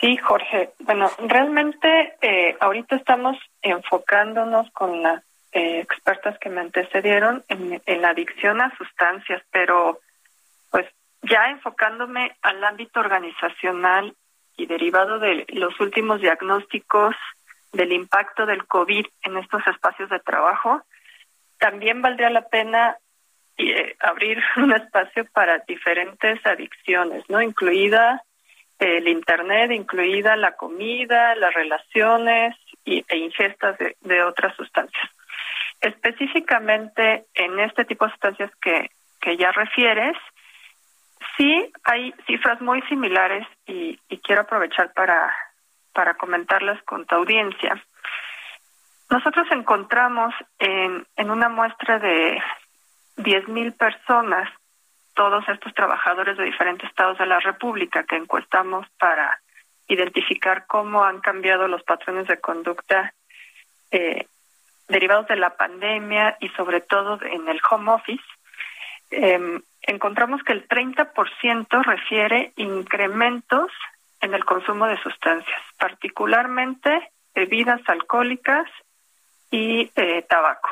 Sí, 0.03 0.17
Jorge. 0.17 0.71
Bueno, 0.79 1.09
realmente 1.17 2.15
eh, 2.21 2.57
ahorita 2.59 2.97
estamos 2.97 3.37
enfocándonos 3.61 4.69
con 4.71 5.01
las 5.01 5.23
eh, 5.53 5.79
expertas 5.79 6.37
que 6.39 6.49
me 6.49 6.59
antecedieron 6.59 7.41
en, 7.47 8.01
la 8.01 8.09
adicción 8.09 8.59
a 8.59 8.75
sustancias, 8.75 9.41
pero 9.49 10.01
pues 10.69 10.87
ya 11.21 11.51
enfocándome 11.51 12.35
al 12.41 12.61
ámbito 12.65 12.99
organizacional 12.99 14.13
y 14.57 14.65
derivado 14.65 15.19
de 15.19 15.45
los 15.53 15.79
últimos 15.79 16.19
diagnósticos 16.19 17.15
del 17.71 17.93
impacto 17.93 18.45
del 18.45 18.67
COVID 18.67 19.05
en 19.21 19.37
estos 19.37 19.65
espacios 19.67 20.09
de 20.09 20.19
trabajo, 20.19 20.81
también 21.59 22.01
valdría 22.01 22.29
la 22.29 22.49
pena 22.49 22.97
eh, 23.57 23.95
abrir 24.01 24.43
un 24.57 24.73
espacio 24.73 25.23
para 25.31 25.59
diferentes 25.59 26.45
adicciones, 26.45 27.23
¿no? 27.29 27.41
Incluida 27.41 28.21
el 28.79 29.07
Internet, 29.07 29.71
incluida 29.71 30.35
la 30.35 30.55
comida, 30.55 31.35
las 31.35 31.53
relaciones 31.53 32.55
y, 32.85 33.05
e 33.07 33.17
ingestas 33.17 33.77
de, 33.77 34.23
otras 34.23 34.55
sustancias. 34.55 35.09
Específicamente 35.81 37.25
en 37.33 37.59
este 37.59 37.85
tipo 37.85 38.05
de 38.05 38.11
sustancias 38.11 38.51
que, 38.61 38.91
que 39.19 39.37
ya 39.37 39.51
refieres, 39.51 40.15
sí 41.37 41.71
hay 41.83 42.13
cifras 42.27 42.61
muy 42.61 42.81
similares 42.83 43.47
y, 43.65 43.99
quiero 44.23 44.43
aprovechar 44.43 44.93
para, 44.93 45.35
para 45.91 46.13
comentarlas 46.13 46.81
con 46.83 47.05
tu 47.05 47.15
audiencia. 47.15 47.83
Nosotros 49.09 49.45
encontramos 49.51 50.33
en, 50.59 51.05
en 51.17 51.29
una 51.29 51.49
muestra 51.49 51.99
de 51.99 52.41
10.000 53.17 53.77
personas 53.77 54.49
todos 55.13 55.47
estos 55.49 55.73
trabajadores 55.73 56.37
de 56.37 56.45
diferentes 56.45 56.89
estados 56.89 57.17
de 57.17 57.25
la 57.25 57.39
República 57.39 58.03
que 58.03 58.15
encuestamos 58.15 58.87
para 58.99 59.39
identificar 59.87 60.65
cómo 60.67 61.03
han 61.03 61.19
cambiado 61.19 61.67
los 61.67 61.83
patrones 61.83 62.27
de 62.27 62.39
conducta 62.39 63.13
eh, 63.91 64.27
derivados 64.87 65.27
de 65.27 65.35
la 65.35 65.51
pandemia 65.51 66.37
y 66.39 66.49
sobre 66.49 66.81
todo 66.81 67.19
en 67.21 67.47
el 67.47 67.59
home 67.69 67.91
office, 67.91 68.23
eh, 69.11 69.59
encontramos 69.83 70.41
que 70.43 70.53
el 70.53 70.67
30% 70.67 71.83
refiere 71.83 72.53
incrementos 72.55 73.71
en 74.21 74.33
el 74.33 74.45
consumo 74.45 74.87
de 74.87 74.97
sustancias, 75.01 75.61
particularmente 75.77 77.11
bebidas 77.35 77.81
alcohólicas 77.87 78.67
y 79.51 79.91
eh, 79.95 80.25
tabaco. 80.27 80.69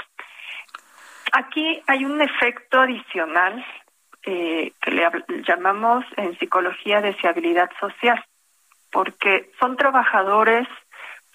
Aquí 1.34 1.82
hay 1.88 2.06
un 2.06 2.22
efecto 2.22 2.82
adicional 2.82 3.66
eh, 4.24 4.74
que 4.82 4.92
le 4.92 5.10
llamamos 5.48 6.06
en 6.18 6.38
psicología 6.38 7.02
deseabilidad 7.02 7.70
social, 7.80 8.24
porque 8.92 9.52
son 9.60 9.78
trabajadores, 9.78 10.68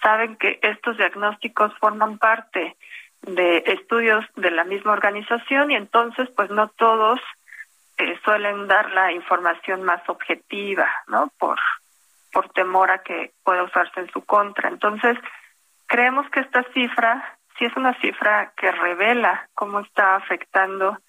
saben 0.01 0.35
que 0.37 0.59
estos 0.61 0.97
diagnósticos 0.97 1.73
forman 1.79 2.17
parte 2.17 2.75
de 3.21 3.63
estudios 3.65 4.25
de 4.35 4.51
la 4.51 4.63
misma 4.63 4.93
organización 4.93 5.71
y 5.71 5.75
entonces 5.75 6.29
pues 6.35 6.49
no 6.49 6.69
todos 6.69 7.19
eh, 7.97 8.17
suelen 8.23 8.67
dar 8.67 8.91
la 8.91 9.11
información 9.11 9.83
más 9.83 10.07
objetiva, 10.07 10.87
¿no? 11.07 11.31
Por 11.39 11.59
por 12.37 12.49
temor 12.49 12.91
a 12.91 12.99
que 12.99 13.31
pueda 13.43 13.63
usarse 13.63 13.99
en 13.99 14.11
su 14.11 14.23
contra. 14.23 14.69
Entonces, 14.69 15.17
creemos 15.87 16.29
que 16.29 16.41
esta 16.41 16.63
cifra 16.73 17.37
sí 17.57 17.65
es 17.65 17.75
una 17.75 17.99
cifra 17.99 18.53
que 18.55 18.71
revela 18.71 19.49
cómo 19.55 19.79
está 19.79 20.15
afectando 20.15 20.99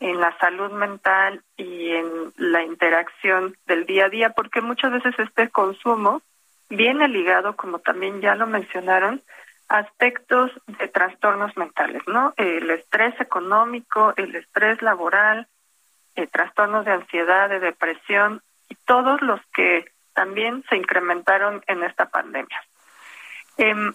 en 0.00 0.20
la 0.20 0.36
salud 0.38 0.70
mental 0.72 1.42
y 1.56 1.90
en 1.90 2.32
la 2.36 2.62
interacción 2.62 3.56
del 3.66 3.86
día 3.86 4.06
a 4.06 4.10
día, 4.10 4.30
porque 4.30 4.60
muchas 4.60 4.92
veces 4.92 5.14
este 5.18 5.48
consumo 5.48 6.22
viene 6.68 7.08
ligado, 7.08 7.56
como 7.56 7.78
también 7.78 8.20
ya 8.20 8.34
lo 8.34 8.46
mencionaron, 8.46 9.22
aspectos 9.68 10.50
de 10.66 10.88
trastornos 10.88 11.56
mentales, 11.56 12.02
¿no? 12.06 12.34
El 12.36 12.70
estrés 12.70 13.18
económico, 13.20 14.12
el 14.16 14.34
estrés 14.34 14.80
laboral, 14.82 15.48
eh, 16.14 16.26
trastornos 16.26 16.84
de 16.84 16.92
ansiedad, 16.92 17.48
de 17.48 17.60
depresión 17.60 18.42
y 18.68 18.74
todos 18.86 19.20
los 19.22 19.40
que 19.54 19.90
también 20.14 20.64
se 20.68 20.76
incrementaron 20.76 21.62
en 21.66 21.82
esta 21.82 22.06
pandemia. 22.08 22.62
Em, 23.58 23.92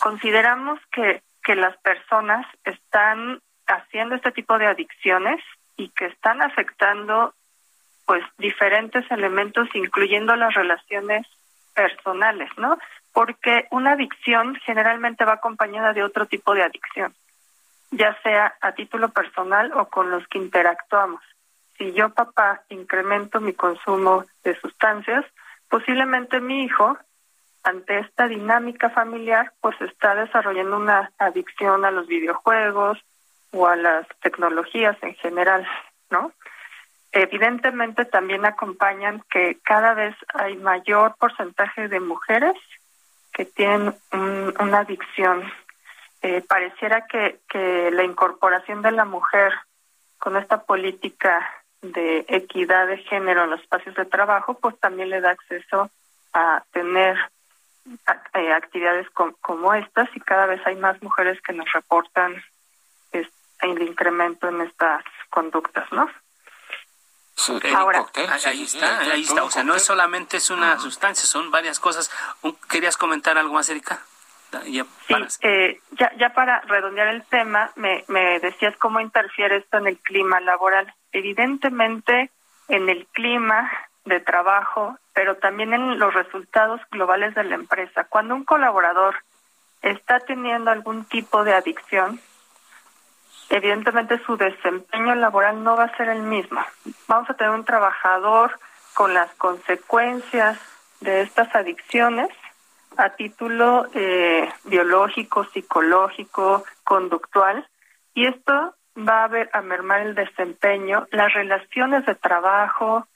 consideramos 0.00 0.80
que, 0.90 1.22
que 1.42 1.54
las 1.54 1.76
personas 1.78 2.46
están 2.64 3.40
haciendo 3.66 4.14
este 4.14 4.32
tipo 4.32 4.58
de 4.58 4.66
adicciones 4.66 5.40
y 5.76 5.88
que 5.90 6.06
están 6.06 6.42
afectando 6.42 7.34
pues 8.06 8.24
diferentes 8.38 9.08
elementos 9.10 9.68
incluyendo 9.74 10.34
las 10.36 10.54
relaciones 10.54 11.26
personales, 11.74 12.50
¿no? 12.56 12.78
Porque 13.12 13.66
una 13.70 13.92
adicción 13.92 14.56
generalmente 14.64 15.24
va 15.24 15.34
acompañada 15.34 15.92
de 15.92 16.02
otro 16.02 16.26
tipo 16.26 16.54
de 16.54 16.62
adicción, 16.62 17.14
ya 17.90 18.16
sea 18.22 18.54
a 18.60 18.72
título 18.72 19.10
personal 19.10 19.72
o 19.74 19.88
con 19.88 20.10
los 20.10 20.26
que 20.28 20.38
interactuamos. 20.38 21.22
Si 21.78 21.92
yo, 21.92 22.10
papá, 22.10 22.62
incremento 22.68 23.40
mi 23.40 23.54
consumo 23.54 24.26
de 24.44 24.58
sustancias, 24.60 25.24
posiblemente 25.68 26.40
mi 26.40 26.64
hijo, 26.64 26.98
ante 27.62 28.00
esta 28.00 28.26
dinámica 28.26 28.90
familiar, 28.90 29.52
pues 29.60 29.80
está 29.80 30.14
desarrollando 30.14 30.76
una 30.76 31.12
adicción 31.18 31.84
a 31.84 31.90
los 31.90 32.06
videojuegos, 32.06 32.98
o 33.52 33.66
a 33.66 33.76
las 33.76 34.06
tecnologías 34.20 34.96
en 35.02 35.14
general, 35.14 35.66
¿no? 36.10 36.32
Evidentemente 37.12 38.06
también 38.06 38.46
acompañan 38.46 39.22
que 39.30 39.58
cada 39.62 39.92
vez 39.92 40.16
hay 40.32 40.56
mayor 40.56 41.14
porcentaje 41.16 41.88
de 41.88 42.00
mujeres 42.00 42.54
que 43.32 43.44
tienen 43.44 43.94
una 44.58 44.78
adicción. 44.78 45.42
Eh, 46.22 46.42
pareciera 46.46 47.06
que, 47.06 47.40
que 47.48 47.90
la 47.90 48.04
incorporación 48.04 48.80
de 48.80 48.92
la 48.92 49.04
mujer 49.04 49.52
con 50.18 50.36
esta 50.36 50.62
política 50.62 51.46
de 51.82 52.24
equidad 52.28 52.86
de 52.86 52.98
género 52.98 53.44
en 53.44 53.50
los 53.50 53.60
espacios 53.60 53.94
de 53.96 54.04
trabajo, 54.04 54.54
pues 54.54 54.78
también 54.78 55.10
le 55.10 55.20
da 55.20 55.30
acceso 55.30 55.90
a 56.32 56.62
tener 56.72 57.18
eh, 58.34 58.52
actividades 58.52 59.08
como 59.10 59.74
estas 59.74 60.08
y 60.14 60.20
cada 60.20 60.46
vez 60.46 60.64
hay 60.64 60.76
más 60.76 61.02
mujeres 61.02 61.40
que 61.42 61.52
nos 61.52 61.70
reportan 61.72 62.42
el 63.62 63.82
incremento 63.82 64.48
en 64.48 64.60
estas 64.62 65.04
conductas, 65.30 65.90
¿no? 65.92 66.08
Ahora, 67.74 68.06
ahí 68.46 68.62
está, 68.62 68.98
ahí 69.00 69.22
está. 69.22 69.44
O 69.44 69.50
sea, 69.50 69.64
no 69.64 69.74
es 69.74 69.84
solamente 69.84 70.36
es 70.36 70.50
una 70.50 70.78
sustancia, 70.78 71.24
son 71.24 71.50
varias 71.50 71.80
cosas. 71.80 72.10
¿Querías 72.68 72.96
comentar 72.96 73.38
algo 73.38 73.54
más, 73.54 73.68
Erika? 73.68 74.00
Ya 74.66 74.84
para... 75.08 75.30
Sí, 75.30 75.38
eh, 75.42 75.80
ya, 75.92 76.12
ya 76.18 76.34
para 76.34 76.60
redondear 76.60 77.08
el 77.08 77.24
tema, 77.24 77.72
me, 77.74 78.04
me 78.08 78.38
decías 78.38 78.76
cómo 78.76 79.00
interfiere 79.00 79.56
esto 79.56 79.78
en 79.78 79.86
el 79.86 79.98
clima 79.98 80.40
laboral. 80.40 80.92
Evidentemente, 81.10 82.30
en 82.68 82.88
el 82.88 83.06
clima 83.06 83.70
de 84.04 84.20
trabajo, 84.20 84.98
pero 85.14 85.36
también 85.36 85.72
en 85.72 85.98
los 85.98 86.12
resultados 86.14 86.80
globales 86.90 87.34
de 87.34 87.44
la 87.44 87.54
empresa. 87.54 88.04
Cuando 88.04 88.34
un 88.34 88.44
colaborador 88.44 89.16
está 89.80 90.20
teniendo 90.20 90.70
algún 90.70 91.04
tipo 91.06 91.44
de 91.44 91.54
adicción, 91.54 92.20
evidentemente 93.52 94.18
su 94.24 94.38
desempeño 94.38 95.14
laboral 95.14 95.62
no 95.62 95.76
va 95.76 95.84
a 95.84 95.96
ser 95.96 96.08
el 96.08 96.22
mismo. 96.22 96.60
Vamos 97.06 97.28
a 97.28 97.34
tener 97.34 97.52
un 97.52 97.66
trabajador 97.66 98.58
con 98.94 99.12
las 99.12 99.30
consecuencias 99.34 100.58
de 101.00 101.20
estas 101.20 101.54
adicciones 101.54 102.30
a 102.96 103.10
título 103.10 103.86
eh, 103.92 104.48
biológico, 104.64 105.44
psicológico, 105.44 106.64
conductual, 106.82 107.66
y 108.14 108.26
esto 108.26 108.74
va 108.96 109.24
a, 109.24 109.28
ver, 109.28 109.50
a 109.52 109.60
mermar 109.60 110.00
el 110.00 110.14
desempeño, 110.14 111.06
las 111.10 111.32
relaciones 111.34 112.06
de 112.06 112.14
trabajo, 112.14 113.06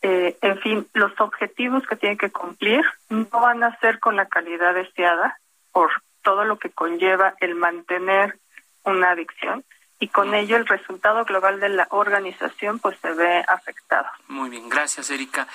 eh, 0.00 0.38
en 0.40 0.58
fin, 0.60 0.86
los 0.94 1.12
objetivos 1.20 1.86
que 1.86 1.96
tiene 1.96 2.16
que 2.16 2.30
cumplir 2.30 2.82
no 3.10 3.28
van 3.30 3.62
a 3.62 3.78
ser 3.80 4.00
con 4.00 4.16
la 4.16 4.26
calidad 4.26 4.74
deseada 4.74 5.38
por 5.70 5.90
todo 6.22 6.44
lo 6.44 6.58
que 6.58 6.70
conlleva 6.70 7.34
el 7.40 7.54
mantener 7.54 8.38
una 8.84 9.10
adicción 9.10 9.64
y 10.02 10.08
con 10.08 10.34
ello 10.34 10.56
el 10.56 10.66
resultado 10.66 11.24
global 11.24 11.60
de 11.60 11.68
la 11.68 11.86
organización 11.90 12.80
pues 12.80 12.98
se 13.00 13.12
ve 13.12 13.44
afectado. 13.46 14.08
Muy 14.26 14.50
bien, 14.50 14.68
gracias 14.68 15.10
Erika. 15.10 15.46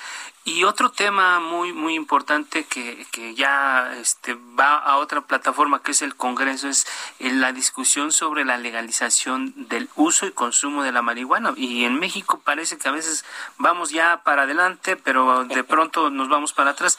Y 0.44 0.64
otro 0.64 0.90
tema 0.90 1.38
muy 1.38 1.74
muy 1.74 1.94
importante 1.94 2.64
que, 2.64 3.06
que 3.12 3.34
ya 3.34 3.92
este, 4.00 4.38
va 4.58 4.76
a 4.76 4.96
otra 4.96 5.20
plataforma 5.20 5.82
que 5.82 5.90
es 5.90 6.00
el 6.00 6.16
Congreso 6.16 6.66
es 6.66 6.86
eh, 7.18 7.30
la 7.30 7.52
discusión 7.52 8.10
sobre 8.10 8.46
la 8.46 8.56
legalización 8.56 9.52
del 9.68 9.90
uso 9.96 10.24
y 10.24 10.32
consumo 10.32 10.82
de 10.82 10.92
la 10.92 11.02
marihuana. 11.02 11.52
Y 11.54 11.84
en 11.84 11.98
México 11.98 12.40
parece 12.42 12.78
que 12.78 12.88
a 12.88 12.92
veces 12.92 13.26
vamos 13.58 13.90
ya 13.90 14.22
para 14.24 14.44
adelante, 14.44 14.96
pero 14.96 15.44
de 15.44 15.62
pronto 15.74 16.08
nos 16.08 16.30
vamos 16.30 16.54
para 16.54 16.70
atrás. 16.70 16.98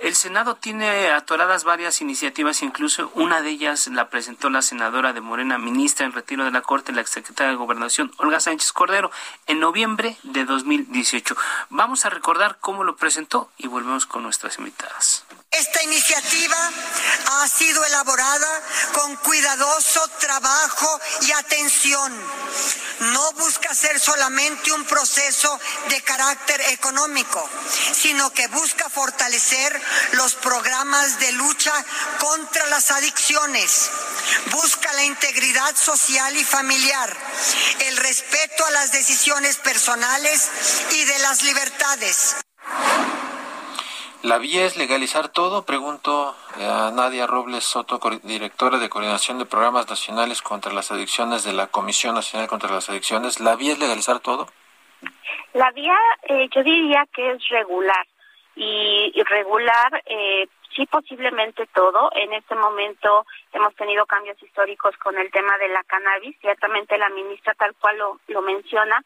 El 0.00 0.16
Senado 0.16 0.56
tiene 0.56 1.10
atoradas 1.10 1.62
varias 1.62 2.00
iniciativas, 2.00 2.64
incluso 2.64 3.12
una 3.14 3.40
de 3.40 3.50
ellas 3.50 3.86
la 3.86 4.08
presentó 4.10 4.50
la 4.50 4.62
senadora 4.62 5.12
de 5.12 5.20
Morena, 5.20 5.58
ministra 5.58 6.04
en 6.04 6.12
retiro 6.12 6.44
de 6.44 6.50
la 6.50 6.62
Corte 6.62 6.87
la 6.92 7.00
exsecretaria 7.00 7.50
de 7.52 7.56
Gobernación, 7.56 8.12
Olga 8.18 8.40
Sánchez 8.40 8.72
Cordero, 8.72 9.10
en 9.46 9.60
noviembre 9.60 10.16
de 10.22 10.44
2018. 10.44 11.36
Vamos 11.70 12.04
a 12.04 12.10
recordar 12.10 12.58
cómo 12.60 12.84
lo 12.84 12.96
presentó 12.96 13.50
y 13.58 13.66
volvemos 13.66 14.06
con 14.06 14.22
nuestras 14.22 14.58
invitadas. 14.58 15.24
Esta 15.50 15.82
iniciativa 15.82 16.70
ha 17.26 17.48
sido 17.48 17.84
elaborada 17.84 18.62
con 18.92 19.16
cuidadoso 19.16 20.06
trabajo 20.20 21.00
y 21.22 21.32
atención. 21.32 22.12
No 23.00 23.32
busca 23.32 23.74
ser 23.74 23.98
solamente 23.98 24.72
un 24.72 24.84
proceso 24.84 25.58
de 25.88 26.02
carácter 26.02 26.60
económico, 26.72 27.48
sino 27.92 28.30
que 28.32 28.46
busca 28.48 28.90
fortalecer 28.90 29.80
los 30.12 30.34
programas 30.34 31.18
de 31.18 31.32
lucha 31.32 31.72
contra 32.18 32.66
las 32.66 32.90
adicciones. 32.90 33.90
Busca 34.50 34.92
la 34.92 35.04
integridad 35.04 35.74
social 35.76 36.36
y 36.36 36.44
familiar, 36.44 37.16
el 37.80 37.96
respeto 37.96 38.66
a 38.66 38.70
las 38.72 38.92
decisiones 38.92 39.56
personales 39.56 40.48
y 40.92 41.04
de 41.04 41.18
las 41.20 41.42
libertades. 41.42 42.36
¿La 44.22 44.38
vía 44.38 44.66
es 44.66 44.76
legalizar 44.76 45.28
todo? 45.28 45.64
Pregunto 45.64 46.34
a 46.56 46.90
Nadia 46.92 47.28
Robles 47.28 47.62
Soto, 47.62 48.00
directora 48.24 48.78
de 48.78 48.88
Coordinación 48.88 49.38
de 49.38 49.46
Programas 49.46 49.88
Nacionales 49.88 50.42
contra 50.42 50.72
las 50.72 50.90
Adicciones 50.90 51.44
de 51.44 51.52
la 51.52 51.68
Comisión 51.68 52.16
Nacional 52.16 52.48
contra 52.48 52.68
las 52.72 52.90
Adicciones. 52.90 53.38
¿La 53.38 53.54
vía 53.54 53.74
es 53.74 53.78
legalizar 53.78 54.18
todo? 54.18 54.48
La 55.54 55.70
vía 55.70 55.96
eh, 56.24 56.48
yo 56.52 56.64
diría 56.64 57.06
que 57.14 57.30
es 57.30 57.48
regular 57.48 58.08
y, 58.56 59.12
regular 59.22 60.02
eh, 60.04 60.48
sí 60.74 60.84
posiblemente 60.86 61.68
todo. 61.72 62.10
En 62.16 62.32
este 62.32 62.56
momento 62.56 63.24
hemos 63.52 63.72
tenido 63.76 64.04
cambios 64.04 64.42
históricos 64.42 64.96
con 64.96 65.16
el 65.16 65.30
tema 65.30 65.56
de 65.58 65.68
la 65.68 65.84
cannabis. 65.84 66.36
Ciertamente 66.40 66.98
la 66.98 67.08
ministra 67.10 67.54
tal 67.54 67.72
cual 67.76 67.96
lo, 67.98 68.20
lo 68.26 68.42
menciona 68.42 69.00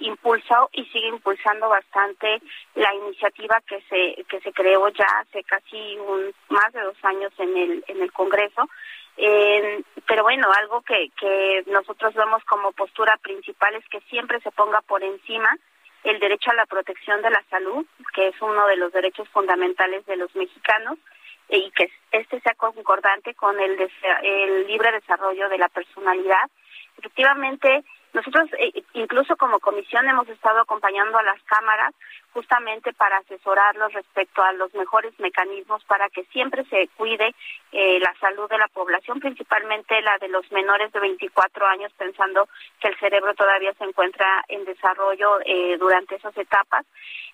impulsó 0.00 0.70
y 0.72 0.84
sigue 0.86 1.08
impulsando 1.08 1.68
bastante 1.68 2.40
la 2.74 2.94
iniciativa 2.94 3.60
que 3.66 3.80
se 3.88 4.24
que 4.24 4.40
se 4.40 4.52
creó 4.52 4.88
ya 4.88 5.06
hace 5.20 5.42
casi 5.44 5.96
un, 5.98 6.32
más 6.48 6.72
de 6.72 6.82
dos 6.82 6.96
años 7.02 7.32
en 7.38 7.56
el 7.56 7.84
en 7.88 8.02
el 8.02 8.12
Congreso. 8.12 8.68
Eh, 9.16 9.82
pero 10.06 10.22
bueno 10.22 10.48
algo 10.52 10.82
que 10.82 11.10
que 11.18 11.64
nosotros 11.66 12.14
vemos 12.14 12.44
como 12.44 12.72
postura 12.72 13.16
principal 13.18 13.74
es 13.74 13.88
que 13.88 14.00
siempre 14.02 14.40
se 14.40 14.52
ponga 14.52 14.80
por 14.82 15.02
encima 15.02 15.56
el 16.04 16.20
derecho 16.20 16.50
a 16.52 16.54
la 16.54 16.66
protección 16.66 17.20
de 17.22 17.30
la 17.30 17.42
salud 17.50 17.84
que 18.14 18.28
es 18.28 18.40
uno 18.40 18.66
de 18.66 18.76
los 18.76 18.92
derechos 18.92 19.28
fundamentales 19.30 20.06
de 20.06 20.16
los 20.16 20.34
mexicanos 20.36 20.98
y 21.48 21.70
que 21.72 21.90
este 22.12 22.40
sea 22.40 22.54
concordante 22.54 23.34
con 23.34 23.58
el, 23.58 23.90
el 24.22 24.66
libre 24.66 24.92
desarrollo 24.92 25.48
de 25.48 25.58
la 25.58 25.68
personalidad. 25.68 26.50
Efectivamente 26.98 27.84
nosotros, 28.12 28.48
eh, 28.58 28.82
incluso 28.94 29.36
como 29.36 29.60
comisión, 29.60 30.08
hemos 30.08 30.28
estado 30.28 30.60
acompañando 30.60 31.18
a 31.18 31.22
las 31.22 31.42
cámaras 31.42 31.94
justamente 32.32 32.92
para 32.92 33.18
asesorarlos 33.18 33.92
respecto 33.92 34.42
a 34.42 34.52
los 34.52 34.72
mejores 34.74 35.12
mecanismos 35.18 35.84
para 35.84 36.08
que 36.08 36.24
siempre 36.24 36.64
se 36.64 36.88
cuide 36.96 37.34
eh, 37.72 37.98
la 38.00 38.14
salud 38.18 38.48
de 38.48 38.58
la 38.58 38.68
población, 38.68 39.20
principalmente 39.20 40.00
la 40.02 40.16
de 40.18 40.28
los 40.28 40.50
menores 40.52 40.92
de 40.92 41.00
24 41.00 41.66
años, 41.66 41.92
pensando 41.98 42.48
que 42.80 42.88
el 42.88 42.98
cerebro 42.98 43.34
todavía 43.34 43.74
se 43.74 43.84
encuentra 43.84 44.44
en 44.48 44.64
desarrollo 44.64 45.40
eh, 45.44 45.76
durante 45.78 46.16
esas 46.16 46.36
etapas. 46.36 46.86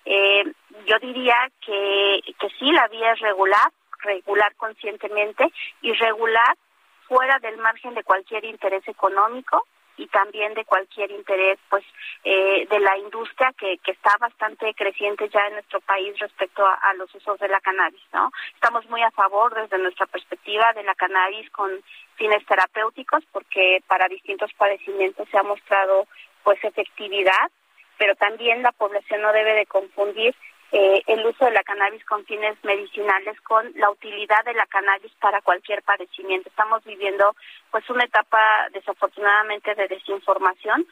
yo 0.05 0.99
diría 0.99 1.49
que, 1.65 2.21
que 2.39 2.49
sí, 2.59 2.71
la 2.71 2.87
vía 2.89 3.13
es 3.13 3.19
regular, 3.19 3.71
regular 3.99 4.53
conscientemente 4.55 5.51
y 5.81 5.93
regular 5.93 6.57
fuera 7.07 7.39
del 7.39 7.57
margen 7.57 7.93
de 7.93 8.03
cualquier 8.03 8.43
interés 8.45 8.87
económico 8.87 9.65
y 9.97 10.07
también 10.07 10.53
de 10.53 10.65
cualquier 10.65 11.11
interés 11.11 11.59
pues 11.69 11.83
eh, 12.23 12.67
de 12.69 12.79
la 12.79 12.97
industria 12.97 13.53
que, 13.57 13.77
que 13.79 13.91
está 13.91 14.11
bastante 14.19 14.73
creciente 14.73 15.29
ya 15.29 15.47
en 15.47 15.53
nuestro 15.53 15.79
país 15.81 16.17
respecto 16.19 16.65
a, 16.65 16.93
los 16.95 17.13
usos 17.13 17.39
de 17.39 17.47
la 17.47 17.59
cannabis 17.61 18.01
no 18.13 18.31
estamos 18.53 18.85
muy 18.89 19.01
a 19.01 19.11
favor 19.11 19.53
desde 19.53 19.77
nuestra 19.77 20.05
perspectiva 20.05 20.73
de 20.73 20.83
la 20.83 20.95
cannabis 20.95 21.49
con 21.51 21.71
fines 22.15 22.45
terapéuticos 22.45 23.23
porque 23.31 23.81
para 23.87 24.07
distintos 24.07 24.51
padecimientos 24.53 25.27
se 25.29 25.37
ha 25.37 25.43
mostrado 25.43 26.07
pues 26.43 26.63
efectividad 26.63 27.51
pero 27.97 28.15
también 28.15 28.61
la 28.61 28.71
población 28.71 29.21
no 29.21 29.31
debe 29.31 29.53
de 29.53 29.65
confundir 29.65 30.35
eh, 30.71 31.03
el 31.07 31.25
uso 31.25 31.45
de 31.45 31.51
la 31.51 31.63
cannabis 31.63 32.03
con 32.05 32.25
fines 32.25 32.57
medicinales 32.63 33.39
con 33.41 33.71
la 33.75 33.89
utilidad 33.89 34.43
de 34.45 34.53
la 34.53 34.65
cannabis 34.65 35.11
para 35.21 35.41
cualquier 35.41 35.83
padecimiento. 35.83 36.49
Estamos 36.49 36.83
viviendo 36.83 37.35
pues 37.71 37.89
una 37.89 38.03
etapa 38.03 38.67
desafortunadamente 38.71 39.75
de 39.75 39.87
desinformación, 39.87 40.85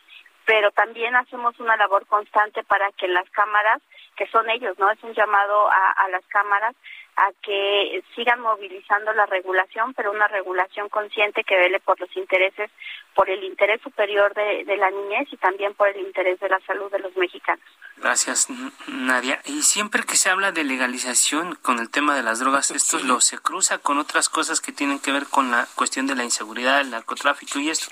pero 0.46 0.72
también 0.72 1.16
hacemos 1.16 1.60
una 1.60 1.78
labor 1.78 2.06
constante 2.08 2.64
para 2.64 2.92
que 2.94 3.08
las 3.08 3.30
cámaras, 3.32 3.82
que 4.16 4.28
son 4.28 4.50
ellos, 4.50 4.78
¿no? 4.78 4.92
Es 4.92 5.04
un 5.04 5.14
llamado 5.14 5.72
a, 5.72 5.92
a 5.92 6.10
las 6.10 6.26
cámaras 6.28 6.76
a 7.16 7.32
que 7.42 8.04
sigan 8.16 8.40
movilizando 8.42 9.14
la 9.14 9.26
regulación, 9.26 9.94
pero 9.94 10.12
una 10.12 10.28
regulación 10.28 10.90
consciente 10.90 11.44
que 11.44 11.56
vele 11.56 11.80
por 11.80 12.00
los 12.00 12.16
intereses, 12.18 12.72
por 13.14 13.30
el 13.30 13.44
interés 13.44 13.82
superior 13.82 14.34
de, 14.34 14.66
la 14.78 14.90
niñez 14.90 15.28
y 15.32 15.38
también 15.38 15.74
por 15.76 15.88
el 15.90 16.00
interés 16.00 16.40
de 16.40 16.50
la 16.50 16.60
salud 16.62 16.92
de 16.92 17.00
los 17.00 17.16
mexicanos. 17.16 17.64
Gracias, 17.98 18.48
Nadia. 18.88 19.40
Y 19.46 19.62
siempre 19.62 20.04
que 20.04 20.16
se 20.16 20.30
habla 20.30 20.52
de 20.52 20.64
legalización 20.64 21.56
con 21.56 21.80
el 21.80 21.90
tema 21.90 22.16
de 22.16 22.24
las 22.24 22.40
drogas, 22.40 22.72
esto 22.72 22.98
lo 23.00 23.22
se 23.22 23.38
cruza 23.38 23.78
con 23.78 24.00
otras 24.00 24.30
cosas 24.30 24.60
que 24.60 24.72
tienen 24.72 25.00
que 25.00 25.12
ver 25.12 25.28
con 25.28 25.52
la 25.52 25.68
cuestión 25.76 26.08
de 26.08 26.16
la 26.16 26.24
inseguridad, 26.24 26.82
el 26.82 26.90
narcotráfico 26.90 27.60
y 27.60 27.70
esto. 27.70 27.92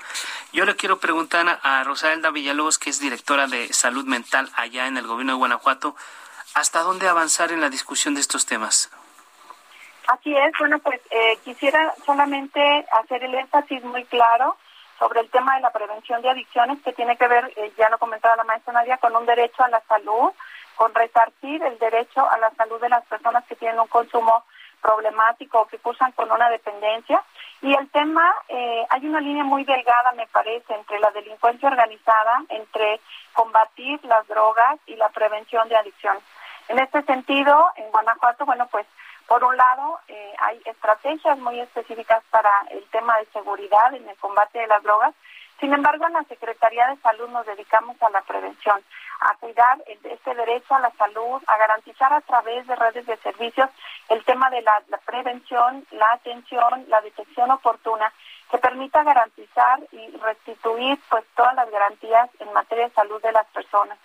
Yo 0.52 0.64
le 0.64 0.74
quiero 0.74 0.98
preguntar 0.98 1.60
a 1.62 1.84
Rosalda 1.84 2.30
Villalobos, 2.30 2.78
que 2.78 2.90
es 2.90 2.98
directora 2.98 3.46
de 3.46 3.72
salud 3.72 4.04
mental 4.04 4.50
allá 4.56 4.86
en 4.86 4.96
el 4.96 5.06
gobierno 5.06 5.32
de 5.32 5.38
Guanajuato, 5.38 5.96
¿hasta 6.54 6.80
dónde 6.80 7.08
avanzar 7.08 7.52
en 7.52 7.60
la 7.60 7.70
discusión 7.70 8.14
de 8.14 8.20
estos 8.20 8.44
temas? 8.44 8.90
Así 10.08 10.36
es, 10.36 10.52
bueno, 10.58 10.78
pues 10.80 11.00
eh, 11.10 11.38
quisiera 11.44 11.94
solamente 12.04 12.86
hacer 12.92 13.22
el 13.24 13.34
énfasis 13.34 13.82
muy 13.84 14.04
claro 14.04 14.56
sobre 14.98 15.20
el 15.20 15.30
tema 15.30 15.56
de 15.56 15.62
la 15.62 15.70
prevención 15.70 16.22
de 16.22 16.30
adicciones 16.30 16.80
que 16.82 16.92
tiene 16.92 17.16
que 17.16 17.28
ver, 17.28 17.52
eh, 17.56 17.72
ya 17.76 17.88
lo 17.88 17.98
comentaba 17.98 18.36
la 18.36 18.44
maestra 18.44 18.72
Nadia, 18.72 18.98
con 18.98 19.14
un 19.16 19.26
derecho 19.26 19.62
a 19.62 19.68
la 19.68 19.80
salud, 19.88 20.32
con 20.76 20.94
resarcir 20.94 21.62
el 21.62 21.78
derecho 21.78 22.28
a 22.28 22.38
la 22.38 22.50
salud 22.52 22.80
de 22.80 22.88
las 22.88 23.04
personas 23.06 23.44
que 23.46 23.56
tienen 23.56 23.80
un 23.80 23.88
consumo 23.88 24.44
problemático 24.80 25.60
o 25.60 25.66
que 25.66 25.78
cursan 25.78 26.12
con 26.12 26.30
una 26.30 26.50
dependencia. 26.50 27.22
Y 27.62 27.72
el 27.72 27.88
tema, 27.90 28.34
eh, 28.48 28.84
hay 28.90 29.06
una 29.06 29.20
línea 29.20 29.44
muy 29.44 29.64
delgada, 29.64 30.12
me 30.12 30.26
parece, 30.26 30.74
entre 30.74 30.98
la 30.98 31.10
delincuencia 31.12 31.68
organizada, 31.68 32.42
entre 32.48 33.00
combatir 33.32 34.04
las 34.04 34.26
drogas 34.26 34.78
y 34.86 34.96
la 34.96 35.08
prevención 35.10 35.68
de 35.68 35.76
adicciones. 35.76 36.22
En 36.68 36.78
este 36.78 37.02
sentido, 37.02 37.70
en 37.76 37.90
Guanajuato, 37.90 38.44
bueno, 38.44 38.66
pues 38.68 38.86
por 39.32 39.44
un 39.44 39.56
lado, 39.56 39.98
eh, 40.08 40.34
hay 40.40 40.60
estrategias 40.66 41.38
muy 41.38 41.58
específicas 41.58 42.22
para 42.28 42.50
el 42.70 42.84
tema 42.90 43.16
de 43.16 43.24
seguridad 43.32 43.94
en 43.94 44.06
el 44.06 44.14
combate 44.16 44.58
de 44.58 44.66
las 44.66 44.82
drogas. 44.82 45.14
Sin 45.58 45.72
embargo, 45.72 46.06
en 46.06 46.12
la 46.12 46.24
Secretaría 46.24 46.88
de 46.88 46.98
Salud 46.98 47.30
nos 47.30 47.46
dedicamos 47.46 47.96
a 48.02 48.10
la 48.10 48.20
prevención, 48.20 48.84
a 49.20 49.34
cuidar 49.36 49.78
este 49.86 50.34
derecho 50.34 50.74
a 50.74 50.80
la 50.80 50.90
salud, 50.98 51.42
a 51.46 51.56
garantizar 51.56 52.12
a 52.12 52.20
través 52.20 52.66
de 52.66 52.76
redes 52.76 53.06
de 53.06 53.16
servicios 53.16 53.70
el 54.10 54.22
tema 54.24 54.50
de 54.50 54.60
la, 54.60 54.82
prevención, 55.06 55.86
la 55.92 56.12
atención, 56.12 56.84
la 56.88 57.00
detección 57.00 57.50
oportuna 57.52 58.12
que 58.50 58.58
permita 58.58 59.02
garantizar 59.02 59.80
y 59.92 60.14
restituir 60.18 61.00
pues 61.08 61.24
todas 61.34 61.54
las 61.54 61.70
garantías 61.70 62.28
en 62.38 62.52
materia 62.52 62.88
de 62.88 62.94
salud 62.94 63.22
de 63.22 63.32
las 63.32 63.46
personas. 63.46 63.96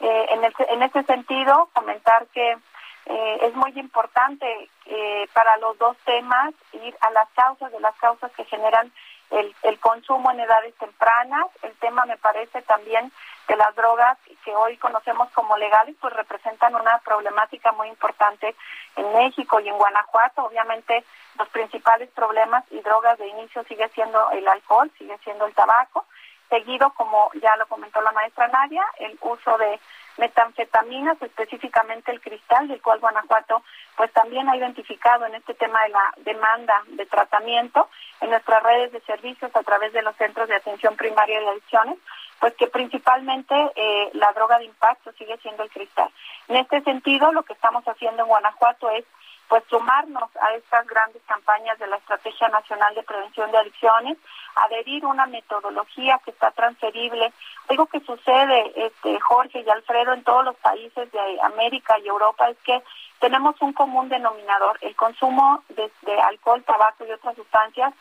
Eh, 0.00 0.26
en, 0.32 0.44
el, 0.44 0.54
en 0.68 0.82
este 0.82 1.02
sentido, 1.04 1.70
comentar 1.72 2.26
que 2.26 2.58
eh, 3.06 3.38
es 3.42 3.54
muy 3.54 3.72
importante 3.76 4.68
eh, 4.86 5.28
para 5.32 5.56
los 5.58 5.78
dos 5.78 5.96
temas 6.04 6.52
ir 6.72 6.96
a 7.00 7.10
las 7.10 7.28
causas 7.30 7.70
de 7.70 7.80
las 7.80 7.94
causas 7.96 8.32
que 8.32 8.44
generan 8.44 8.92
el, 9.30 9.54
el 9.62 9.78
consumo 9.78 10.30
en 10.30 10.40
edades 10.40 10.74
tempranas. 10.74 11.46
El 11.62 11.72
tema 11.76 12.04
me 12.04 12.16
parece 12.16 12.62
también 12.62 13.12
de 13.48 13.56
las 13.56 13.74
drogas 13.76 14.18
que 14.44 14.54
hoy 14.54 14.76
conocemos 14.76 15.30
como 15.32 15.56
legales, 15.56 15.94
pues 16.00 16.12
representan 16.14 16.74
una 16.74 16.98
problemática 16.98 17.72
muy 17.72 17.88
importante 17.88 18.54
en 18.96 19.12
México 19.12 19.60
y 19.60 19.68
en 19.68 19.78
Guanajuato. 19.78 20.44
Obviamente 20.44 21.04
los 21.38 21.48
principales 21.48 22.10
problemas 22.10 22.64
y 22.70 22.80
drogas 22.80 23.18
de 23.18 23.28
inicio 23.28 23.62
sigue 23.64 23.88
siendo 23.90 24.30
el 24.30 24.46
alcohol, 24.48 24.90
sigue 24.98 25.16
siendo 25.18 25.46
el 25.46 25.54
tabaco, 25.54 26.06
seguido, 26.48 26.90
como 26.94 27.30
ya 27.40 27.56
lo 27.56 27.66
comentó 27.66 28.00
la 28.00 28.12
maestra 28.12 28.48
Nadia, 28.48 28.84
el 28.98 29.16
uso 29.20 29.58
de 29.58 29.78
metanfetaminas, 30.18 31.20
específicamente 31.20 32.10
el 32.10 32.20
cristal, 32.20 32.68
del 32.68 32.80
cual 32.82 33.00
Guanajuato 33.00 33.62
pues 33.96 34.12
también 34.12 34.48
ha 34.48 34.56
identificado 34.56 35.26
en 35.26 35.34
este 35.34 35.54
tema 35.54 35.82
de 35.84 35.88
la 35.90 36.14
demanda 36.18 36.82
de 36.88 37.06
tratamiento 37.06 37.88
en 38.20 38.30
nuestras 38.30 38.62
redes 38.62 38.92
de 38.92 39.00
servicios 39.00 39.54
a 39.54 39.62
través 39.62 39.92
de 39.92 40.02
los 40.02 40.16
centros 40.16 40.48
de 40.48 40.56
atención 40.56 40.96
primaria 40.96 41.40
de 41.40 41.48
adicciones, 41.48 41.98
pues 42.40 42.54
que 42.54 42.66
principalmente 42.66 43.54
eh, 43.76 44.10
la 44.14 44.32
droga 44.32 44.58
de 44.58 44.64
impacto 44.64 45.12
sigue 45.12 45.36
siendo 45.38 45.62
el 45.62 45.70
cristal. 45.70 46.10
En 46.48 46.56
este 46.56 46.82
sentido, 46.82 47.32
lo 47.32 47.42
que 47.42 47.54
estamos 47.54 47.84
haciendo 47.86 48.22
en 48.22 48.28
Guanajuato 48.28 48.90
es 48.90 49.04
pues 49.48 49.62
sumarnos 49.68 50.28
a 50.36 50.54
estas 50.54 50.86
grandes 50.86 51.22
campañas 51.26 51.78
de 51.78 51.86
la 51.86 51.96
Estrategia 51.96 52.48
Nacional 52.48 52.94
de 52.94 53.02
Prevención 53.02 53.50
de 53.50 53.58
Adicciones, 53.58 54.18
adherir 54.56 55.04
una 55.04 55.26
metodología 55.26 56.20
que 56.24 56.30
está 56.30 56.50
transferible. 56.50 57.32
Algo 57.68 57.86
que 57.86 58.00
sucede, 58.00 58.72
este, 58.76 59.20
Jorge 59.20 59.62
y 59.66 59.70
Alfredo, 59.70 60.12
en 60.14 60.24
todos 60.24 60.44
los 60.44 60.56
países 60.56 61.10
de 61.12 61.40
América 61.42 61.98
y 61.98 62.08
Europa 62.08 62.48
es 62.48 62.58
que 62.58 62.82
tenemos 63.20 63.54
un 63.60 63.72
común 63.72 64.08
denominador, 64.08 64.78
el 64.80 64.94
consumo 64.96 65.62
de, 65.70 65.90
de 66.02 66.20
alcohol, 66.20 66.62
tabaco 66.64 67.06
y 67.06 67.12
otras 67.12 67.36
sustancias 67.36 67.94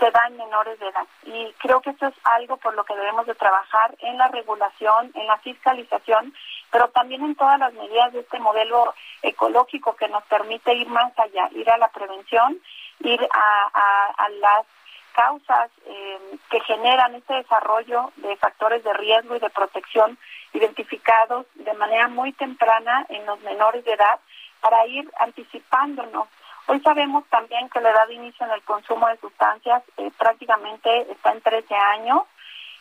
se 0.00 0.10
da 0.10 0.26
en 0.26 0.38
menores 0.38 0.80
de 0.80 0.88
edad. 0.88 1.06
Y 1.24 1.52
creo 1.58 1.80
que 1.82 1.90
eso 1.90 2.06
es 2.06 2.14
algo 2.24 2.56
por 2.56 2.74
lo 2.74 2.84
que 2.84 2.96
debemos 2.96 3.26
de 3.26 3.34
trabajar 3.34 3.94
en 4.00 4.16
la 4.16 4.28
regulación, 4.28 5.12
en 5.14 5.26
la 5.26 5.36
fiscalización, 5.38 6.34
pero 6.72 6.88
también 6.88 7.22
en 7.22 7.34
todas 7.34 7.58
las 7.58 7.72
medidas 7.74 8.12
de 8.12 8.20
este 8.20 8.40
modelo 8.40 8.94
ecológico 9.22 9.94
que 9.94 10.08
nos 10.08 10.24
permite 10.24 10.74
ir 10.74 10.88
más 10.88 11.12
allá, 11.18 11.48
ir 11.52 11.70
a 11.70 11.78
la 11.78 11.88
prevención, 11.88 12.58
ir 13.00 13.20
a, 13.30 14.12
a, 14.16 14.28
las 14.40 14.66
causas 15.12 15.70
eh, 15.86 16.18
que 16.50 16.60
generan 16.60 17.14
este 17.14 17.34
desarrollo 17.34 18.12
de 18.16 18.36
factores 18.36 18.82
de 18.82 18.94
riesgo 18.94 19.36
y 19.36 19.40
de 19.40 19.50
protección 19.50 20.18
identificados 20.54 21.46
de 21.54 21.74
manera 21.74 22.08
muy 22.08 22.32
temprana 22.32 23.04
en 23.08 23.26
los 23.26 23.40
menores 23.40 23.84
de 23.84 23.92
edad 23.92 24.18
para 24.60 24.86
ir 24.86 25.10
anticipándonos 25.18 26.28
Hoy 26.70 26.78
sabemos 26.82 27.24
también 27.30 27.68
que 27.68 27.80
la 27.80 27.90
edad 27.90 28.06
de 28.06 28.14
inicio 28.14 28.46
en 28.46 28.52
el 28.52 28.62
consumo 28.62 29.08
de 29.08 29.16
sustancias 29.16 29.82
eh, 29.96 30.08
prácticamente 30.16 31.10
está 31.10 31.32
en 31.32 31.40
13 31.40 31.74
años 31.74 32.22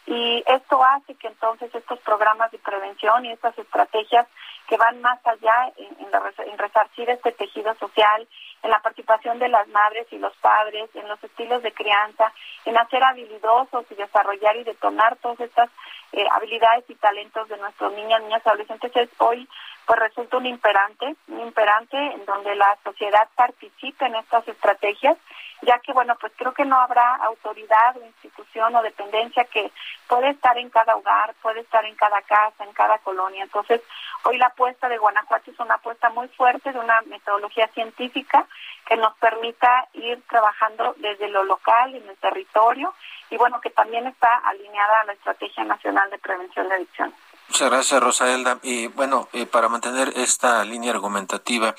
y 0.05 0.43
esto 0.45 0.83
hace 0.83 1.15
que 1.15 1.25
entonces 1.25 1.73
estos 1.73 1.97
programas 2.01 2.51
de 2.51 2.59
prevención 2.59 3.25
y 3.25 3.31
estas 3.31 3.57
estrategias 3.57 4.27
que 4.69 4.77
van 4.77 5.01
más 5.01 5.19
allá 5.25 5.73
en, 5.77 5.97
en, 5.99 6.57
resarcir 6.59 7.09
este 7.09 7.31
tejido 7.31 7.73
social, 7.75 8.27
en 8.61 8.69
la 8.69 8.79
participación 8.81 9.39
de 9.39 9.49
las 9.49 9.67
madres 9.69 10.05
y 10.11 10.19
los 10.19 10.35
padres, 10.37 10.89
en 10.93 11.07
los 11.07 11.21
estilos 11.23 11.63
de 11.63 11.71
crianza, 11.71 12.31
en 12.65 12.77
hacer 12.77 13.03
habilidosos 13.03 13.85
y 13.89 13.95
desarrollar 13.95 14.55
y 14.57 14.63
detonar 14.63 15.15
todas 15.17 15.39
estas 15.39 15.69
eh, 16.11 16.25
habilidades 16.31 16.85
y 16.87 16.95
talentos 16.95 17.49
de 17.49 17.57
nuestros 17.57 17.93
niños, 17.93 18.21
niñas, 18.21 18.45
adolescentes, 18.45 18.95
es 18.95 19.09
hoy 19.17 19.49
pues 19.89 20.01
resulta 20.01 20.37
un 20.37 20.45
imperante, 20.45 21.15
un 21.29 21.39
imperante 21.39 21.97
en 21.97 22.23
donde 22.25 22.55
la 22.55 22.77
sociedad 22.83 23.27
participe 23.35 24.05
en 24.05 24.17
estas 24.17 24.47
estrategias, 24.47 25.17
ya 25.63 25.79
que, 25.79 25.93
bueno, 25.93 26.15
pues 26.21 26.31
creo 26.35 26.53
que 26.53 26.63
no 26.63 26.79
habrá 26.79 27.15
autoridad 27.15 27.97
o 27.97 28.05
institución 28.05 28.75
o 28.75 28.83
dependencia 28.83 29.45
que 29.45 29.71
puede 30.07 30.29
estar 30.29 30.55
en 30.59 30.69
cada 30.69 30.95
hogar, 30.95 31.33
puede 31.41 31.61
estar 31.61 31.83
en 31.85 31.95
cada 31.95 32.21
casa, 32.21 32.63
en 32.65 32.73
cada 32.73 32.99
colonia. 32.99 33.43
Entonces, 33.43 33.81
hoy 34.25 34.37
la 34.37 34.51
apuesta 34.59 34.89
de 34.89 34.97
Guanajuato 34.97 35.51
es 35.51 35.59
una 35.61 35.75
apuesta 35.75 36.09
muy 36.09 36.27
fuerte 36.27 36.73
de 36.73 36.79
una 36.79 36.99
metodología 37.03 37.69
científica 37.69 38.45
que 38.85 38.97
nos 38.97 39.15
permita 39.17 39.87
ir 39.93 40.21
trabajando 40.27 40.95
desde 40.97 41.29
lo 41.29 41.45
local, 41.45 41.95
en 41.95 42.09
el 42.09 42.17
territorio, 42.17 42.93
y 43.29 43.37
bueno, 43.37 43.61
que 43.61 43.69
también 43.69 44.05
está 44.07 44.35
alineada 44.39 44.99
a 44.99 45.05
la 45.05 45.13
Estrategia 45.13 45.63
Nacional 45.63 46.09
de 46.09 46.17
Prevención 46.17 46.67
de 46.67 46.75
Adicciones. 46.75 47.15
Muchas 47.49 47.71
gracias, 47.71 48.01
Rosaelda. 48.01 48.59
Y 48.61 48.87
bueno, 48.87 49.27
eh, 49.33 49.47
para 49.47 49.69
mantener 49.69 50.13
esta 50.15 50.63
línea 50.63 50.91
argumentativa, 50.91 51.73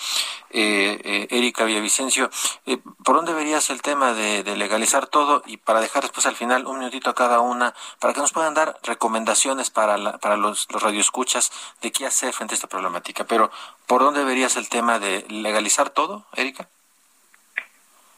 eh, 0.51 1.01
eh, 1.05 1.29
Erika 1.31 1.64
Villavicencio, 1.64 2.29
eh, 2.66 2.79
¿por 3.05 3.14
dónde 3.14 3.33
verías 3.33 3.71
el 3.71 3.81
tema 3.81 4.12
de, 4.12 4.43
legalizar 4.57 5.07
todo? 5.07 5.43
Y 5.47 5.59
para 5.59 5.81
dejar 5.81 6.03
después 6.03 6.27
al 6.27 6.35
final 6.35 6.66
un 6.66 6.81
minutito 6.81 7.09
a 7.09 7.14
cada 7.14 7.39
una, 7.39 7.73
para 8.01 8.12
que 8.12 8.21
nos 8.21 8.33
puedan 8.33 8.53
dar 8.53 8.75
recomendaciones 8.83 9.71
para, 9.71 10.18
para 10.18 10.37
los, 10.37 10.66
los 10.73 10.83
radioescuchas 10.83 11.53
de 11.81 11.93
qué 11.93 12.05
hacer 12.05 12.35
frente 12.35 12.55
a 12.55 12.57
esta 12.57 12.68
problemática. 12.68 13.25
Pero, 13.25 13.53
¿por 13.87 14.03
dónde 14.03 14.25
verías 14.25 14.57
el 14.57 14.68
tema 14.68 14.99
de 14.99 15.25
legalizar 15.29 15.91
todo, 15.91 16.27
Erika? 16.35 16.68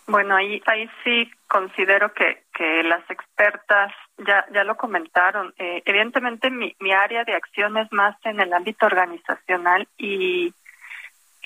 Bueno, 0.06 0.34
ahí, 0.34 0.62
ahí 0.66 0.90
sí 1.04 1.30
considero 1.48 2.12
que, 2.14 2.44
que 2.54 2.82
las 2.82 3.08
expertas 3.10 3.92
ya, 4.26 4.46
ya 4.52 4.64
lo 4.64 4.76
comentaron. 4.76 5.54
Eh, 5.58 5.82
evidentemente 5.84 6.50
mi, 6.50 6.74
mi 6.80 6.92
área 6.92 7.24
de 7.24 7.34
acción 7.34 7.76
es 7.76 7.90
más 7.92 8.16
en 8.24 8.40
el 8.40 8.52
ámbito 8.52 8.86
organizacional 8.86 9.88
y 9.96 10.52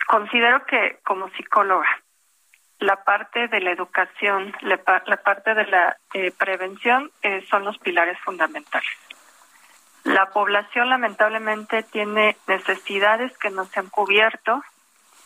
considero 0.06 0.64
que 0.66 0.98
como 1.04 1.28
psicóloga 1.30 1.88
la 2.78 3.04
parte 3.04 3.48
de 3.48 3.60
la 3.60 3.70
educación, 3.70 4.54
la, 4.60 4.76
parte 4.76 5.54
de 5.54 5.66
la 5.66 5.96
eh, 6.12 6.30
prevención 6.36 7.10
eh, 7.22 7.44
son 7.48 7.64
los 7.64 7.78
pilares 7.78 8.18
fundamentales. 8.20 8.90
La 10.04 10.26
población 10.26 10.90
lamentablemente 10.90 11.82
tiene 11.84 12.36
necesidades 12.46 13.36
que 13.38 13.50
no 13.50 13.64
se 13.64 13.80
han 13.80 13.88
cubierto 13.88 14.62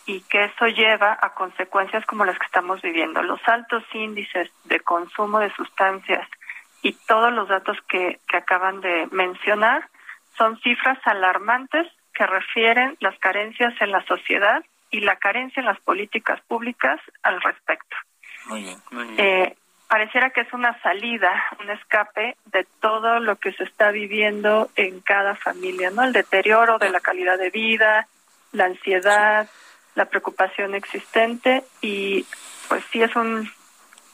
y 0.06 0.22
que 0.22 0.44
eso 0.44 0.66
lleva 0.66 1.18
a 1.20 1.34
consecuencias 1.34 2.06
como 2.06 2.24
las 2.24 2.38
que 2.38 2.46
estamos 2.46 2.80
viviendo. 2.80 3.22
Los 3.22 3.40
altos 3.46 3.82
índices 3.92 4.50
de 4.64 4.80
consumo 4.80 5.40
de 5.40 5.52
sustancias 5.54 6.26
y 6.82 6.92
todos 7.06 7.32
los 7.32 7.48
datos 7.48 7.76
que, 7.88 8.20
que 8.28 8.36
acaban 8.36 8.80
de 8.80 9.08
mencionar 9.10 9.88
son 10.36 10.58
cifras 10.60 10.98
alarmantes 11.04 11.86
que 12.14 12.26
refieren 12.26 12.96
las 13.00 13.18
carencias 13.18 13.74
en 13.80 13.92
la 13.92 14.04
sociedad 14.06 14.64
y 14.90 15.00
la 15.00 15.16
carencia 15.16 15.60
en 15.60 15.66
las 15.66 15.80
políticas 15.80 16.40
públicas 16.42 17.00
al 17.22 17.40
respecto. 17.40 17.96
Muy 18.46 18.62
bien, 18.62 18.78
Eh, 19.18 19.56
pareciera 19.88 20.30
que 20.30 20.40
es 20.40 20.52
una 20.52 20.80
salida, 20.82 21.44
un 21.60 21.70
escape 21.70 22.36
de 22.46 22.66
todo 22.80 23.20
lo 23.20 23.36
que 23.36 23.52
se 23.52 23.64
está 23.64 23.90
viviendo 23.90 24.70
en 24.76 25.00
cada 25.00 25.34
familia, 25.36 25.90
¿no? 25.90 26.02
El 26.04 26.12
deterioro 26.12 26.78
de 26.78 26.90
la 26.90 27.00
calidad 27.00 27.38
de 27.38 27.50
vida, 27.50 28.06
la 28.52 28.64
ansiedad, 28.64 29.48
la 29.94 30.06
preocupación 30.06 30.74
existente 30.74 31.64
y 31.80 32.24
pues 32.68 32.84
sí 32.90 33.02
es 33.02 33.14
un, 33.16 33.50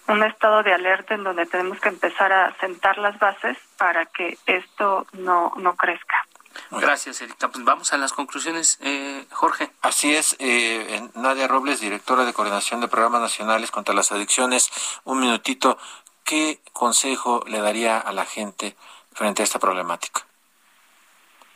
un 0.08 0.22
estado 0.22 0.62
de 0.62 0.72
alerta 0.72 1.14
en 1.14 1.24
donde 1.24 1.46
tenemos 1.46 1.80
que 1.80 1.88
empezar 1.88 2.32
a 2.32 2.56
sentar 2.58 2.98
las 2.98 3.18
bases 3.18 3.56
para 3.76 4.06
que 4.06 4.38
esto 4.46 5.06
no, 5.12 5.52
no 5.56 5.74
crezca. 5.76 6.26
Gracias, 6.70 7.20
Erika. 7.20 7.48
Pues 7.48 7.64
vamos 7.64 7.92
a 7.92 7.98
las 7.98 8.12
conclusiones, 8.12 8.78
eh, 8.80 9.26
Jorge. 9.30 9.70
Así 9.82 10.14
es, 10.14 10.36
eh, 10.38 11.08
Nadia 11.14 11.48
Robles, 11.48 11.80
directora 11.80 12.24
de 12.24 12.32
Coordinación 12.32 12.80
de 12.80 12.88
Programas 12.88 13.20
Nacionales 13.20 13.70
contra 13.70 13.94
las 13.94 14.12
Adicciones. 14.12 14.70
Un 15.04 15.20
minutito, 15.20 15.78
¿qué 16.24 16.60
consejo 16.72 17.44
le 17.46 17.60
daría 17.60 17.98
a 17.98 18.12
la 18.12 18.24
gente 18.24 18.76
frente 19.12 19.42
a 19.42 19.44
esta 19.44 19.58
problemática? 19.58 20.25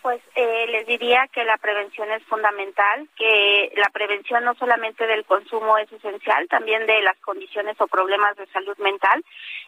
Pues 0.03 0.23
eh, 0.35 0.67
les 0.69 0.87
diría 0.87 1.29
que 1.31 1.45
la 1.45 1.59
prevención 1.59 2.11
es 2.11 2.23
fundamental, 2.25 3.07
que 3.17 3.71
la 3.77 3.91
prevención 3.91 4.45
no 4.45 4.55
solamente 4.55 5.07
del 5.07 5.27
consumo 5.27 5.77
es 5.77 5.93
esencial, 5.93 6.49
también 6.49 6.87
de 6.87 7.03
las 7.03 7.19
condiciones 7.19 7.79
o 7.81 7.87
problemas 7.87 8.35
de 8.37 8.47
salud 8.47 8.77
mental. 8.79 9.23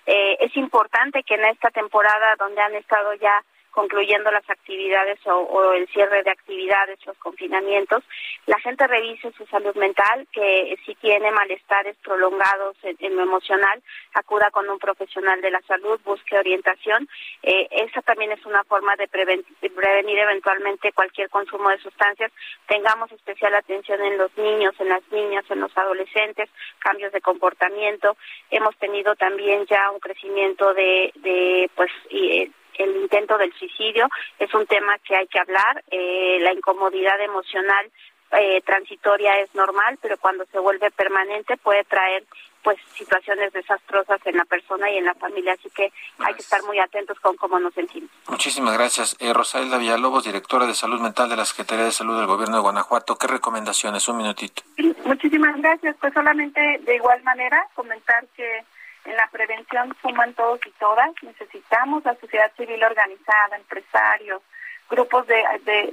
Eh, 0.07 0.39
es 0.41 0.57
importante 0.57 1.23
que 1.23 1.35
en 1.35 1.45
esta 1.45 1.71
temporada 1.71 2.37
donde 2.39 2.63
han 2.63 2.75
estado 2.77 3.13
ya 3.15 3.45
concluyendo 3.73 4.31
las 4.31 4.49
actividades 4.49 5.19
o, 5.27 5.73
el 5.73 5.89
cierre 5.89 6.23
de 6.23 6.31
actividades, 6.31 7.05
los 7.07 7.17
confinamientos, 7.19 8.05
la 8.47 8.59
gente 8.61 8.87
revise 8.87 9.33
su 9.33 9.47
salud 9.47 9.75
mental, 9.75 10.29
que 10.31 10.77
si 10.85 10.95
tiene 10.97 11.33
malestares 11.33 11.97
prolongados 12.05 12.77
en, 12.83 13.17
lo 13.17 13.23
emocional, 13.23 13.83
acuda 14.15 14.51
con 14.51 14.69
un 14.69 14.79
profesional 14.79 15.41
de 15.41 15.51
la 15.51 15.61
salud, 15.63 15.99
busque 16.05 16.39
orientación. 16.39 17.09
Eh, 17.43 17.67
esa 17.71 18.03
también 18.03 18.33
es 18.33 18.45
una 18.47 18.63
forma 18.65 18.95
de 18.97 19.09
prevenir 19.09 20.19
eventualmente 20.19 20.93
cualquier 20.93 21.31
consumo 21.31 21.71
de 21.71 21.79
sustancias. 21.79 22.31
Tengamos 22.67 23.11
especial 23.11 23.55
atención 23.55 24.03
en 24.03 24.19
los 24.19 24.37
niños, 24.37 24.75
en 24.79 24.91
las 24.91 25.03
niñas, 25.11 25.45
en 25.51 25.61
los 25.61 25.77
adolescentes, 25.77 26.51
cambios 26.79 27.13
de 27.13 27.21
comportamiento. 27.21 28.17
Hemos 28.51 28.77
tenido 28.77 29.15
también 29.17 29.65
ya 29.67 29.91
un 29.91 30.01
crecimiento 30.01 30.75
de, 30.75 31.13
de 31.17 31.71
pues, 31.75 31.91
y, 32.11 32.51
el 32.79 32.97
intento 32.97 33.39
del 33.39 33.53
suicidio 33.55 34.09
es 34.39 34.53
un 34.55 34.67
tema 34.67 34.99
que 34.99 35.17
hay 35.17 35.27
que 35.27 35.39
hablar. 35.39 35.85
Eh, 35.91 36.39
la 36.41 36.53
incomodidad 36.53 37.21
emocional 37.21 37.91
eh, 38.33 38.63
transitoria 38.65 39.39
es 39.41 39.55
normal, 39.55 39.99
pero 40.01 40.17
cuando 40.17 40.45
se 40.47 40.59
vuelve 40.59 40.91
permanente 40.91 41.57
puede 41.59 41.85
traer 41.85 42.25
pues 42.63 42.79
situaciones 42.95 43.53
desastrosas 43.53 44.21
en 44.25 44.37
la 44.37 44.45
persona 44.45 44.89
y 44.91 44.97
en 44.97 45.05
la 45.05 45.15
familia, 45.15 45.55
así 45.55 45.69
que 45.71 45.93
hay 46.21 46.35
que 46.35 46.43
estar 46.43 46.63
muy 46.63 46.79
atentos 46.79 47.19
con 47.21 47.37
cómo 47.37 47.59
nos 47.59 47.75
sentimos. 47.75 48.09
Muchísimas 48.29 48.75
gracias. 48.75 49.17
Eh, 49.19 49.33
Rosalda 49.33 49.79
Villalobos, 49.79 50.25
directora 50.25 50.67
de 50.67 50.75
Salud 50.75 51.01
Mental 51.01 51.29
de 51.29 51.37
la 51.37 51.45
Secretaría 51.45 51.87
de 51.87 51.93
Salud 51.93 52.17
del 52.17 52.27
Gobierno 52.27 52.57
de 52.57 52.63
Guanajuato, 52.63 53.17
¿qué 53.17 53.27
recomendaciones? 53.27 54.07
Un 54.09 54.19
minutito. 54.19 54.63
muchísimas 55.05 55.61
gracias. 55.61 55.97
Pues 56.01 56.15
solamente 56.15 56.81
de 56.85 56.95
igual 56.95 57.23
manera 57.25 57.67
comentar 57.75 58.25
que 58.37 58.65
en 59.05 59.17
la 59.17 59.29
prevención 59.29 59.95
suman 60.01 60.35
todos 60.35 60.61
y 60.67 60.71
todas. 60.73 61.11
Necesitamos 61.23 62.05
la 62.05 62.15
sociedad 62.17 62.53
civil 62.57 62.83
organizada, 62.85 63.57
empresarios, 63.57 64.43
grupos 64.89 65.27
de, 65.27 65.43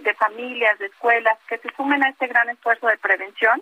de, 0.02 0.14
familias, 0.16 0.78
de 0.80 0.88
escuelas, 0.88 1.38
que 1.48 1.58
se 1.58 1.70
sumen 1.76 2.04
a 2.04 2.10
este 2.10 2.28
gran 2.28 2.50
esfuerzo 2.50 2.88
de 2.88 2.98
prevención. 2.98 3.62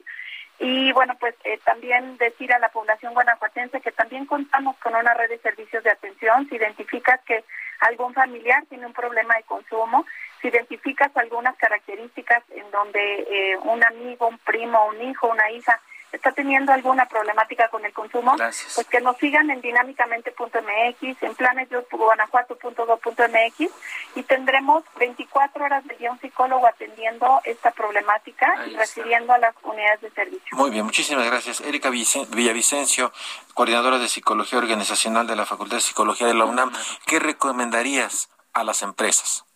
Y 0.59 0.91
bueno, 0.93 1.15
pues 1.19 1.35
eh, 1.43 1.59
también 1.63 2.17
decir 2.17 2.51
a 2.51 2.59
la 2.59 2.69
población 2.69 3.13
guanajuatense 3.13 3.79
que 3.79 3.91
también 3.91 4.25
contamos 4.25 4.75
con 4.77 4.95
una 4.95 5.13
red 5.13 5.29
de 5.29 5.37
servicios 5.37 5.83
de 5.83 5.91
atención. 5.91 6.47
Si 6.49 6.55
identificas 6.55 7.21
que 7.25 7.43
algún 7.81 8.13
familiar 8.15 8.65
tiene 8.67 8.87
un 8.87 8.93
problema 8.93 9.35
de 9.35 9.43
consumo, 9.43 10.05
si 10.41 10.47
identificas 10.47 11.15
algunas 11.15 11.55
características 11.57 12.43
en 12.49 12.69
donde 12.71 13.27
eh, 13.29 13.57
un 13.57 13.83
amigo, 13.83 14.27
un 14.27 14.39
primo, 14.39 14.87
un 14.87 15.01
hijo, 15.03 15.27
una 15.27 15.51
hija 15.51 15.79
está 16.11 16.31
teniendo 16.31 16.71
alguna 16.71 17.07
problemática 17.07 17.69
con 17.69 17.83
el 17.85 17.93
consumo, 17.93 18.35
pues 18.37 18.87
que 18.87 19.01
nos 19.01 19.17
sigan 19.17 19.49
en 19.49 19.61
dinámicamente.mx, 19.61 21.23
en 21.23 21.33
planesguanajuato.gov.mx 21.35 23.71
y 24.15 24.23
tendremos 24.23 24.83
24 24.97 25.65
horas 25.65 25.85
de 25.85 25.95
día 25.95 26.11
un 26.11 26.19
psicólogo 26.19 26.67
atendiendo 26.67 27.39
esta 27.43 27.71
problemática 27.71 28.67
y 28.67 28.75
recibiendo 28.75 29.33
a 29.33 29.37
las 29.37 29.55
unidades 29.63 30.01
de 30.01 30.09
servicio. 30.11 30.57
Muy 30.57 30.71
bien, 30.71 30.85
muchísimas 30.85 31.25
gracias. 31.25 31.61
Erika 31.61 31.89
Villavicencio, 31.89 33.11
coordinadora 33.53 33.99
de 33.99 34.07
Psicología 34.07 34.59
Organizacional 34.59 35.27
de 35.27 35.35
la 35.35 35.45
Facultad 35.45 35.75
de 35.77 35.81
Psicología 35.81 36.27
de 36.27 36.33
la 36.33 36.45
UNAM, 36.45 36.71
¿qué 37.05 37.19
recomendarías 37.19 38.29
a 38.53 38.63
las 38.63 38.81
empresas? 38.81 39.46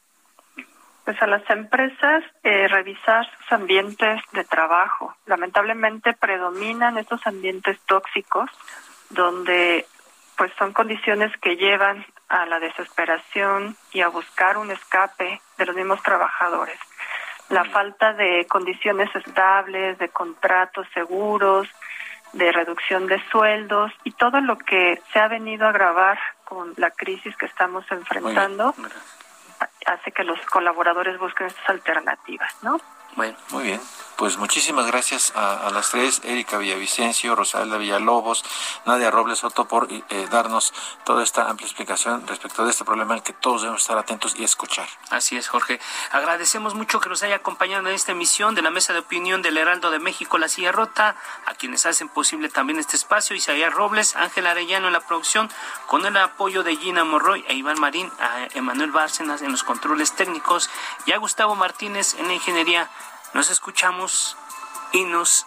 Pues 1.06 1.22
a 1.22 1.28
las 1.28 1.48
empresas 1.50 2.24
eh, 2.44 2.68
revisar 2.68 3.26
sus 3.38 3.52
ambientes 3.52 4.22
de 4.34 4.44
trabajo. 4.44 5.16
Lamentablemente 5.26 6.14
predominan 6.14 6.98
estos 6.98 7.26
ambientes 7.26 7.80
tóxicos 7.88 8.50
donde 9.10 9.86
pues 10.38 10.52
son 10.58 10.74
condiciones 10.74 11.32
que 11.38 11.56
llevan 11.56 12.06
a 12.30 12.46
la 12.46 12.60
desesperación 12.60 13.76
y 13.92 14.02
a 14.02 14.08
buscar 14.08 14.58
un 14.58 14.72
escape 14.72 15.42
de 15.58 15.66
los 15.66 15.76
mismos 15.76 16.02
trabajadores. 16.02 16.80
La 17.50 17.66
falta 17.66 18.14
de 18.14 18.46
condiciones 18.48 19.14
estables, 19.16 19.98
de 19.98 20.10
contratos 20.10 20.88
seguros, 20.94 21.68
de 22.34 22.52
reducción 22.52 23.08
de 23.08 23.22
sueldos 23.30 23.92
y 24.04 24.12
todo 24.12 24.40
lo 24.40 24.58
que 24.58 25.02
se 25.12 25.20
ha 25.20 25.28
venido 25.28 25.66
a 25.66 25.70
agravar 25.70 26.18
con 26.46 26.74
la 26.78 26.92
crisis 26.92 27.36
que 27.36 27.46
estamos 27.46 27.86
enfrentando 27.92 28.74
hace 29.86 30.12
que 30.12 30.24
los 30.24 30.40
colaboradores 30.48 31.18
busquen 31.20 31.48
estas 31.48 31.70
alternativas, 31.70 32.56
¿no? 32.64 32.80
Bueno, 33.16 33.38
muy 33.52 33.64
bien 33.64 33.82
pues 34.22 34.38
muchísimas 34.38 34.86
gracias 34.86 35.34
a, 35.36 35.72
las 35.72 35.90
tres, 35.90 36.22
Erika 36.24 36.60
Villavicencio, 36.60 37.36
Rosalda 37.36 37.80
Villalobos, 37.80 38.46
Nadia 38.86 39.10
Robles 39.10 39.40
Soto, 39.40 39.66
por 39.66 39.88
eh, 39.92 40.28
darnos 40.30 40.76
toda 41.06 41.24
esta 41.24 41.50
amplia 41.50 41.66
explicación 41.66 42.28
respecto 42.28 42.64
de 42.64 42.70
este 42.70 42.86
problema 42.86 43.16
al 43.16 43.24
que 43.24 43.34
todos 43.34 43.62
debemos 43.62 43.82
estar 43.82 43.98
atentos 43.98 44.36
y 44.38 44.44
escuchar. 44.44 44.88
Así 45.10 45.38
es, 45.38 45.48
Jorge. 45.48 45.80
Agradecemos 46.12 46.76
mucho 46.76 47.00
que 47.00 47.10
nos 47.10 47.24
haya 47.24 47.38
acompañado 47.38 47.90
en 47.90 47.96
esta 47.96 48.12
emisión 48.12 48.54
de 48.54 48.62
la 48.62 48.70
mesa 48.70 48.94
de 48.94 49.00
opinión 49.00 49.42
del 49.42 49.58
Heraldo 49.58 49.90
de 49.90 49.98
México, 49.98 50.38
La 50.38 50.50
Silla 50.50 50.72
Rota, 50.72 51.16
a 51.48 51.56
quienes 51.56 51.88
hacen 51.88 52.08
posible 52.08 52.48
también 52.50 52.78
este 52.78 52.98
espacio, 52.98 53.36
Isaías 53.36 53.74
Robles, 53.74 54.16
Ángel 54.16 54.46
Arellano 54.46 54.86
en 54.86 54.94
la 54.94 55.00
producción, 55.00 55.50
con 55.88 56.06
el 56.06 56.16
apoyo 56.16 56.62
de 56.62 56.76
Gina 56.76 57.04
Morroy 57.04 57.44
e 57.48 57.56
Iván 57.56 57.80
Marín, 57.80 58.12
a 58.20 58.46
Emanuel 58.54 58.92
Bárcenas 58.92 59.42
en 59.42 59.52
los 59.52 59.64
controles 59.64 60.16
técnicos 60.16 60.70
y 61.08 61.12
a 61.12 61.18
Gustavo 61.18 61.56
Martínez 61.56 62.14
en 62.20 62.28
la 62.28 62.36
ingeniería. 62.36 62.88
Nos 63.34 63.50
escuchamos 63.50 64.36
y 64.92 65.06
nos 65.06 65.46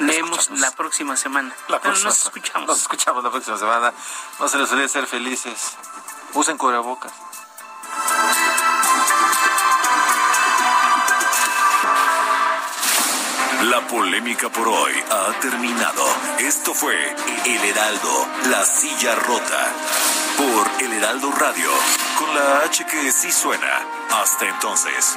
leemos 0.00 0.50
la 0.50 0.72
próxima 0.72 1.16
semana. 1.16 1.54
La 1.68 1.80
próxima, 1.80 2.10
nos 2.10 2.22
escuchamos. 2.22 2.68
Nos 2.68 2.80
escuchamos 2.82 3.22
la 3.22 3.30
próxima 3.30 3.56
semana. 3.56 3.92
No 4.40 4.48
se 4.48 4.58
les 4.58 4.70
olvide 4.72 4.88
ser 4.88 5.06
felices. 5.06 5.76
Usen 6.32 6.58
cubrebocas. 6.58 7.12
La 13.70 13.80
polémica 13.86 14.50
por 14.50 14.68
hoy 14.68 14.92
ha 15.10 15.40
terminado. 15.40 16.04
Esto 16.38 16.74
fue 16.74 16.96
El 17.46 17.64
Heraldo, 17.64 18.28
la 18.50 18.64
silla 18.64 19.14
rota. 19.14 19.72
Por 20.36 20.82
El 20.82 20.92
Heraldo 20.92 21.30
Radio, 21.30 21.70
con 22.18 22.34
la 22.34 22.58
H 22.64 22.84
que 22.86 23.12
sí 23.12 23.30
suena. 23.30 23.86
Hasta 24.10 24.48
entonces. 24.48 25.16